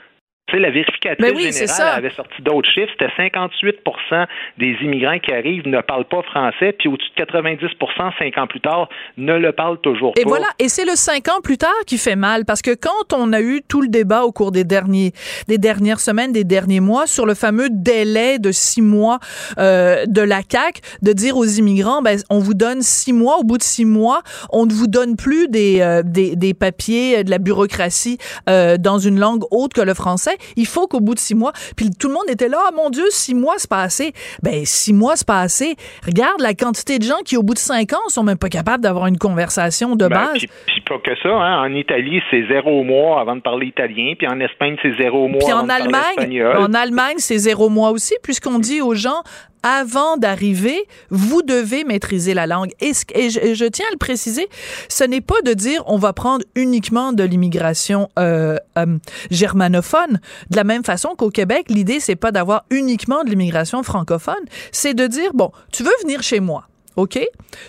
Tu 0.48 0.56
sais, 0.56 0.62
la 0.62 0.70
vérificatrice 0.70 1.26
Ben 1.26 1.36
oui, 1.36 1.52
générale 1.52 1.98
avait 1.98 2.12
sorti 2.12 2.42
d'autres 2.42 2.70
chiffres. 2.70 2.92
C'était 3.00 3.12
58% 3.18 4.28
des 4.60 4.78
immigrants 4.82 5.20
qui 5.20 5.34
arrivent 5.34 5.68
ne 5.68 5.82
parlent 5.82 6.06
pas 6.06 6.22
français, 6.24 6.76
puis 6.78 6.88
au-dessus 6.88 7.10
de 7.18 7.24
90% 7.24 8.18
cinq 8.20 8.38
ans 8.38 8.48
plus 8.48 8.62
tard, 8.62 8.90
ne 9.18 9.34
le 9.34 9.52
parlent 9.52 9.80
toujours 9.80 10.14
Et 10.18 10.24
pas. 10.24 10.30
voilà, 10.30 10.48
et 10.60 10.70
c'est 10.70 10.86
le 10.86 10.96
cinq 10.96 11.28
ans 11.30 11.42
plus 11.44 11.58
tard 11.58 11.74
qui 11.88 11.98
fait 11.98 12.16
mal, 12.16 12.46
parce 12.46 12.62
que 12.62 12.76
quand 12.76 13.14
on 13.14 13.34
a 13.34 13.42
eu 13.42 13.62
tout 13.68 13.82
le 13.82 13.88
débat 13.88 14.24
au 14.24 14.32
cours 14.32 14.52
des 14.52 14.64
derniers, 14.64 15.14
des 15.48 15.58
dernières 15.58 16.00
semaines, 16.00 16.32
des 16.32 16.44
derniers 16.44 16.80
mois, 16.80 17.08
sur 17.08 17.26
le 17.26 17.34
fameux 17.34 17.70
délai 17.72 18.38
de 18.38 18.52
six 18.52 18.82
mois 18.82 19.20
euh, 19.58 20.06
de 20.06 20.22
la 20.22 20.44
CAC, 20.44 20.82
de 21.02 21.14
dire 21.14 21.38
aux 21.38 21.46
immigrants, 21.46 22.02
ben 22.02 22.20
on 22.30 22.40
vous 22.40 22.54
donne 22.54 22.82
six 22.82 23.14
mois, 23.14 23.38
au 23.38 23.44
bout 23.44 23.58
de 23.58 23.64
six 23.64 23.86
mois, 23.86 24.22
on 24.52 24.66
ne 24.66 24.74
vous 24.74 24.88
donne 24.88 25.16
plus 25.16 25.48
des 25.48 25.82
euh, 25.82 26.04
des, 26.04 26.36
des 26.36 26.54
papiers, 26.54 27.20
euh, 27.20 27.24
de 27.24 27.30
la 27.30 27.38
bureaucratie 27.38 28.18
euh, 28.50 28.78
dans 28.78 29.00
une 29.00 29.20
langue 29.20 29.44
autre 29.52 29.76
que 29.76 29.82
le 29.82 29.94
français. 29.94 30.35
Il 30.56 30.65
faut 30.65 30.88
qu'au 30.88 31.00
bout 31.00 31.13
de 31.15 31.19
six 31.19 31.36
mois, 31.36 31.52
puis 31.76 31.89
tout 31.98 32.08
le 32.08 32.13
monde 32.13 32.30
était 32.30 32.48
là, 32.50 32.58
ah 32.67 32.71
mon 32.76 32.89
Dieu, 32.89 33.06
six 33.10 33.36
mois 33.36 33.56
c'est 33.58 33.69
pas 33.69 33.82
assez. 33.82 34.13
Ben 34.43 34.65
six 34.65 34.93
mois 34.93 35.15
c'est 35.15 35.28
pas 35.28 35.41
assez. 35.41 35.76
Regarde 36.06 36.41
la 36.41 36.54
quantité 36.54 37.00
de 37.00 37.04
gens 37.04 37.19
qui 37.26 37.38
au 37.38 37.43
bout 37.43 37.54
de 37.54 37.60
cinq 37.60 37.93
ans 37.93 38.08
sont 38.10 38.24
même 38.24 38.38
pas 38.38 38.50
capables 38.50 38.84
d'avoir 38.84 39.08
une 39.08 39.17
conversation 39.17 39.95
de 39.95 40.08
Ben, 40.08 40.15
base. 40.15 40.38
puis, 40.39 40.50
puis 40.67 40.82
pas 40.88 41.00
que 41.00 41.12
ça, 41.21 41.30
hein. 41.30 41.63
en 41.63 41.74
Italie, 41.74 42.21
c'est 42.32 42.48
zéro 42.48 42.84
mois 42.84 43.19
avant 43.21 43.36
de 43.36 43.41
parler 43.41 43.67
italien, 43.67 44.13
puis 44.17 44.28
en 44.28 44.39
Espagne, 44.39 44.76
c'est 44.82 44.95
zéro 44.98 45.28
mois 45.28 45.39
Puis 45.39 45.52
avant 45.52 45.62
en 45.62 45.63
de 45.63 45.67
parler 45.67 45.84
Allemagne, 45.86 46.04
espagnol. 46.17 46.58
en 46.58 46.74
Allemagne, 46.74 47.15
c'est 47.17 47.38
zéro 47.38 47.69
mois 47.69 47.91
aussi, 47.91 48.15
puisqu'on 48.24 48.60
dit 48.60 48.82
aux 48.82 48.95
gens 48.95 49.21
avant 49.65 50.17
d'arriver, 50.17 50.88
vous 51.10 51.41
devez 51.41 51.84
maîtriser 51.84 52.36
la 52.36 52.45
langue. 52.45 52.71
Et, 52.80 52.93
je, 52.93 53.67
tiens 53.67 53.86
à 53.89 53.91
le 53.91 53.97
préciser, 53.97 54.47
ce 54.89 55.04
n'est 55.04 55.21
pas 55.21 55.41
de 55.43 55.54
dire 55.54 55.84
on 55.88 55.97
va 55.97 56.13
prendre 56.13 56.45
uniquement 56.54 57.13
de 57.13 57.23
l'immigration 57.23 58.10
euh, 58.19 58.58
euh, 58.78 58.97
germanophone. 59.32 60.19
De 60.51 60.56
la 60.56 60.63
même 60.63 60.84
façon 60.84 61.15
qu'au 61.17 61.32
Québec, 61.32 61.65
l'idée 61.69 61.99
c'est 61.99 62.15
pas 62.15 62.32
d'avoir 62.32 62.65
uniquement 62.69 63.23
de 63.23 63.30
l'immigration 63.32 63.82
francophone, 63.82 64.36
c'est 64.71 64.93
de 64.93 65.08
dire 65.08 65.34
bon, 65.34 65.51
tu 65.71 65.82
veux 65.82 65.95
venir 66.04 66.21
chez 66.21 66.39
moi, 66.39 66.67
ok? 66.95 67.19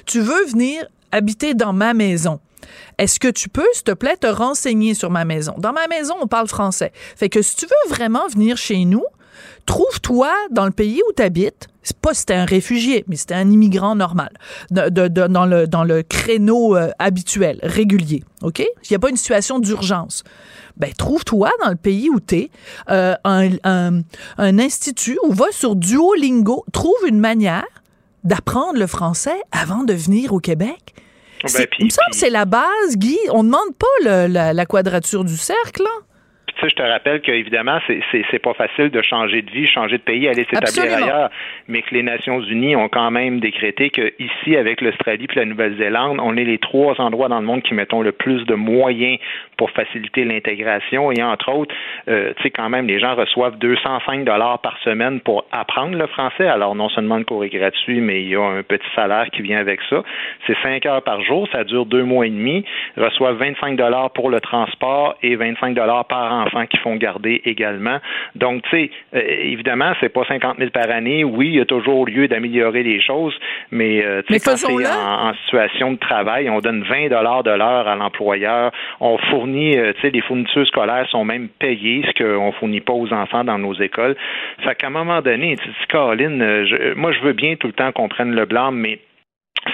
Tu 0.05 0.21
veux 0.21 0.45
venir 0.45 0.87
habiter 1.13 1.55
dans 1.55 1.73
ma 1.73 1.95
maison. 1.95 2.41
Est-ce 2.99 3.19
que 3.19 3.29
tu 3.29 3.49
peux, 3.49 3.67
s'il 3.73 3.85
te 3.85 3.93
plaît, 3.93 4.19
te 4.19 4.27
renseigner 4.27 4.93
sur 4.93 5.11
ma 5.11 5.25
maison? 5.25 5.55
Dans 5.57 5.73
ma 5.73 5.87
maison, 5.87 6.15
on 6.21 6.27
parle 6.27 6.49
français. 6.49 6.93
Fait 7.17 7.31
que 7.31 7.41
si 7.41 7.57
tu 7.57 7.65
veux 7.65 7.95
vraiment 7.95 8.27
venir 8.29 8.59
chez 8.59 8.85
nous, 8.85 9.05
trouve-toi 9.65 10.31
dans 10.51 10.67
le 10.67 10.73
pays 10.73 11.01
où 11.09 11.13
tu 11.15 11.23
habites. 11.23 11.69
C'est 11.89 11.97
pas 12.01 12.15
si 12.15 12.27
t'es 12.27 12.35
un 12.35 12.45
réfugié, 12.45 13.05
mais 13.07 13.15
si 13.15 13.27
t'es 13.27 13.35
un 13.35 13.49
immigrant 13.49 13.95
normal, 13.95 14.31
de- 14.73 14.89
de- 14.89 15.07
de- 15.07 15.29
dans, 15.29 15.47
le, 15.47 15.69
dans 15.69 15.85
le 15.85 16.03
créneau 16.03 16.75
euh, 16.77 16.91
habituel, 16.99 17.61
régulier. 17.63 18.25
OK? 18.43 18.59
Il 18.59 18.67
n'y 18.91 18.97
a 18.97 18.99
pas 18.99 19.09
une 19.09 19.17
situation 19.17 19.61
d'urgence. 19.61 20.25
Ben, 20.79 20.93
trouve-toi 20.93 21.49
dans 21.63 21.71
le 21.71 21.77
pays 21.77 22.11
où 22.11 22.19
t'es 22.19 22.51
euh, 22.91 23.15
un, 23.23 23.51
un, 23.63 24.01
un 24.37 24.59
institut 24.59 25.17
ou 25.23 25.33
va 25.33 25.47
sur 25.53 25.77
Duolingo, 25.77 26.65
trouve 26.73 26.97
une 27.07 27.21
manière 27.21 27.65
d'apprendre 28.25 28.79
le 28.81 28.89
français 28.89 29.41
avant 29.53 29.85
de 29.85 29.93
venir 29.95 30.33
au 30.33 30.41
Québec. 30.41 30.93
Ben, 31.45 31.49
il 31.79 31.85
me 31.85 31.91
semble 31.91 32.11
que 32.11 32.17
c'est 32.17 32.31
la 32.31 32.47
base, 32.47 32.97
Guy. 32.97 33.17
On 33.31 33.45
ne 33.45 33.49
demande 33.49 33.75
pas 33.79 33.87
le- 34.05 34.27
la, 34.33 34.53
la 34.53 34.67
quadrature 34.67 35.23
du 35.25 35.37
cercle. 35.37 35.85
Puis, 36.57 36.69
tu 36.69 36.69
sais, 36.69 36.69
je 36.71 36.83
te 36.83 36.91
rappelle 36.91 37.21
qu'évidemment, 37.21 37.79
c'est, 37.87 38.39
pas 38.39 38.55
facile 38.55 38.91
de 38.91 39.03
changer 39.03 39.43
de 39.43 39.51
vie, 39.51 39.67
changer 39.67 39.99
de 39.99 40.03
pays, 40.03 40.29
aller 40.29 40.47
s'établir 40.51 40.97
ailleurs. 40.97 41.31
Mais 41.69 41.83
que 41.83 41.95
les 41.95 42.03
Nations 42.03 42.41
Unies 42.41 42.77
ont 42.77 42.89
quand 42.89 43.11
même 43.11 43.41
décrété 43.41 43.91
que 43.91 44.13
ici, 44.19 44.57
avec 44.57 44.81
l'Australie 44.81 45.27
puis 45.27 45.39
la 45.39 45.45
Nouvelle-Zélande, 45.45 46.19
on 46.23 46.37
est 46.37 46.45
les 46.45 46.59
trois 46.59 47.01
endroits 47.01 47.29
dans 47.29 47.41
le 47.41 47.47
monde 47.47 47.63
qui 47.63 47.75
mettons 47.75 48.03
le 48.03 48.13
plus 48.13 48.45
de 48.45 48.55
moyens 48.55 49.19
pour 49.57 49.71
faciliter 49.71 50.25
l'intégration. 50.25 51.13
Et 51.13 51.23
entre 51.23 51.53
autres, 51.53 51.75
euh, 52.09 52.33
tu 52.37 52.45
sais, 52.45 52.51
quand 52.51 52.69
même, 52.69 52.87
les 52.87 53.01
gens 53.01 53.15
reçoivent 53.15 53.59
205 53.59 54.25
dollars 54.25 54.61
par 54.61 54.79
semaine 54.79 55.21
pour 55.21 55.45
apprendre 55.53 55.97
le 55.97 56.07
français. 56.07 56.47
Alors, 56.47 56.75
non 56.75 56.89
seulement 56.89 57.17
le 57.17 57.25
cours 57.25 57.45
est 57.45 57.51
gratuit, 57.51 58.01
mais 58.01 58.23
il 58.23 58.29
y 58.29 58.37
a 58.37 58.43
un 58.43 58.63
petit 58.63 58.89
salaire 58.95 59.27
qui 59.33 59.43
vient 59.43 59.59
avec 59.59 59.81
ça. 59.91 60.03
C'est 60.47 60.57
5 60.63 60.85
heures 60.87 61.03
par 61.03 61.23
jour, 61.23 61.49
ça 61.53 61.65
dure 61.65 61.87
deux 61.87 62.05
mois 62.05 62.27
et 62.27 62.31
demi. 62.31 62.65
Ils 62.97 63.03
reçoivent 63.03 63.37
25 63.37 63.77
dollars 63.77 64.11
pour 64.13 64.31
le 64.31 64.41
transport 64.41 65.17
et 65.23 65.37
25 65.37 65.75
dollars 65.75 66.07
par 66.07 66.46
enfant 66.47 66.67
qu'ils 66.67 66.81
font 66.81 66.97
garder 66.97 67.43
également. 67.45 67.99
Donc, 68.35 68.63
tu 68.65 68.71
sais, 68.71 68.91
euh, 69.15 69.21
évidemment, 69.21 69.93
c'est 70.01 70.09
pas 70.09 70.25
50 70.27 70.59
000 70.59 70.71
par 70.71 70.91
année. 70.91 71.25
Oui, 71.25 71.49
il 71.49 71.55
y 71.57 71.61
a 71.61 71.65
toujours 71.65 72.07
lieu 72.07 72.29
d'améliorer 72.29 72.83
les 72.83 73.01
choses, 73.01 73.35
mais, 73.71 74.05
euh, 74.05 74.23
tu 74.23 74.33
Mais 74.33 74.39
sais, 74.39 74.51
quand 74.51 74.57
c'est 74.57 74.87
en 74.87 75.35
situation 75.45 75.93
de 75.93 75.99
travail, 75.99 76.49
on 76.51 76.61
donne 76.61 76.83
20 76.83 77.09
dollars 77.09 77.43
de 77.43 77.51
l'heure 77.51 77.89
à 77.89 77.97
l'employeur. 77.97 78.73
On 79.01 79.19
fournit, 79.19 79.77
euh, 79.77 79.93
tu 79.95 80.01
sais, 80.03 80.11
les 80.11 80.21
fournitures 80.23 80.67
scolaires 80.67 81.09
sont 81.11 81.25
même 81.25 81.49
payées, 81.49 82.05
ce 82.07 82.23
qu'on 82.23 82.53
fournit 82.53 82.81
pas 82.81 82.93
aux 82.93 83.13
enfants 83.13 83.45
dans 83.45 83.59
nos 83.59 83.75
écoles. 83.75 84.17
Fait 84.61 84.75
qu'à 84.75 84.87
un 84.89 84.91
moment 84.91 85.21
donné, 85.23 85.57
tu 85.57 85.69
dis, 85.69 85.75
Caroline, 85.89 86.41
euh, 86.43 86.67
je- 86.67 86.95
moi, 86.95 87.13
je 87.13 87.21
veux 87.21 87.33
bien 87.33 87.57
tout 87.57 87.67
le 87.67 87.73
temps 87.73 87.93
qu'on 87.93 88.09
prenne 88.09 88.35
le 88.35 88.45
blâme, 88.45 88.77
mais 88.77 88.99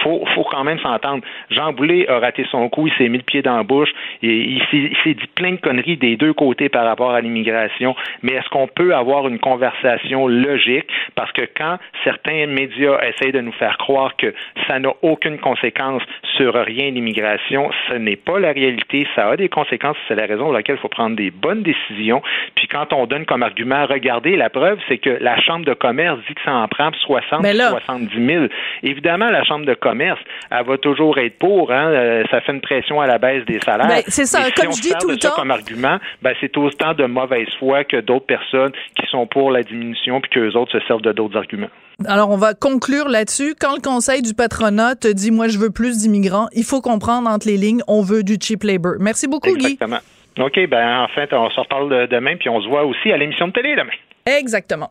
faut, 0.03 0.25
faut 0.35 0.45
quand 0.45 0.65
même 0.65 0.79
s'entendre. 0.81 1.23
Jean 1.51 1.73
Boulet 1.73 2.09
a 2.09 2.19
raté 2.19 2.47
son 2.51 2.69
coup, 2.69 2.87
il 2.87 2.93
s'est 2.95 3.09
mis 3.09 3.19
le 3.19 3.25
pied 3.25 3.43
dans 3.43 3.57
la 3.57 3.63
bouche, 3.63 3.91
et 4.23 4.29
il 4.35 4.61
s'est, 4.71 4.77
il 4.91 4.97
s'est 5.05 5.15
dit 5.15 5.27
plein 5.35 5.53
de 5.53 5.61
conneries 5.61 5.97
des 5.97 6.17
deux 6.17 6.33
côtés 6.33 6.69
par 6.69 6.85
rapport 6.85 7.11
à 7.13 7.21
l'immigration, 7.21 7.95
mais 8.23 8.33
est-ce 8.33 8.49
qu'on 8.49 8.69
peut 8.69 8.95
avoir 8.95 9.29
une 9.29 9.39
conversation 9.39 10.27
logique? 10.29 10.87
Parce 11.15 11.33
que 11.33 11.43
quand 11.57 11.79
certains 12.05 12.47
médias 12.47 12.99
essayent 13.09 13.33
de 13.33 13.41
nous 13.41 13.53
faire 13.53 13.77
croire 13.79 14.17
que 14.17 14.35
ça 14.69 14.79
n'a 14.79 14.93
aucune 15.03 15.39
conséquence 15.39 16.03
sur 16.37 16.55
rien 16.55 16.91
l'immigration, 16.91 17.71
ce 17.89 17.95
n'est 17.95 18.17
pas 18.17 18.39
la 18.39 18.53
réalité, 18.53 19.07
ça 19.15 19.29
a 19.29 19.37
des 19.37 19.49
conséquences, 19.49 19.97
c'est 20.09 20.15
la 20.15 20.27
raison 20.27 20.45
pour 20.45 20.53
laquelle 20.53 20.77
il 20.77 20.81
faut 20.81 20.89
prendre 20.89 21.17
des 21.17 21.31
bonnes 21.31 21.63
décisions. 21.63 22.23
Puis 22.55 22.67
quand 22.69 22.93
on 22.93 23.07
donne 23.07 23.27
comme 23.27 23.43
argument, 23.43 23.87
regardez, 23.87 24.37
la 24.37 24.51
preuve, 24.51 24.79
c'est 24.89 24.99
que 24.99 25.11
la 25.21 25.41
Chambre 25.41 25.65
de 25.65 25.75
commerce 25.75 26.19
dit 26.29 26.35
que 26.35 26.43
ça 26.45 26.55
en 26.55 26.69
prend 26.69 26.91
60, 26.93 27.43
Mais 27.43 27.53
là- 27.53 27.71
70 27.71 28.27
000. 28.27 28.45
Évidemment, 28.83 29.31
la 29.31 29.45
Chambre 29.45 29.67
de 29.67 29.72
commerce, 29.75 30.21
elle 30.51 30.65
va 30.67 30.79
toujours 30.79 31.19
être 31.19 31.39
pour. 31.39 31.73
Hein, 31.73 31.89
euh, 31.93 32.25
ça 32.31 32.41
fait 32.41 32.53
une 32.53 32.61
pression 32.61 33.01
à 33.01 33.07
la 33.07 33.19
baisse 33.19 33.45
des 33.47 33.61
salaires. 33.61 33.89
Ben, 33.89 34.03
c'est 34.09 34.27
ça, 34.27 34.45
si 34.45 34.53
comme 34.53 34.69
on 34.69 34.71
je 34.73 34.77
se 34.77 34.83
dis 34.83 34.89
sert 34.89 34.99
tout 34.99 35.09
de 35.09 35.13
le 35.13 35.19
temps- 35.19 35.31
comme 35.37 35.51
argument, 35.51 35.99
ben, 36.23 36.35
c'est 36.41 36.57
autant 36.57 36.95
de 36.95 37.05
mauvaise 37.07 37.49
foi 37.59 37.85
que 37.85 37.99
d'autres 38.01 38.27
personnes 38.27 38.73
qui 38.97 39.07
sont 39.11 39.27
pour 39.27 39.51
la 39.51 39.63
diminution 39.63 40.21
puis 40.21 40.31
qu'eux 40.31 40.53
autres 40.57 40.73
se 40.79 40.85
servent 40.87 41.03
de 41.03 41.13
d'autres 41.13 41.37
arguments. 41.37 41.69
Alors, 42.09 42.31
on 42.31 42.37
va 42.37 42.55
conclure 42.55 43.09
là-dessus. 43.09 43.55
Quand 43.61 43.75
le 43.75 43.81
conseil 43.81 44.23
du 44.23 44.35
patronat 44.35 44.97
te 44.97 45.09
dit, 45.09 45.31
moi, 45.31 45.47
je 45.49 45.59
veux 45.59 45.71
plus 45.71 45.99
d'immigrants, 45.99 46.49
il 46.55 46.65
faut 46.65 46.81
comprendre 46.81 47.29
entre 47.31 47.47
les 47.47 47.57
lignes, 47.57 47.83
on 47.87 48.03
veut 48.03 48.23
du 48.25 48.37
cheap 48.41 48.65
labor. 48.65 48.95
Merci 48.99 49.29
beaucoup, 49.29 49.55
Guy. 49.57 49.73
Exactement. 49.75 49.99
OK, 50.41 50.59
ben 50.69 51.01
en 51.03 51.09
fait, 51.09 51.33
on 51.35 51.51
se 51.51 51.61
reparle 51.61 51.91
de- 51.91 52.07
demain 52.07 52.37
puis 52.39 52.49
on 52.49 52.61
se 52.63 52.67
voit 52.69 52.85
aussi 52.85 53.13
à 53.13 53.19
l'émission 53.19 53.49
de 53.49 53.53
télé 53.53 53.77
demain. 53.77 53.93
Exactement. 54.27 54.91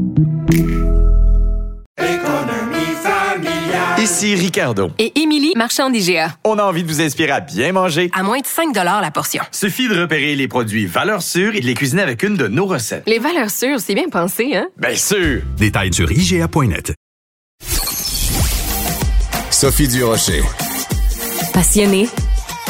Ici 4.01 4.33
Ricardo. 4.33 4.89
Et 4.97 5.19
Émilie, 5.21 5.53
marchand 5.55 5.91
d'IGA. 5.91 6.35
On 6.43 6.57
a 6.57 6.63
envie 6.63 6.81
de 6.81 6.87
vous 6.87 7.01
inspirer 7.01 7.29
à 7.33 7.39
bien 7.39 7.71
manger. 7.71 8.09
À 8.17 8.23
moins 8.23 8.39
de 8.39 8.47
5 8.47 8.73
la 8.73 9.11
portion. 9.11 9.43
Suffit 9.51 9.87
de 9.87 10.01
repérer 10.01 10.35
les 10.35 10.47
produits 10.47 10.87
valeurs 10.87 11.21
sûres 11.21 11.53
et 11.53 11.59
de 11.59 11.67
les 11.67 11.75
cuisiner 11.75 12.01
avec 12.01 12.23
une 12.23 12.35
de 12.35 12.47
nos 12.47 12.65
recettes. 12.65 13.03
Les 13.05 13.19
valeurs 13.19 13.51
sûres, 13.51 13.79
c'est 13.79 13.93
bien 13.93 14.09
pensé, 14.09 14.55
hein? 14.55 14.69
Bien 14.75 14.95
sûr! 14.95 15.43
Détails 15.55 15.93
sur 15.93 16.11
IGA.net. 16.11 16.95
Sophie 19.51 19.87
Durocher. 19.87 20.41
Passionnée, 21.53 22.09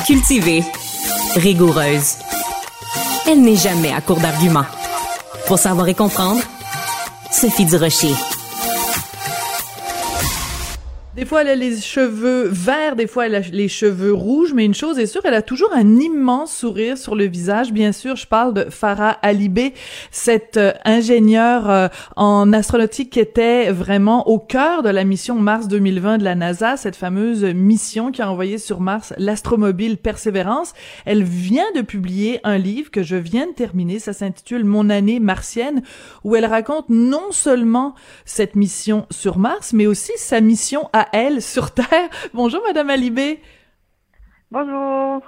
cultivée, 0.05 0.63
rigoureuse. 1.37 2.15
Elle 3.25 3.39
n'est 3.39 3.55
jamais 3.55 3.93
à 3.93 4.01
court 4.01 4.19
d'arguments. 4.19 4.65
Pour 5.47 5.59
savoir 5.59 5.87
et 5.87 5.95
comprendre, 5.95 6.41
Sophie 7.31 7.63
Durocher. 7.63 8.15
Des 11.13 11.25
fois, 11.25 11.41
elle 11.41 11.49
a 11.49 11.55
les 11.55 11.75
cheveux 11.75 12.47
verts, 12.47 12.95
des 12.95 13.05
fois, 13.05 13.25
elle 13.25 13.35
a 13.35 13.41
les 13.41 13.67
cheveux 13.67 14.13
rouges, 14.13 14.53
mais 14.53 14.63
une 14.63 14.73
chose 14.73 14.97
est 14.97 15.07
sûre, 15.07 15.19
elle 15.25 15.33
a 15.33 15.41
toujours 15.41 15.73
un 15.73 15.97
immense 15.97 16.55
sourire 16.55 16.97
sur 16.97 17.15
le 17.15 17.25
visage. 17.25 17.73
Bien 17.73 17.91
sûr, 17.91 18.15
je 18.15 18.25
parle 18.25 18.53
de 18.53 18.69
Farah 18.69 19.17
Alibé, 19.21 19.73
cette 20.09 20.55
euh, 20.55 20.71
ingénieure 20.85 21.69
euh, 21.69 21.87
en 22.15 22.53
astronautique 22.53 23.09
qui 23.09 23.19
était 23.19 23.73
vraiment 23.73 24.29
au 24.29 24.39
cœur 24.39 24.83
de 24.83 24.89
la 24.89 25.03
mission 25.03 25.35
Mars 25.35 25.67
2020 25.67 26.19
de 26.19 26.23
la 26.23 26.35
NASA, 26.35 26.77
cette 26.77 26.95
fameuse 26.95 27.43
mission 27.43 28.13
qui 28.13 28.21
a 28.21 28.31
envoyé 28.31 28.57
sur 28.57 28.79
Mars 28.79 29.13
l'astromobile 29.17 29.97
Persévérance. 29.97 30.71
Elle 31.03 31.23
vient 31.23 31.69
de 31.75 31.81
publier 31.81 32.39
un 32.45 32.57
livre 32.57 32.89
que 32.89 33.03
je 33.03 33.17
viens 33.17 33.47
de 33.47 33.53
terminer, 33.53 33.99
ça 33.99 34.13
s'intitule 34.13 34.63
Mon 34.63 34.89
année 34.89 35.19
martienne, 35.19 35.81
où 36.23 36.37
elle 36.37 36.45
raconte 36.45 36.87
non 36.87 37.31
seulement 37.31 37.95
cette 38.23 38.55
mission 38.55 39.07
sur 39.09 39.37
Mars, 39.39 39.73
mais 39.73 39.87
aussi 39.87 40.13
sa 40.15 40.39
mission 40.39 40.89
à 40.93 41.00
elle 41.13 41.41
sur 41.41 41.73
Terre. 41.73 42.09
Bonjour, 42.33 42.61
Madame 42.65 42.89
Alibé. 42.89 43.41
Bonjour. 44.51 45.21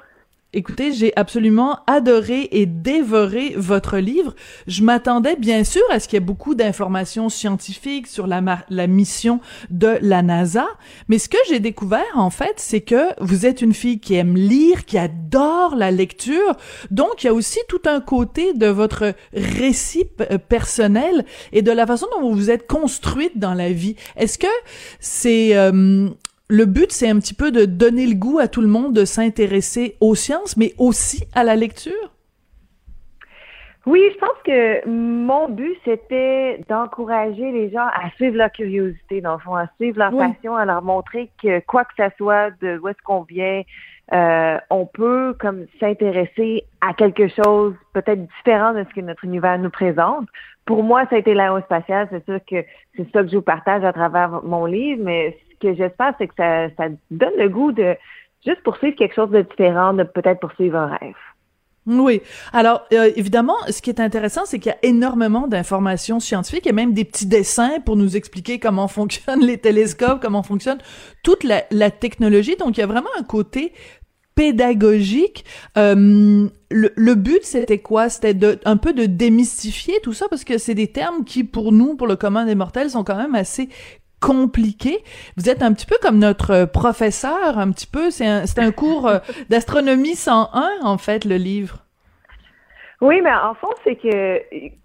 Écoutez, 0.55 0.93
j'ai 0.93 1.11
absolument 1.15 1.79
adoré 1.87 2.47
et 2.51 2.67
dévoré 2.67 3.55
votre 3.57 3.97
livre. 3.97 4.35
Je 4.67 4.83
m'attendais 4.83 5.35
bien 5.35 5.63
sûr 5.63 5.81
à 5.89 5.99
ce 5.99 6.07
qu'il 6.07 6.17
y 6.17 6.21
ait 6.21 6.25
beaucoup 6.25 6.53
d'informations 6.53 7.27
scientifiques 7.29 8.05
sur 8.05 8.27
la, 8.27 8.63
la 8.69 8.85
mission 8.85 9.39
de 9.71 9.97
la 10.01 10.21
NASA, 10.21 10.67
mais 11.07 11.17
ce 11.17 11.27
que 11.27 11.39
j'ai 11.49 11.59
découvert 11.59 12.03
en 12.13 12.29
fait, 12.29 12.53
c'est 12.57 12.81
que 12.81 13.19
vous 13.19 13.47
êtes 13.47 13.63
une 13.63 13.73
fille 13.73 13.99
qui 13.99 14.13
aime 14.13 14.35
lire, 14.35 14.85
qui 14.85 14.99
adore 14.99 15.75
la 15.75 15.89
lecture, 15.89 16.55
donc 16.91 17.23
il 17.23 17.27
y 17.27 17.29
a 17.29 17.33
aussi 17.33 17.59
tout 17.67 17.81
un 17.85 17.99
côté 17.99 18.53
de 18.53 18.67
votre 18.67 19.15
récit 19.33 20.05
euh, 20.21 20.37
personnel 20.37 21.25
et 21.51 21.63
de 21.63 21.71
la 21.71 21.87
façon 21.87 22.05
dont 22.13 22.29
vous 22.29 22.35
vous 22.35 22.51
êtes 22.51 22.67
construite 22.67 23.39
dans 23.39 23.55
la 23.55 23.71
vie. 23.71 23.95
Est-ce 24.17 24.37
que 24.37 24.45
c'est 24.99 25.55
euh, 25.57 26.09
le 26.49 26.65
but, 26.65 26.91
c'est 26.91 27.09
un 27.09 27.19
petit 27.19 27.33
peu 27.33 27.51
de 27.51 27.65
donner 27.65 28.05
le 28.05 28.15
goût 28.15 28.39
à 28.39 28.47
tout 28.47 28.61
le 28.61 28.67
monde 28.67 28.93
de 28.93 29.05
s'intéresser 29.05 29.95
aux 30.01 30.15
sciences, 30.15 30.57
mais 30.57 30.73
aussi 30.77 31.25
à 31.33 31.43
la 31.43 31.55
lecture? 31.55 32.11
Oui, 33.85 34.01
je 34.13 34.17
pense 34.17 34.37
que 34.45 34.87
mon 34.87 35.49
but, 35.49 35.75
c'était 35.83 36.63
d'encourager 36.69 37.51
les 37.51 37.69
gens 37.69 37.85
à 37.85 38.09
suivre 38.15 38.37
leur 38.37 38.51
curiosité, 38.51 39.19
dans 39.19 39.33
le 39.33 39.39
fond, 39.39 39.55
à 39.55 39.67
suivre 39.75 39.99
leur 39.99 40.15
passion, 40.15 40.55
à 40.55 40.63
leur 40.63 40.81
montrer 40.81 41.29
que 41.41 41.59
quoi 41.59 41.83
que 41.83 41.93
ça 41.97 42.09
soit, 42.17 42.51
de 42.61 42.77
où 42.77 42.87
est-ce 42.87 43.01
qu'on 43.03 43.23
vient, 43.23 43.61
euh, 44.13 44.57
on 44.69 44.85
peut 44.85 45.35
comme 45.39 45.65
s'intéresser 45.79 46.63
à 46.79 46.93
quelque 46.93 47.27
chose 47.27 47.73
peut-être 47.93 48.25
différent 48.37 48.73
de 48.73 48.85
ce 48.87 48.93
que 48.93 49.01
notre 49.01 49.25
univers 49.25 49.57
nous 49.59 49.69
présente. 49.69 50.27
Pour 50.65 50.83
moi, 50.83 51.05
ça 51.09 51.15
a 51.15 51.19
été 51.19 51.33
l'aérospatiale. 51.33 52.07
C'est 52.09 52.23
sûr 52.25 52.39
que 52.49 52.65
c'est 52.95 53.11
ça 53.11 53.23
que 53.23 53.29
je 53.29 53.35
vous 53.35 53.41
partage 53.41 53.83
à 53.83 53.91
travers 53.91 54.43
mon 54.43 54.65
livre, 54.65 55.01
mais 55.03 55.37
que 55.63 55.73
j'espère, 55.75 56.13
c'est 56.17 56.27
que 56.27 56.35
ça, 56.35 56.67
donne 57.11 57.33
le 57.37 57.49
goût 57.49 57.71
de 57.71 57.95
juste 58.45 58.61
poursuivre 58.63 58.95
quelque 58.95 59.15
chose 59.15 59.31
de 59.31 59.41
différent, 59.41 59.93
de 59.93 60.03
peut-être 60.03 60.39
poursuivre 60.39 60.77
un 60.77 60.87
rêve. 60.87 61.15
Oui. 61.85 62.21
Alors, 62.53 62.85
euh, 62.93 63.11
évidemment, 63.15 63.55
ce 63.69 63.81
qui 63.81 63.89
est 63.89 63.99
intéressant, 63.99 64.43
c'est 64.45 64.57
qu'il 64.57 64.71
y 64.71 64.75
a 64.75 64.77
énormément 64.83 65.47
d'informations 65.47 66.19
scientifiques 66.19 66.65
et 66.65 66.71
même 66.71 66.93
des 66.93 67.03
petits 67.03 67.25
dessins 67.25 67.79
pour 67.81 67.97
nous 67.97 68.15
expliquer 68.15 68.59
comment 68.59 68.87
fonctionnent 68.99 69.45
les 69.45 69.57
télescopes, 69.57 70.21
comment 70.21 70.43
fonctionne 70.43 70.77
toute 71.23 71.43
la, 71.43 71.91
technologie. 71.91 72.55
Donc, 72.55 72.77
il 72.77 72.81
y 72.81 72.83
a 72.83 72.87
vraiment 72.87 73.09
un 73.19 73.23
côté 73.23 73.73
pédagogique. 74.35 75.43
Euh, 75.77 76.47
le, 76.69 77.15
but, 77.15 77.43
c'était 77.43 77.79
quoi? 77.79 78.09
C'était 78.09 78.57
un 78.65 78.77
peu 78.77 78.93
de 78.93 79.05
démystifier 79.05 79.99
tout 80.01 80.13
ça 80.13 80.27
parce 80.29 80.43
que 80.43 80.57
c'est 80.57 80.75
des 80.75 80.87
termes 80.87 81.25
qui, 81.25 81.43
pour 81.43 81.71
nous, 81.73 81.95
pour 81.95 82.07
le 82.07 82.15
commun 82.15 82.45
des 82.45 82.55
mortels, 82.55 82.89
sont 82.91 83.03
quand 83.03 83.17
même 83.17 83.35
assez 83.35 83.69
compliqué. 84.23 85.03
Vous 85.37 85.49
êtes 85.49 85.61
un 85.61 85.73
petit 85.73 85.85
peu 85.85 85.97
comme 86.01 86.17
notre 86.17 86.65
professeur, 86.65 87.57
un 87.57 87.71
petit 87.71 87.87
peu. 87.87 88.09
C'est 88.09 88.25
un, 88.25 88.43
un 88.57 88.71
cours 88.71 89.07
euh, 89.07 89.19
d'astronomie 89.49 90.15
101, 90.15 90.83
en 90.83 90.97
fait, 90.97 91.25
le 91.25 91.35
livre. 91.35 91.79
Oui, 93.01 93.19
mais 93.21 93.33
en 93.33 93.53
fond, 93.55 93.73
c'est 93.83 93.97
que 93.97 94.41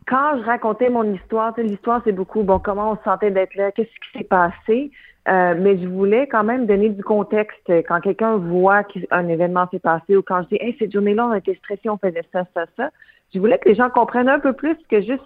quand 0.08 0.38
je 0.38 0.44
racontais 0.44 0.90
mon 0.90 1.04
histoire, 1.14 1.54
l'histoire, 1.56 2.00
c'est 2.04 2.12
beaucoup, 2.12 2.42
bon, 2.42 2.58
comment 2.58 2.92
on 2.92 2.96
se 2.96 3.02
sentait 3.04 3.30
d'être 3.30 3.54
là, 3.54 3.70
qu'est-ce 3.70 3.88
qui 3.88 4.18
s'est 4.18 4.24
passé, 4.24 4.90
euh, 5.28 5.54
mais 5.56 5.78
je 5.78 5.86
voulais 5.86 6.26
quand 6.26 6.42
même 6.42 6.66
donner 6.66 6.88
du 6.88 7.04
contexte. 7.04 7.70
Quand 7.86 8.00
quelqu'un 8.00 8.36
voit 8.38 8.82
qu'un 8.82 9.28
événement 9.28 9.68
s'est 9.70 9.78
passé 9.78 10.16
ou 10.16 10.22
quand 10.22 10.42
je 10.42 10.48
dis, 10.48 10.58
hey, 10.60 10.74
cette 10.80 10.92
journée-là, 10.92 11.26
on 11.26 11.34
été 11.34 11.54
stressé, 11.56 11.88
on 11.88 11.98
faisait 11.98 12.24
ça, 12.32 12.44
ça, 12.54 12.64
ça, 12.76 12.90
je 13.32 13.38
voulais 13.38 13.58
que 13.58 13.68
les 13.68 13.76
gens 13.76 13.90
comprennent 13.90 14.28
un 14.28 14.40
peu 14.40 14.52
plus 14.52 14.76
que 14.90 15.00
juste 15.00 15.22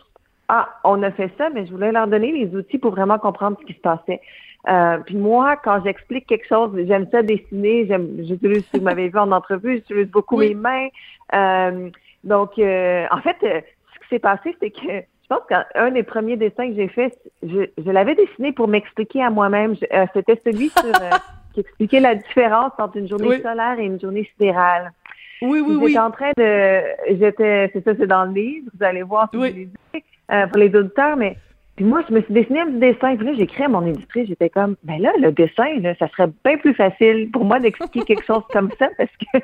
ah, 0.55 0.69
on 0.85 1.03
a 1.03 1.11
fait 1.11 1.31
ça, 1.39 1.49
mais 1.49 1.65
je 1.65 1.73
voulais 1.73 1.93
leur 1.93 2.07
donner 2.07 2.31
les 2.31 2.55
outils 2.55 2.77
pour 2.77 2.91
vraiment 2.91 3.19
comprendre 3.19 3.57
ce 3.59 3.65
qui 3.65 3.73
se 3.73 3.81
passait. 3.81 4.21
Euh, 4.69 4.99
puis 4.99 5.17
moi, 5.17 5.57
quand 5.57 5.83
j'explique 5.83 6.27
quelque 6.27 6.47
chose, 6.47 6.71
j'aime 6.87 7.09
ça 7.11 7.23
dessiner, 7.23 7.87
j'aime, 7.87 8.19
j'utilise, 8.19 8.63
si 8.67 8.77
vous 8.79 8.85
m'avez 8.85 9.09
vu 9.09 9.19
en 9.19 9.33
entrevue, 9.33 9.77
j'utilise 9.77 10.11
beaucoup 10.11 10.37
mes 10.37 10.53
mains. 10.53 10.89
Euh, 11.35 11.89
donc, 12.23 12.59
euh, 12.59 13.07
en 13.11 13.23
fait, 13.23 13.37
ce 13.41 13.99
qui 14.01 14.09
s'est 14.11 14.19
passé, 14.19 14.55
c'est 14.61 14.69
que 14.69 14.81
je 14.83 15.27
pense 15.27 15.41
qu'un 15.49 15.91
des 15.91 16.03
premiers 16.03 16.37
dessins 16.37 16.69
que 16.69 16.75
j'ai 16.75 16.89
fait, 16.89 17.19
je, 17.43 17.63
je 17.83 17.91
l'avais 17.91 18.15
dessiné 18.15 18.53
pour 18.53 18.69
m'expliquer 18.69 19.23
à 19.23 19.31
moi-même. 19.31 19.75
c'était 20.13 20.39
celui 20.45 20.69
sur, 20.69 20.83
qui 21.55 21.61
expliquait 21.61 22.01
la 22.01 22.15
différence 22.15 22.73
entre 22.77 22.99
une 22.99 23.09
journée 23.09 23.41
solaire 23.41 23.79
et 23.79 23.87
une 23.87 23.99
journée 23.99 24.29
sidérale. 24.35 24.93
Oui, 25.41 25.61
oui, 25.67 25.77
oui. 25.77 25.87
J'étais 25.89 25.99
en 25.99 26.11
train 26.11 26.33
de, 26.37 26.83
j'étais, 27.19 27.71
c'est 27.73 27.83
ça, 27.83 27.93
c'est 27.99 28.07
dans 28.07 28.27
le 28.27 28.33
livre, 28.33 28.71
vous 28.79 28.85
allez 28.85 29.03
voir 29.03 29.31
si 29.33 29.39
oui. 29.39 29.71
vous 29.95 30.01
euh, 30.33 30.47
pour 30.47 30.59
les 30.59 30.75
auditeurs, 30.75 31.17
mais 31.17 31.37
puis 31.77 31.87
moi, 31.87 32.03
je 32.07 32.15
me 32.15 32.21
suis 32.21 32.35
dessiné 32.35 32.61
un 32.61 32.67
petit 32.67 32.79
dessin. 32.79 33.17
Puis 33.17 33.27
là, 33.27 33.47
créé 33.47 33.65
à 33.65 33.69
mon 33.69 33.81
industrie. 33.81 34.27
J'étais 34.27 34.51
comme, 34.51 34.77
ben 34.85 35.01
là, 35.01 35.11
le 35.19 35.33
dessin, 35.33 35.67
ça 35.99 36.09
serait 36.09 36.31
bien 36.45 36.59
plus 36.59 36.75
facile 36.75 37.31
pour 37.33 37.45
moi 37.45 37.61
d'expliquer 37.61 38.03
quelque 38.03 38.25
chose 38.25 38.43
comme 38.53 38.71
ça 38.79 38.89
parce 38.99 39.11
que 39.11 39.39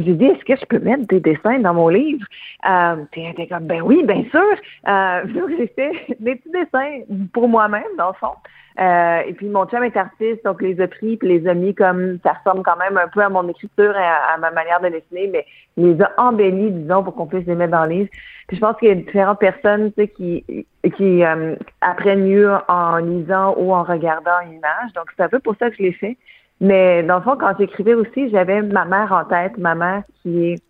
j'ai 0.00 0.14
dit, 0.14 0.24
est-ce 0.24 0.44
que 0.44 0.56
je 0.56 0.64
peux 0.66 0.78
mettre 0.78 1.06
des 1.06 1.20
dessins 1.20 1.58
dans 1.58 1.74
mon 1.74 1.88
livre? 1.88 2.24
Euh, 2.68 2.96
puis 3.10 3.22
comme, 3.48 3.66
ben 3.66 3.82
oui, 3.82 4.02
bien 4.04 4.24
sûr. 4.30 4.40
Euh, 4.88 5.24
donc, 5.34 5.50
j'ai 5.58 5.66
fait 5.68 5.92
des 6.20 6.36
petits 6.36 6.50
dessins 6.50 7.00
pour 7.32 7.48
moi-même, 7.48 7.82
dans 7.98 8.08
le 8.08 8.14
fond. 8.14 8.34
Euh, 8.80 9.20
et 9.26 9.34
puis 9.34 9.48
mon 9.48 9.66
chum 9.66 9.84
est 9.84 9.96
artiste, 9.96 10.44
donc 10.46 10.62
les 10.62 10.80
a 10.80 10.88
pris 10.88 11.18
puis 11.18 11.28
les 11.28 11.46
a 11.46 11.52
mis 11.52 11.74
comme 11.74 12.18
ça 12.22 12.32
ressemble 12.32 12.62
quand 12.62 12.78
même 12.78 12.96
un 12.96 13.08
peu 13.08 13.20
à 13.20 13.28
mon 13.28 13.46
écriture 13.46 13.94
et 13.94 14.02
à, 14.02 14.38
ma 14.38 14.50
manière 14.50 14.80
de 14.80 14.88
dessiner, 14.88 15.28
mais 15.30 15.44
les 15.76 16.00
a 16.00 16.10
embellis, 16.16 16.70
disons, 16.70 17.04
pour 17.04 17.14
qu'on 17.14 17.26
puisse 17.26 17.46
les 17.46 17.54
mettre 17.54 17.72
dans 17.72 17.84
le 17.84 17.90
livre. 17.90 18.08
Puis 18.48 18.56
je 18.56 18.60
pense 18.60 18.76
qu'il 18.78 18.88
y 18.88 18.92
a 18.92 18.94
différentes 18.94 19.40
personnes 19.40 19.92
tu 19.92 20.02
sais, 20.02 20.08
qui, 20.08 20.66
qui 20.96 21.22
euh, 21.22 21.54
apprennent 21.82 22.24
mieux 22.24 22.50
en 22.68 22.96
lisant 22.96 23.54
ou 23.58 23.74
en 23.74 23.82
regardant 23.82 24.40
une 24.46 24.54
image. 24.54 24.92
Donc 24.94 25.06
c'est 25.16 25.22
un 25.22 25.28
peu 25.28 25.38
pour 25.38 25.54
ça 25.56 25.68
que 25.70 25.76
je 25.76 25.82
l'ai 25.82 25.92
fait. 25.92 26.16
Mais 26.62 27.02
dans 27.02 27.16
le 27.16 27.22
fond, 27.22 27.36
quand 27.38 27.52
j'écrivais 27.58 27.94
aussi, 27.94 28.30
j'avais 28.30 28.62
ma 28.62 28.84
mère 28.84 29.12
en 29.12 29.24
tête, 29.24 29.58
ma 29.58 29.74
mère 29.74 30.02
qui 30.22 30.52
est 30.52 30.62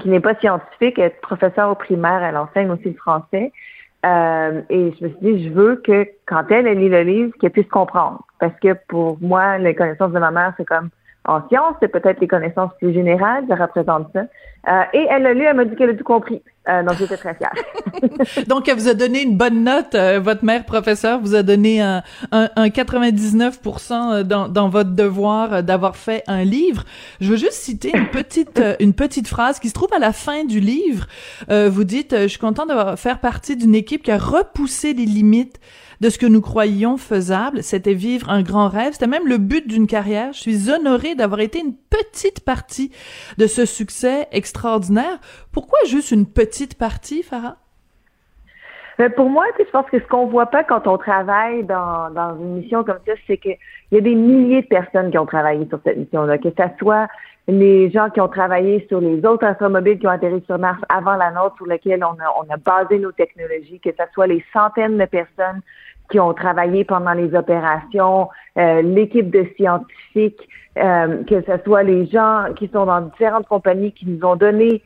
qui 0.00 0.08
n'est 0.08 0.20
pas 0.20 0.34
scientifique, 0.34 0.98
elle 0.98 1.06
est 1.06 1.20
professeure 1.20 1.70
au 1.70 1.76
primaire, 1.76 2.20
elle 2.22 2.36
enseigne 2.36 2.68
aussi 2.70 2.88
le 2.88 2.94
français. 2.94 3.52
Euh, 4.04 4.60
et 4.68 4.92
je 4.98 5.04
me 5.04 5.08
suis 5.10 5.18
dit, 5.22 5.44
je 5.44 5.50
veux 5.50 5.76
que 5.76 6.06
quand 6.26 6.44
elle, 6.50 6.66
elle 6.66 6.78
lit 6.78 6.88
le 6.88 7.02
livre, 7.02 7.32
qu'elle 7.40 7.52
puisse 7.52 7.68
comprendre. 7.68 8.22
Parce 8.40 8.58
que 8.60 8.74
pour 8.88 9.18
moi, 9.20 9.56
les 9.58 9.74
connaissances 9.74 10.12
de 10.12 10.18
ma 10.18 10.32
mère, 10.32 10.52
c'est 10.56 10.66
comme 10.66 10.90
en 11.26 11.46
sciences, 11.48 11.76
c'est 11.80 11.88
peut-être 11.88 12.20
les 12.20 12.28
connaissances 12.28 12.72
plus 12.78 12.92
générales, 12.92 13.44
ça 13.48 13.54
représente 13.54 14.12
ça. 14.12 14.24
Euh, 14.68 14.82
et 14.92 15.06
elle 15.08 15.22
l'a 15.22 15.32
lu, 15.32 15.44
elle 15.44 15.56
m'a 15.56 15.64
dit 15.64 15.74
qu'elle 15.76 15.90
a 15.90 15.94
tout 15.94 16.04
compris. 16.04 16.42
Euh, 16.68 16.82
donc 16.82 16.96
j'étais 16.98 17.16
très 17.16 17.34
fière. 17.34 17.52
donc 18.46 18.68
elle 18.68 18.76
vous 18.76 18.88
a 18.88 18.94
donné 18.94 19.22
une 19.22 19.36
bonne 19.36 19.64
note, 19.64 19.94
euh, 19.94 20.18
votre 20.18 20.44
mère 20.44 20.64
professeur 20.64 21.20
vous 21.20 21.34
a 21.34 21.42
donné 21.42 21.82
un, 21.82 22.02
un, 22.32 22.48
un 22.56 22.68
99% 22.68 24.22
dans, 24.22 24.48
dans 24.48 24.68
votre 24.70 24.90
devoir 24.90 25.62
d'avoir 25.62 25.96
fait 25.96 26.22
un 26.26 26.42
livre. 26.42 26.84
Je 27.20 27.30
veux 27.30 27.36
juste 27.36 27.52
citer 27.52 27.92
une 27.94 28.08
petite 28.08 28.62
une 28.80 28.94
petite 28.94 29.28
phrase 29.28 29.58
qui 29.60 29.68
se 29.68 29.74
trouve 29.74 29.92
à 29.94 29.98
la 29.98 30.12
fin 30.12 30.44
du 30.44 30.60
livre. 30.60 31.06
vous 31.50 31.84
dites, 31.84 32.16
je 32.18 32.26
suis 32.28 32.38
content 32.38 32.66
de 32.66 32.96
faire 32.96 33.20
partie 33.20 33.56
d'une 33.56 33.74
équipe 33.74 34.02
qui 34.02 34.10
a 34.10 34.18
repoussé 34.18 34.94
les 34.94 35.04
limites 35.04 35.60
de 36.00 36.08
ce 36.08 36.18
que 36.18 36.26
nous 36.26 36.40
croyions 36.40 36.96
faisable. 36.96 37.62
C'était 37.62 37.94
vivre 37.94 38.30
un 38.30 38.42
grand 38.42 38.68
rêve. 38.68 38.92
C'était 38.92 39.06
même 39.06 39.26
le 39.26 39.38
but 39.38 39.66
d'une 39.66 39.86
carrière. 39.86 40.32
Je 40.32 40.40
suis 40.40 40.70
honorée 40.70 41.14
d'avoir 41.14 41.40
été 41.40 41.60
une 41.60 41.74
petite 41.74 42.44
partie 42.44 42.92
de 43.38 43.46
ce 43.46 43.64
succès 43.64 44.28
extraordinaire. 44.32 45.18
Pourquoi 45.52 45.78
juste 45.86 46.10
une 46.10 46.26
petite 46.26 46.78
partie, 46.78 47.22
Farah? 47.22 47.56
Mais 48.98 49.10
pour 49.10 49.28
moi, 49.28 49.44
je 49.58 49.64
pense 49.70 49.86
que 49.90 49.98
ce 49.98 50.06
qu'on 50.06 50.26
voit 50.26 50.46
pas 50.46 50.62
quand 50.62 50.86
on 50.86 50.98
travaille 50.98 51.64
dans, 51.64 52.36
une 52.40 52.60
mission 52.60 52.84
comme 52.84 52.98
ça, 53.06 53.12
c'est 53.26 53.38
qu'il 53.38 53.56
y 53.90 53.96
a 53.96 54.00
des 54.00 54.14
milliers 54.14 54.62
de 54.62 54.68
personnes 54.68 55.10
qui 55.10 55.18
ont 55.18 55.26
travaillé 55.26 55.66
sur 55.68 55.80
cette 55.84 55.96
mission-là, 55.96 56.38
que 56.38 56.50
ce 56.50 56.64
soit 56.78 57.08
les 57.48 57.90
gens 57.90 58.08
qui 58.08 58.20
ont 58.20 58.28
travaillé 58.28 58.86
sur 58.88 59.00
les 59.00 59.24
autres 59.26 59.44
astromobiles 59.44 59.98
qui 59.98 60.06
ont 60.06 60.10
atterri 60.10 60.42
sur 60.46 60.58
Mars 60.58 60.80
avant 60.88 61.16
la 61.16 61.30
nôtre, 61.32 61.56
sur 61.56 61.66
lesquels 61.66 62.02
on 62.04 62.12
a, 62.12 62.34
on 62.40 62.50
a 62.52 62.56
basé 62.56 62.98
nos 62.98 63.12
technologies, 63.12 63.80
que 63.80 63.90
ce 63.90 64.04
soit 64.14 64.26
les 64.26 64.42
centaines 64.52 64.96
de 64.96 65.04
personnes 65.04 65.60
qui 66.10 66.20
ont 66.20 66.34
travaillé 66.34 66.84
pendant 66.84 67.12
les 67.12 67.34
opérations, 67.34 68.28
euh, 68.58 68.82
l'équipe 68.82 69.30
de 69.30 69.46
scientifiques, 69.56 70.48
euh, 70.78 71.22
que 71.24 71.40
ce 71.42 71.52
soit 71.64 71.82
les 71.82 72.06
gens 72.06 72.46
qui 72.56 72.68
sont 72.68 72.86
dans 72.86 73.00
différentes 73.00 73.46
compagnies 73.46 73.92
qui 73.92 74.06
nous 74.06 74.24
ont 74.26 74.36
donné 74.36 74.82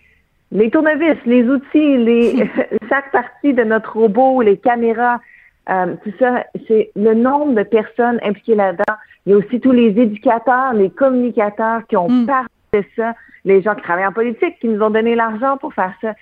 les 0.51 0.71
tournevis, 0.71 1.17
les 1.27 1.45
outils, 1.45 1.99
les 1.99 2.49
chaque 2.89 3.11
partie 3.13 3.53
de 3.53 3.65
notre 3.65 3.97
robot, 3.97 4.43
les 4.43 4.57
caméras, 4.57 5.21
euh, 5.69 5.95
tout 6.03 6.13
ça, 6.19 6.45
c'est 6.67 6.91
le 6.97 7.15
nombre 7.15 7.55
de 7.55 7.63
personnes 7.63 8.19
impliquées 8.23 8.55
là-dedans. 8.55 8.95
Il 9.27 9.33
y 9.33 9.35
a 9.35 9.39
aussi 9.39 9.61
tous 9.61 9.73
les 9.73 9.89
éducateurs, 9.89 10.73
les 10.73 10.89
communicateurs 10.89 11.87
qui 11.87 11.97
ont 11.97 12.25
parlé 12.27 12.49
de 12.73 12.83
ça, 12.97 13.15
les 13.45 13.61
gens 13.61 13.75
qui 13.75 13.83
travaillent 13.83 14.07
en 14.07 14.13
politique, 14.13 14.59
qui 14.61 14.69
nous 14.69 14.81
ont 14.83 14.91
donné 14.91 15.15
l'argent 15.15 15.59
pour 15.59 15.75
faire 15.75 15.93
ça. 16.01 16.15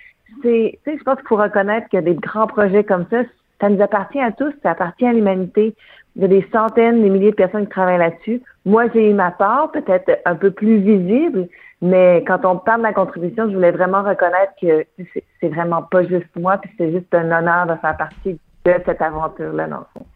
C'est, 0.43 0.79
je 0.85 1.03
pense 1.05 1.19
qu'il 1.19 1.29
faut 1.29 1.37
reconnaître 1.37 1.89
que 1.89 1.99
des 1.99 2.15
grands 2.15 2.49
projets 2.49 2.83
comme 2.83 3.07
ça, 3.11 3.23
ça 3.61 3.69
nous 3.69 3.83
appartient 3.83 4.21
à 4.21 4.33
tous, 4.33 4.53
ça 4.63 4.73
appartient 4.73 5.07
à 5.07 5.13
l'humanité. 5.13 5.75
Il 6.15 6.23
y 6.23 6.25
a 6.25 6.29
des 6.29 6.47
centaines, 6.53 7.03
des 7.03 7.11
milliers 7.11 7.31
de 7.31 7.37
personnes 7.37 7.65
qui 7.65 7.71
travaillent 7.71 7.99
là-dessus. 7.99 8.43
Moi, 8.65 8.87
j'ai 8.95 9.11
eu 9.11 9.15
ma 9.15 9.31
part, 9.31 9.71
peut-être 9.73 10.21
un 10.25 10.35
peu 10.35 10.51
plus 10.51 10.79
visible, 10.79 11.49
mais 11.83 12.25
quand 12.27 12.45
on 12.45 12.57
parle 12.57 12.81
de 12.81 12.87
la 12.87 12.93
contribution, 12.93 13.49
je 13.49 13.55
voulais 13.55 13.71
vraiment 13.71 14.03
reconnaître 14.03 14.53
que 14.61 14.87
c'est 15.41 15.49
vraiment 15.49 15.83
pas 15.83 16.05
juste 16.05 16.35
moi, 16.37 16.59
puis 16.59 16.71
c'est 16.79 16.91
juste 16.91 17.15
un 17.15 17.31
honneur 17.31 17.67
de 17.67 17.75
faire 17.81 17.97
partie 17.97 18.39
de 18.65 18.75
cette 18.85 19.03
aventure-là, 19.03 19.67
dans 19.69 19.79
le 19.79 19.85
fond. 19.95 20.07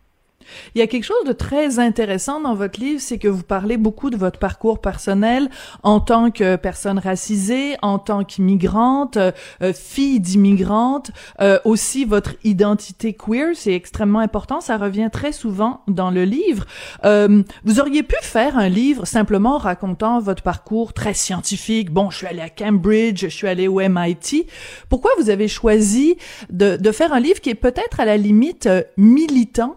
Il 0.75 0.79
y 0.79 0.83
a 0.83 0.87
quelque 0.87 1.05
chose 1.05 1.25
de 1.27 1.33
très 1.33 1.79
intéressant 1.79 2.41
dans 2.41 2.55
votre 2.55 2.81
livre, 2.81 3.01
c'est 3.01 3.19
que 3.19 3.29
vous 3.29 3.43
parlez 3.43 3.77
beaucoup 3.77 4.11
de 4.11 4.17
votre 4.17 4.39
parcours 4.39 4.81
personnel 4.81 5.51
en 5.83 6.01
tant 6.01 6.31
que 6.31 6.57
personne 6.57 6.99
racisée, 6.99 7.77
en 7.83 7.99
tant 7.99 8.25
qu'immigrante, 8.25 9.17
euh, 9.17 9.33
euh, 9.63 9.73
fille 9.73 10.21
d'immigrante, 10.21 11.11
euh, 11.41 11.59
aussi 11.65 12.05
votre 12.05 12.35
identité 12.45 13.15
queer, 13.15 13.55
c'est 13.55 13.75
extrêmement 13.75 14.21
important, 14.21 14.61
ça 14.61 14.77
revient 14.77 15.09
très 15.13 15.33
souvent 15.33 15.81
dans 15.89 16.11
le 16.11 16.25
livre. 16.25 16.67
vous 17.03 17.81
auriez 17.81 18.03
pu 18.03 18.17
faire 18.23 18.57
un 18.57 18.69
livre 18.69 19.07
simplement 19.07 19.59
racontant 19.59 20.21
votre 20.21 20.43
parcours 20.43 20.93
très 20.93 21.15
scientifique. 21.15 21.91
Bon, 21.91 22.11
je 22.11 22.19
suis 22.19 22.27
allée 22.27 22.41
à 22.41 22.49
Cambridge, 22.49 23.21
je 23.23 23.29
suis 23.29 23.49
allée 23.49 23.69
au 23.69 23.81
MIT. 23.81 24.47
Pourquoi 24.89 25.11
vous 25.19 25.31
avez 25.31 25.49
choisi 25.49 26.17
de, 26.51 26.77
de 26.77 26.93
faire 26.93 27.13
un 27.13 27.21
livre 27.21 27.41
qui 27.41 27.51
est 27.51 27.55
peut-être 27.55 28.01
à 28.01 28.05
la 28.05 28.17
limite 28.17 28.69
militant 28.97 29.77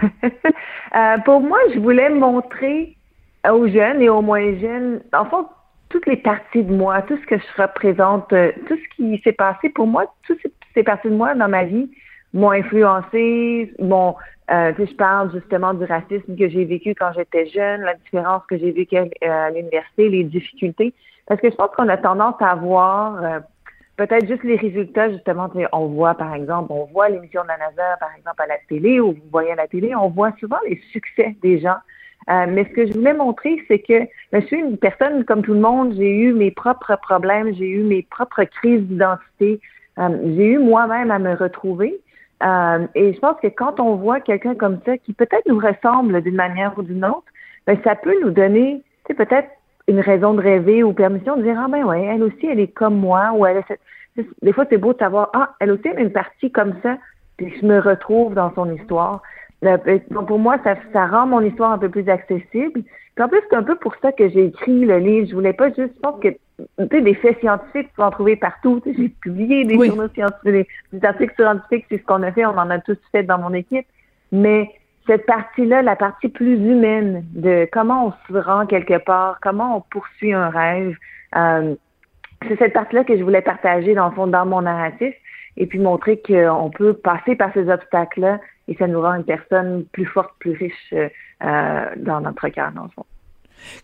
euh, 0.04 1.18
pour 1.24 1.40
moi, 1.40 1.58
je 1.74 1.78
voulais 1.78 2.08
montrer 2.08 2.96
aux 3.50 3.66
jeunes 3.66 4.00
et 4.00 4.08
aux 4.08 4.22
moins 4.22 4.54
jeunes, 4.58 5.00
en 5.12 5.24
fait, 5.24 5.46
toutes 5.88 6.06
les 6.06 6.16
parties 6.16 6.62
de 6.62 6.74
moi, 6.74 7.02
tout 7.02 7.16
ce 7.18 7.26
que 7.26 7.36
je 7.36 7.62
représente, 7.62 8.32
euh, 8.32 8.52
tout 8.66 8.76
ce 8.76 8.96
qui 8.96 9.20
s'est 9.22 9.32
passé 9.32 9.68
pour 9.68 9.86
moi, 9.86 10.06
toutes 10.26 10.40
ces 10.74 10.82
parties 10.82 11.08
de 11.08 11.14
moi 11.14 11.34
dans 11.34 11.48
ma 11.48 11.64
vie 11.64 11.90
m'ont 12.32 12.50
influencé, 12.50 13.72
bon, 13.78 14.14
euh, 14.50 14.72
je 14.78 14.94
parle 14.94 15.32
justement 15.32 15.74
du 15.74 15.84
racisme 15.84 16.36
que 16.36 16.48
j'ai 16.48 16.64
vécu 16.64 16.94
quand 16.94 17.12
j'étais 17.14 17.46
jeune, 17.46 17.82
la 17.82 17.94
différence 17.94 18.42
que 18.48 18.56
j'ai 18.58 18.70
vécue 18.70 18.96
à, 18.96 19.50
l'université, 19.50 20.08
les 20.08 20.24
difficultés, 20.24 20.94
parce 21.26 21.40
que 21.40 21.50
je 21.50 21.54
pense 21.54 21.70
qu'on 21.76 21.88
a 21.88 21.96
tendance 21.96 22.34
à 22.40 22.54
voir 22.54 23.22
euh, 23.22 23.40
peut-être 24.06 24.26
juste 24.26 24.42
les 24.42 24.56
résultats, 24.56 25.10
justement, 25.10 25.48
on 25.72 25.86
voit, 25.86 26.14
par 26.14 26.34
exemple, 26.34 26.72
on 26.72 26.86
voit 26.86 27.08
l'émission 27.08 27.42
de 27.42 27.48
la 27.48 27.56
NASA, 27.58 27.96
par 28.00 28.10
exemple, 28.16 28.42
à 28.42 28.46
la 28.46 28.58
télé, 28.68 28.98
ou 28.98 29.12
vous 29.12 29.30
voyez 29.30 29.52
à 29.52 29.54
la 29.54 29.68
télé, 29.68 29.94
on 29.94 30.08
voit 30.08 30.32
souvent 30.40 30.58
les 30.68 30.80
succès 30.90 31.36
des 31.40 31.60
gens. 31.60 31.76
Euh, 32.30 32.46
mais 32.48 32.64
ce 32.64 32.70
que 32.70 32.86
je 32.86 32.92
voulais 32.94 33.14
montrer, 33.14 33.62
c'est 33.68 33.78
que 33.78 34.06
je 34.32 34.40
suis 34.46 34.58
une 34.58 34.76
personne 34.76 35.24
comme 35.24 35.42
tout 35.42 35.54
le 35.54 35.60
monde, 35.60 35.94
j'ai 35.96 36.10
eu 36.10 36.32
mes 36.32 36.50
propres 36.50 36.96
problèmes, 36.96 37.54
j'ai 37.54 37.68
eu 37.68 37.82
mes 37.82 38.02
propres 38.02 38.44
crises 38.44 38.82
d'identité, 38.82 39.60
euh, 39.98 40.08
j'ai 40.36 40.46
eu 40.52 40.58
moi-même 40.58 41.10
à 41.10 41.18
me 41.20 41.34
retrouver. 41.34 42.00
Euh, 42.42 42.86
et 42.96 43.12
je 43.12 43.20
pense 43.20 43.38
que 43.40 43.48
quand 43.48 43.78
on 43.78 43.94
voit 43.96 44.20
quelqu'un 44.20 44.56
comme 44.56 44.80
ça 44.84 44.98
qui 44.98 45.12
peut-être 45.12 45.46
nous 45.46 45.58
ressemble 45.58 46.22
d'une 46.22 46.34
manière 46.34 46.72
ou 46.76 46.82
d'une 46.82 47.04
autre, 47.04 47.26
ben, 47.66 47.78
ça 47.84 47.94
peut 47.94 48.14
nous 48.20 48.30
donner, 48.30 48.82
peut-être 49.16 49.48
une 49.88 50.00
raison 50.00 50.34
de 50.34 50.40
rêver 50.40 50.82
ou 50.82 50.92
permission 50.92 51.36
de 51.36 51.42
dire 51.42 51.56
ah 51.58 51.68
ben 51.68 51.84
ouais 51.84 52.02
elle 52.02 52.22
aussi 52.22 52.46
elle 52.46 52.60
est 52.60 52.72
comme 52.72 52.96
moi 52.96 53.32
ou 53.34 53.46
elle 53.46 53.58
a 53.58 53.62
des 54.42 54.52
fois 54.52 54.64
c'est 54.68 54.78
beau 54.78 54.92
de 54.92 54.98
savoir 54.98 55.30
ah 55.34 55.54
elle 55.60 55.70
aussi 55.72 55.82
elle 55.84 55.98
a 55.98 56.00
une 56.00 56.12
partie 56.12 56.50
comme 56.50 56.74
ça 56.82 56.98
puis 57.36 57.52
je 57.60 57.66
me 57.66 57.80
retrouve 57.80 58.34
dans 58.34 58.54
son 58.54 58.70
histoire. 58.70 59.22
Euh, 59.64 59.78
donc 60.10 60.28
pour 60.28 60.38
moi 60.38 60.58
ça, 60.64 60.74
ça 60.92 61.06
rend 61.06 61.26
mon 61.26 61.40
histoire 61.40 61.72
un 61.72 61.78
peu 61.78 61.88
plus 61.88 62.08
accessible. 62.08 62.82
Puis 63.14 63.24
en 63.24 63.28
plus 63.28 63.40
c'est 63.48 63.56
un 63.56 63.62
peu 63.62 63.76
pour 63.76 63.94
ça 64.02 64.12
que 64.12 64.28
j'ai 64.28 64.46
écrit 64.46 64.84
le 64.84 64.98
livre. 64.98 65.28
Je 65.28 65.34
voulais 65.34 65.52
pas 65.52 65.68
juste 65.68 65.94
je 65.96 66.00
pense 66.00 66.20
que 66.20 66.28
tu 66.28 66.88
sais, 66.90 67.00
des 67.00 67.14
faits 67.14 67.40
scientifiques 67.40 67.88
tu 67.88 67.94
peux 67.96 68.02
en 68.02 68.10
trouver 68.10 68.36
partout. 68.36 68.82
J'ai 68.84 69.08
publié 69.08 69.64
des 69.64 69.74
journaux 69.86 70.08
scientifiques 70.14 70.68
des 70.92 71.04
articles 71.04 71.34
scientifiques 71.34 71.86
c'est 71.88 71.98
ce 71.98 72.04
qu'on 72.04 72.22
a 72.22 72.32
fait 72.32 72.44
on 72.44 72.58
en 72.58 72.70
a 72.70 72.78
tous 72.80 72.98
fait 73.12 73.22
dans 73.22 73.38
mon 73.38 73.54
équipe. 73.54 73.86
Mais 74.30 74.70
cette 75.06 75.26
partie-là, 75.26 75.82
la 75.82 75.96
partie 75.96 76.28
plus 76.28 76.54
humaine 76.54 77.24
de 77.34 77.68
comment 77.72 78.06
on 78.06 78.12
se 78.32 78.38
rend 78.38 78.66
quelque 78.66 78.98
part, 78.98 79.38
comment 79.42 79.76
on 79.76 79.80
poursuit 79.80 80.32
un 80.32 80.48
rêve, 80.48 80.96
euh, 81.36 81.74
c'est 82.48 82.58
cette 82.58 82.72
partie-là 82.72 83.04
que 83.04 83.16
je 83.16 83.22
voulais 83.22 83.42
partager 83.42 83.94
dans 83.94 84.08
le 84.08 84.14
fond 84.14 84.26
dans 84.26 84.46
mon 84.46 84.62
narratif 84.62 85.14
et 85.56 85.66
puis 85.66 85.78
montrer 85.78 86.20
qu'on 86.20 86.70
peut 86.70 86.94
passer 86.94 87.36
par 87.36 87.52
ces 87.52 87.68
obstacles-là 87.68 88.40
et 88.68 88.76
ça 88.76 88.86
nous 88.86 89.00
rend 89.00 89.14
une 89.14 89.24
personne 89.24 89.84
plus 89.92 90.06
forte, 90.06 90.30
plus 90.38 90.52
riche 90.52 90.94
euh, 90.94 91.86
dans 91.96 92.20
notre 92.20 92.48
cœur, 92.48 92.72
dans 92.72 92.84
le 92.84 92.90
fond. 92.90 93.04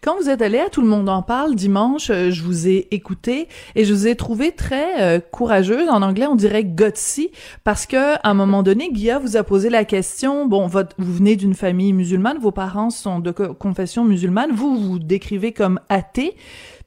Quand 0.03 0.17
vous 0.17 0.29
êtes 0.29 0.43
allé 0.43 0.59
à 0.59 0.69
Tout 0.69 0.83
le 0.83 0.89
monde 0.89 1.09
en 1.09 1.23
parle 1.23 1.55
dimanche, 1.55 2.11
euh, 2.11 2.31
je 2.31 2.43
vous 2.43 2.69
ai 2.69 2.89
écouté 2.91 3.49
et 3.75 3.85
je 3.85 3.93
vous 3.93 4.07
ai 4.07 4.17
trouvé 4.17 4.53
très 4.53 5.03
euh, 5.03 5.21
courageuse. 5.21 5.89
En 5.89 6.03
anglais, 6.03 6.27
on 6.27 6.35
dirait 6.35 6.65
gutsy 6.65 7.31
parce 7.65 7.87
que 7.87 8.15
à 8.15 8.31
un 8.31 8.35
moment 8.35 8.63
donné, 8.63 8.91
Guilla 8.91 9.19
vous 9.19 9.37
a 9.37 9.45
posé 9.45 9.71
la 9.71 9.85
question. 9.85 10.47
Bon, 10.47 10.67
votre, 10.67 10.95
vous 10.99 11.13
venez 11.13 11.37
d'une 11.37 11.55
famille 11.55 11.93
musulmane, 11.93 12.39
vos 12.39 12.53
parents 12.53 12.91
sont 12.91 13.21
de 13.21 13.31
confession 13.31 14.05
musulmane, 14.05 14.51
vous 14.53 14.77
vous 14.77 14.99
décrivez 14.99 15.53
comme 15.53 15.81
athée. 15.89 16.35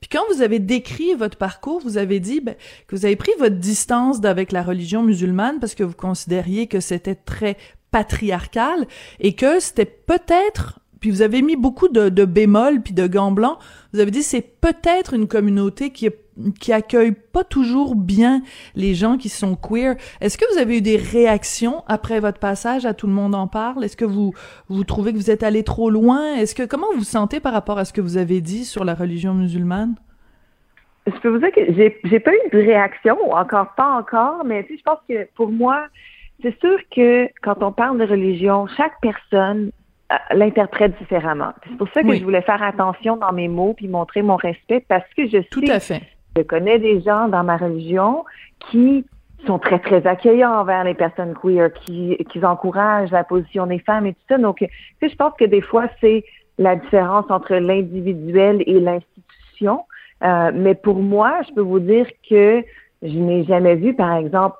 Puis 0.02 0.10
quand 0.10 0.24
vous 0.34 0.41
avez 0.41 0.60
décrit 0.60 1.14
votre 1.14 1.38
parcours, 1.38 1.80
vous 1.82 1.97
avez 1.97 2.20
dit 2.20 2.41
ben, 2.41 2.56
que 2.88 2.95
vous 2.95 3.06
avez 3.06 3.16
pris 3.16 3.32
votre 3.39 3.58
distance 3.58 4.24
avec 4.26 4.52
la 4.52 4.64
religion 4.64 5.04
musulmane 5.04 5.60
parce 5.60 5.76
que 5.76 5.84
vous 5.84 5.93
considériez 5.93 6.68
que 6.68 6.80
c'était 6.80 7.16
très 7.16 7.56
patriarcal 7.91 8.88
et 9.20 9.34
que 9.34 9.60
c'était 9.60 9.86
peut-être 9.86 10.80
puis 11.02 11.10
vous 11.10 11.24
avez 11.24 11.41
mis 11.41 11.58
beaucoup 11.58 11.89
de, 11.89 12.26
bémols 12.26 12.82
puis 12.82 12.93
de 12.93 13.08
gants 13.08 13.32
blancs. 13.32 13.58
Vous 13.91 13.99
avez 13.99 14.12
dit 14.12 14.24
c'est 14.24 14.60
peut-être 14.62 15.14
une 15.14 15.28
communauté 15.28 15.89
qui 15.89 16.10
qui 16.60 16.72
accueille 16.72 17.12
pas 17.12 17.43
toujours 17.43 17.95
bien 17.95 18.41
les 18.74 18.93
gens 18.93 19.18
qui 19.18 19.28
sont 19.28 19.56
queer. 19.56 19.95
Est-ce 20.22 20.38
que 20.38 20.45
vous 20.54 20.60
avez 20.60 20.78
eu 20.78 20.82
des 20.82 20.95
réactions 20.95 21.84
après 21.88 22.20
votre 22.20 22.39
passage 22.39 22.86
à 22.86 22.93
tout 22.93 23.06
le 23.06 23.14
monde 23.14 23.36
en 23.36 23.47
parle? 23.47 23.84
Est-ce 23.84 23.97
que 23.97 24.06
vous 24.06 24.34
vous 24.70 24.84
trouvez 24.86 25.12
que 25.12 25.18
vous 25.18 25.30
êtes 25.30 25.43
allé 25.43 25.64
trop 25.64 25.89
loin? 25.89 26.36
Est-ce 26.36 26.56
que 26.56 26.64
comment 26.64 26.88
vous 26.93 26.99
vous 26.99 27.04
sentez 27.04 27.41
par 27.41 27.52
rapport 27.52 27.78
à 27.78 27.86
ce 27.86 27.91
que 27.91 27.99
vous 27.99 28.18
avez 28.18 28.39
dit 28.39 28.64
sur 28.64 28.86
la 28.86 28.93
religion 28.93 29.34
musulmane? 29.34 29.95
Je 31.06 31.20
peux 31.20 31.30
vous 31.30 31.39
dire 31.39 31.52
que 31.52 31.74
j'ai 31.74 31.99
j'ai 32.06 32.20
pas 32.20 32.32
eu 32.32 32.49
de 32.54 32.60
réaction, 32.60 33.18
encore 33.34 33.74
pas 33.76 33.91
encore, 33.97 34.45
mais 34.45 34.66
je 34.70 34.82
pense 34.84 34.99
que 35.10 35.28
pour 35.36 35.49
moi, 35.49 35.88
c'est 36.41 36.58
sûr 36.60 36.78
que 36.95 37.28
quand 37.41 37.62
on 37.62 37.72
parle 37.72 37.99
de 37.99 38.06
religion, 38.06 38.68
chaque 38.78 38.93
personne 39.02 39.72
l'interprète 40.32 40.97
différemment. 40.97 41.53
C'est 41.68 41.78
pour 41.78 41.88
ça 41.93 42.03
que 42.03 42.16
je 42.16 42.24
voulais 42.24 42.41
faire 42.41 42.62
attention 42.62 43.18
dans 43.18 43.32
mes 43.32 43.47
mots 43.47 43.74
puis 43.74 43.88
montrer 43.88 44.22
mon 44.22 44.36
respect 44.36 44.84
parce 44.88 45.07
que 45.16 45.28
je 45.28 45.38
Tout 45.49 45.64
à 45.68 45.80
fait. 45.80 46.01
je 46.38 46.41
connais 46.43 46.80
des 46.80 47.01
gens 47.01 47.28
dans 47.28 47.43
ma 47.43 47.57
religion 47.57 48.26
qui 48.70 49.05
sont 49.45 49.59
très, 49.59 49.80
très 49.80 50.05
accueillants 50.05 50.53
envers 50.53 50.84
les 50.84 50.93
personnes 50.93 51.34
queer, 51.34 51.72
qui, 51.74 52.18
qui 52.30 52.45
encouragent 52.45 53.12
la 53.12 53.24
position 53.24 53.66
des 53.66 53.80
femmes 53.80 54.05
et 54.05 54.14
tout 54.14 54.22
ça. 54.30 54.38
Donc, 54.38 54.66
je 55.01 55.16
pense 55.16 55.34
que 55.38 55.45
des 55.45 55.62
fois, 55.62 55.88
c'est 55.99 56.24
la 56.57 56.76
différence 56.76 57.26
entre 57.30 57.55
l'individuel 57.55 58.64
et 58.68 58.80
l'institution. 58.80 59.86
Euh, 60.24 60.51
mais 60.53 60.76
pour 60.76 60.97
moi, 60.97 61.41
je 61.47 61.53
peux 61.53 61.62
vous 61.62 61.80
dire 61.80 62.05
que 62.30 62.64
je 63.01 63.18
n'ai 63.18 63.43
jamais 63.45 63.76
vu, 63.76 63.95
par 63.95 64.16
exemple, 64.16 64.57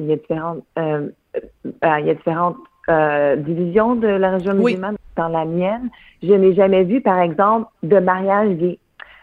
il 0.00 0.06
y 0.06 0.12
a 0.12 0.16
différentes, 0.16 0.64
euh, 0.78 1.08
euh, 1.36 1.98
il 2.00 2.06
y 2.06 2.10
a 2.10 2.14
différentes 2.14 2.56
euh, 2.88 3.36
division 3.36 3.94
de 3.94 4.08
la 4.08 4.30
région 4.30 4.54
musulmane 4.54 4.96
dans 5.16 5.28
la 5.28 5.44
mienne, 5.44 5.90
je 6.22 6.32
n'ai 6.32 6.54
jamais 6.54 6.84
vu, 6.84 7.00
par 7.00 7.20
exemple, 7.20 7.68
de 7.82 7.98
mariage 7.98 8.50
gay. 8.56 8.78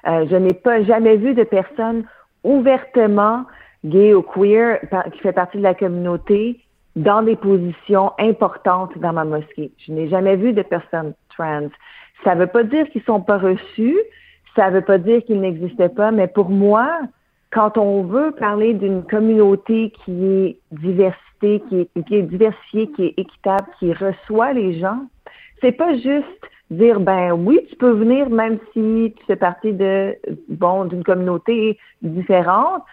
Euh, 0.08 0.26
je 0.30 0.36
n'ai 0.36 0.54
pas 0.54 0.84
jamais 0.84 1.18
vu 1.18 1.34
de 1.34 1.44
personne 1.44 2.04
ouvertement 2.44 3.46
gay 3.84 4.14
ou 4.14 4.22
queer 4.22 4.80
qui 5.14 5.20
fait 5.20 5.34
partie 5.34 5.58
de 5.58 5.64
la 5.64 5.74
communauté 5.74 6.60
dans 6.96 7.24
des 7.24 7.36
positions 7.36 8.14
importantes 8.20 8.98
dans 8.98 9.14
ma 9.14 9.26
mosquée. 9.26 9.72
Je 9.86 9.92
n'ai 9.92 10.08
jamais 10.10 10.36
vu 10.36 10.54
de 10.54 10.62
personnes 10.62 11.14
trans. 11.30 11.70
Ça 12.24 12.36
ne 12.36 12.42
veut 12.42 12.48
pas 12.48 12.64
dire 12.64 12.90
qu'ils 12.90 13.04
sont 13.04 13.22
pas 13.22 13.38
reçus, 13.38 13.98
ça 14.56 14.70
ne 14.70 14.76
veut 14.76 14.82
pas 14.82 14.98
dire 14.98 15.24
qu'ils 15.26 15.42
n'existaient 15.42 15.90
pas, 15.90 16.12
mais 16.12 16.28
pour 16.28 16.50
moi, 16.50 17.00
quand 17.52 17.78
on 17.78 18.04
veut 18.04 18.32
parler 18.32 18.74
d'une 18.74 19.04
communauté 19.04 19.94
qui 20.04 20.26
est 20.26 20.60
qui 21.70 21.82
est, 21.82 22.04
qui 22.08 22.24
diversifiée, 22.24 22.88
qui 22.92 23.06
est 23.06 23.14
équitable, 23.18 23.68
qui 23.80 23.94
reçoit 23.94 24.54
les 24.54 24.80
gens, 24.80 25.00
c'est 25.62 25.72
pas 25.72 25.94
juste 25.96 26.42
dire 26.72 27.00
ben 27.00 27.32
oui, 27.34 27.60
tu 27.70 27.76
peux 27.76 27.92
venir 27.92 28.30
même 28.30 28.58
si 28.74 29.14
tu 29.18 29.26
fais 29.26 29.36
partie 29.36 29.74
de 29.74 30.16
bon 30.50 30.86
d'une 30.86 31.04
communauté 31.04 31.78
différente. 32.02 32.84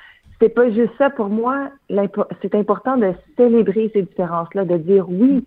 C'est 0.41 0.49
pas 0.49 0.71
juste 0.71 0.93
ça 0.99 1.09
pour 1.11 1.29
moi. 1.29 1.69
C'est 2.43 2.55
important 2.55 2.97
de 2.97 3.13
célébrer 3.37 3.91
ces 3.93 4.03
différences-là, 4.03 4.65
de 4.65 4.77
dire 4.77 5.09
oui. 5.09 5.47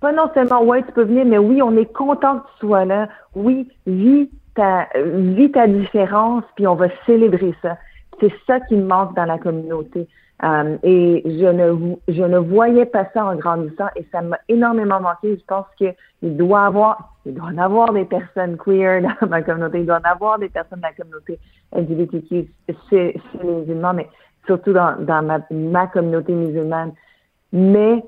Pas 0.00 0.12
non 0.12 0.30
seulement 0.34 0.62
ouais, 0.62 0.82
tu 0.84 0.92
peux 0.92 1.04
venir, 1.04 1.24
mais 1.24 1.38
oui, 1.38 1.62
on 1.62 1.76
est 1.76 1.92
content 1.92 2.38
que 2.38 2.46
tu 2.52 2.66
sois 2.66 2.84
là. 2.84 3.08
Oui, 3.34 3.68
vis 3.86 4.30
ta 4.54 4.86
vis 4.94 5.50
ta 5.50 5.66
différence, 5.66 6.44
puis 6.54 6.66
on 6.66 6.74
va 6.74 6.88
célébrer 7.06 7.54
ça. 7.62 7.76
C'est 8.20 8.32
ça 8.46 8.60
qui 8.60 8.76
me 8.76 8.86
manque 8.86 9.14
dans 9.16 9.24
la 9.24 9.38
communauté. 9.38 10.06
Euh, 10.44 10.76
et 10.82 11.22
je 11.24 11.46
ne, 11.46 11.96
je 12.08 12.22
ne 12.22 12.38
voyais 12.38 12.84
pas 12.84 13.08
ça 13.14 13.24
en 13.24 13.36
grandissant 13.36 13.88
et 13.96 14.06
ça 14.12 14.20
m'a 14.20 14.38
énormément 14.48 15.00
manqué. 15.00 15.36
Je 15.36 15.44
pense 15.46 15.66
qu'il 15.78 16.36
doit 16.36 16.66
avoir, 16.66 17.14
il 17.24 17.34
doit 17.34 17.46
en 17.46 17.58
avoir 17.58 17.92
des 17.94 18.04
personnes 18.04 18.58
queer 18.58 19.02
dans 19.20 19.28
ma 19.28 19.42
communauté, 19.42 19.80
il 19.80 19.86
doit 19.86 20.00
en 20.04 20.10
avoir 20.10 20.38
des 20.38 20.50
personnes 20.50 20.80
de 20.80 20.84
la 20.84 20.92
communauté 20.92 21.38
LGBTQ 21.72 22.50
chez, 22.90 23.20
les 23.42 23.50
musulmans, 23.50 23.94
mais 23.94 24.08
surtout 24.46 24.72
dans, 24.74 24.96
dans 25.00 25.22
ma, 25.22 25.38
ma 25.50 25.86
communauté 25.86 26.32
musulmane. 26.34 26.92
Mais 27.52 28.04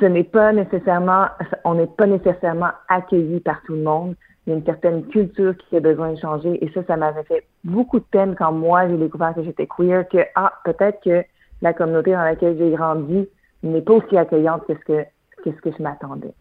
ce 0.00 0.04
n'est 0.04 0.24
pas 0.24 0.52
nécessairement, 0.52 1.26
on 1.64 1.74
n'est 1.74 1.88
pas 1.88 2.06
nécessairement 2.06 2.70
accueilli 2.88 3.40
par 3.40 3.62
tout 3.62 3.74
le 3.74 3.82
monde 3.82 4.14
il 4.46 4.50
y 4.50 4.52
a 4.54 4.58
une 4.58 4.64
certaine 4.64 5.06
culture 5.06 5.56
qui 5.56 5.76
a 5.76 5.80
besoin 5.80 6.12
de 6.12 6.18
changer. 6.18 6.64
Et 6.64 6.70
ça, 6.72 6.82
ça 6.84 6.96
m'avait 6.96 7.22
fait 7.24 7.46
beaucoup 7.62 8.00
de 8.00 8.04
peine 8.04 8.34
quand 8.34 8.52
moi, 8.52 8.88
j'ai 8.88 8.96
découvert 8.96 9.34
que 9.34 9.42
j'étais 9.42 9.68
queer, 9.68 10.08
que, 10.08 10.18
ah, 10.34 10.52
peut-être 10.64 11.00
que 11.04 11.24
la 11.62 11.72
communauté 11.72 12.12
dans 12.12 12.22
laquelle 12.24 12.58
j'ai 12.58 12.70
grandi 12.72 13.28
n'est 13.62 13.80
pas 13.80 13.94
aussi 13.94 14.16
accueillante 14.16 14.66
que 14.66 14.74
ce 14.74 14.80
que, 14.80 15.04
que, 15.42 15.56
ce 15.56 15.60
que 15.60 15.70
je 15.76 15.82
m'attendais. 15.82 16.34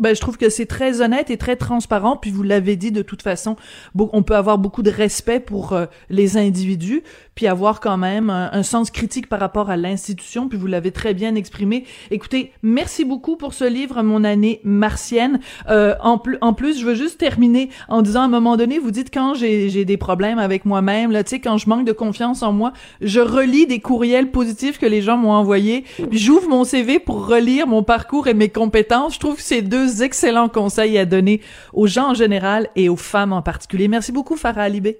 Ben, 0.00 0.14
je 0.14 0.20
trouve 0.20 0.36
que 0.36 0.48
c'est 0.48 0.66
très 0.66 1.00
honnête 1.00 1.30
et 1.30 1.36
très 1.36 1.56
transparent. 1.56 2.16
Puis 2.16 2.30
vous 2.30 2.42
l'avez 2.42 2.76
dit 2.76 2.92
de 2.92 3.02
toute 3.02 3.22
façon, 3.22 3.56
on 3.96 4.22
peut 4.22 4.36
avoir 4.36 4.58
beaucoup 4.58 4.82
de 4.82 4.90
respect 4.90 5.40
pour 5.40 5.72
euh, 5.72 5.86
les 6.08 6.36
individus, 6.36 7.02
puis 7.34 7.46
avoir 7.46 7.80
quand 7.80 7.96
même 7.96 8.30
un, 8.30 8.62
sens 8.62 8.90
critique 8.90 9.28
par 9.28 9.40
rapport 9.40 9.70
à 9.70 9.76
l'institution. 9.76 10.48
Puis 10.48 10.58
vous 10.58 10.66
l'avez 10.66 10.90
très 10.90 11.14
bien 11.14 11.34
exprimé. 11.34 11.84
Écoutez, 12.10 12.52
merci 12.62 13.04
beaucoup 13.04 13.36
pour 13.36 13.54
ce 13.54 13.64
livre, 13.64 14.02
Mon 14.02 14.24
année 14.24 14.60
martienne. 14.64 15.40
Euh, 15.68 15.94
en, 16.00 16.18
plus, 16.18 16.38
en 16.40 16.52
plus, 16.52 16.80
je 16.80 16.86
veux 16.86 16.94
juste 16.94 17.18
terminer 17.18 17.70
en 17.88 18.02
disant 18.02 18.22
à 18.22 18.24
un 18.24 18.28
moment 18.28 18.56
donné, 18.56 18.78
vous 18.78 18.90
dites 18.90 19.12
quand 19.12 19.34
j'ai 19.34 19.84
des 19.84 19.96
problèmes 19.96 20.38
avec 20.38 20.64
moi-même, 20.64 21.12
là, 21.12 21.24
tu 21.24 21.30
sais, 21.30 21.40
quand 21.40 21.58
je 21.58 21.68
manque 21.68 21.86
de 21.86 21.92
confiance 21.92 22.42
en 22.42 22.52
moi, 22.52 22.72
je 23.00 23.20
relis 23.20 23.66
des 23.66 23.80
courriels 23.80 24.30
positifs 24.30 24.78
que 24.78 24.86
les 24.86 25.02
gens 25.02 25.16
m'ont 25.16 25.32
envoyés. 25.32 25.84
J'ouvre 26.10 26.48
mon 26.48 26.64
CV 26.64 26.98
pour 26.98 27.26
relire 27.26 27.66
mon 27.66 27.82
parcours 27.82 28.28
et 28.28 28.34
mes 28.34 28.48
compétences. 28.48 29.14
Je 29.14 29.20
trouve 29.20 29.36
que 29.36 29.42
c'est 29.42 29.62
deux 29.88 30.02
excellents 30.02 30.48
conseils 30.48 30.98
à 30.98 31.04
donner 31.04 31.40
aux 31.72 31.86
gens 31.86 32.10
en 32.10 32.14
général 32.14 32.68
et 32.76 32.88
aux 32.88 32.96
femmes 32.96 33.32
en 33.32 33.42
particulier. 33.42 33.88
Merci 33.88 34.12
beaucoup, 34.12 34.36
Farah 34.36 34.62
Alibé. 34.62 34.98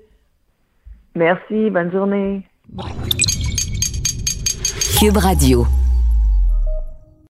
Merci, 1.14 1.70
bonne 1.70 1.90
journée. 1.90 2.42
Cube 4.98 5.16
Radio. 5.16 5.66